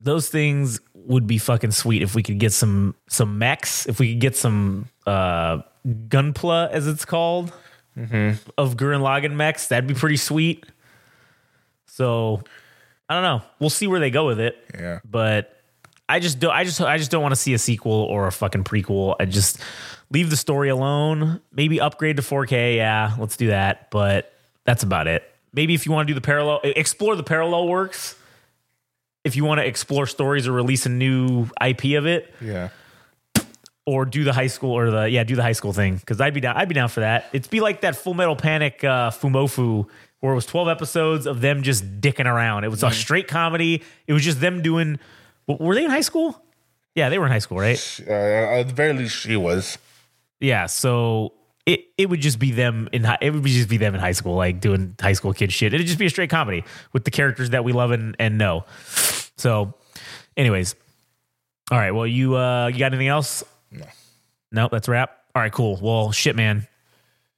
[0.00, 3.86] those things would be fucking sweet if we could get some some mechs.
[3.86, 7.52] If we could get some uh gunpla, as it's called,
[7.96, 10.64] of Gurren Lagann mechs, that'd be pretty sweet.
[11.86, 12.42] So
[13.08, 13.42] I don't know.
[13.58, 14.56] We'll see where they go with it.
[14.74, 15.00] Yeah.
[15.04, 15.56] but
[16.08, 16.52] I just don't.
[16.52, 19.16] I just I just don't want to see a sequel or a fucking prequel.
[19.20, 19.60] I just
[20.10, 21.40] leave the story alone.
[21.52, 22.76] Maybe upgrade to 4K.
[22.76, 23.90] Yeah, let's do that.
[23.90, 24.32] But
[24.64, 25.22] that's about it.
[25.52, 28.14] Maybe if you want to do the parallel, explore the parallel works.
[29.24, 32.68] If you want to explore stories or release a new IP of it, Yeah.
[33.84, 36.32] or do the high school or the yeah do the high school thing because I'd
[36.32, 37.26] be down I'd be down for that.
[37.32, 39.86] It'd be like that Full Metal Panic uh, Fumoffu
[40.20, 42.64] where it was twelve episodes of them just dicking around.
[42.64, 43.82] It was a straight comedy.
[44.06, 44.98] It was just them doing.
[45.46, 46.40] Were they in high school?
[46.94, 48.00] Yeah, they were in high school, right?
[48.08, 49.76] Uh, at the very least, she was.
[50.40, 51.34] Yeah, so
[51.66, 54.12] it it would just be them in high, it would just be them in high
[54.12, 55.74] school, like doing high school kid shit.
[55.74, 58.64] It'd just be a straight comedy with the characters that we love and, and know.
[59.36, 59.74] So,
[60.36, 60.74] anyways,
[61.70, 61.90] all right.
[61.92, 63.44] Well, you uh you got anything else?
[63.70, 63.86] No.
[64.52, 65.16] No, that's a wrap.
[65.34, 65.78] All right, cool.
[65.80, 66.66] Well, shit, man,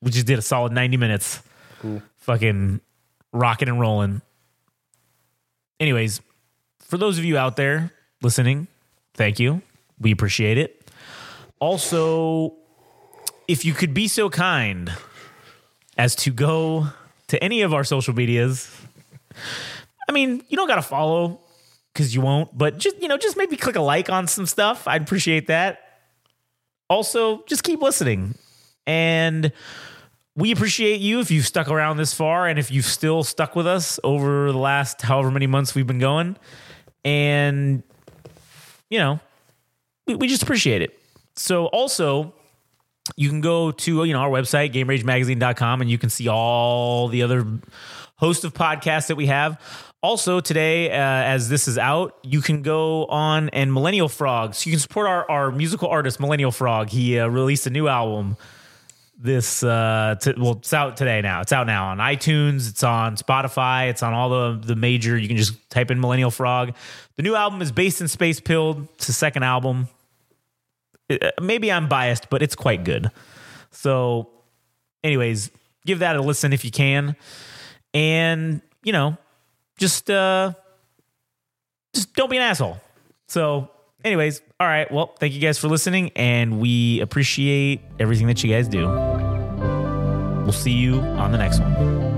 [0.01, 1.43] we just did a solid ninety minutes.
[1.81, 2.03] Cool.
[2.19, 2.81] Fucking
[3.33, 4.23] rocking and rolling.
[5.81, 6.20] Anyways,
[6.79, 7.93] for those of you out there
[8.23, 8.69] listening,
[9.15, 9.62] thank you.
[9.99, 10.91] We appreciate it.
[11.59, 12.55] Also,
[13.53, 14.91] if you could be so kind
[15.99, 16.87] as to go
[17.29, 18.74] to any of our social medias,
[20.09, 21.39] I mean, you don't got to follow
[21.93, 24.89] because you won't, but just, you know, just maybe click a like on some stuff.
[24.89, 25.81] I'd appreciate that.
[26.89, 28.37] Also, just keep listening.
[28.87, 29.53] And
[30.35, 33.66] we appreciate you if you've stuck around this far and if you've still stuck with
[33.66, 36.39] us over the last however many months we've been going.
[37.05, 37.83] And,
[38.89, 39.20] you know,
[40.07, 40.99] we, we just appreciate it.
[41.37, 42.33] So, also,
[43.16, 47.23] you can go to you know our website gameragemagazine.com and you can see all the
[47.23, 47.47] other
[48.16, 49.61] host of podcasts that we have.
[50.03, 54.73] Also today uh, as this is out you can go on and millennial frogs you
[54.73, 56.91] can support our, our musical artist millennial frog.
[56.91, 58.37] He uh, released a new album
[59.19, 61.41] this uh t- well it's out today now.
[61.41, 62.69] It's out now on itunes.
[62.69, 63.89] It's on spotify.
[63.91, 66.74] It's on all the the major you can just type in millennial frog.
[67.16, 68.89] The new album is based in space pilled.
[68.95, 69.89] It's the second album
[71.40, 73.10] maybe I'm biased, but it's quite good.
[73.70, 74.30] So,
[75.02, 75.51] anyways,
[75.86, 77.16] give that a listen if you can,
[77.94, 79.16] and you know,
[79.78, 80.52] just uh,
[81.94, 82.80] just don't be an asshole.
[83.28, 83.70] So,
[84.05, 84.90] anyways, all right.
[84.90, 88.89] Well, thank you guys for listening, and we appreciate everything that you guys do.
[90.43, 92.11] We'll see you on the next one.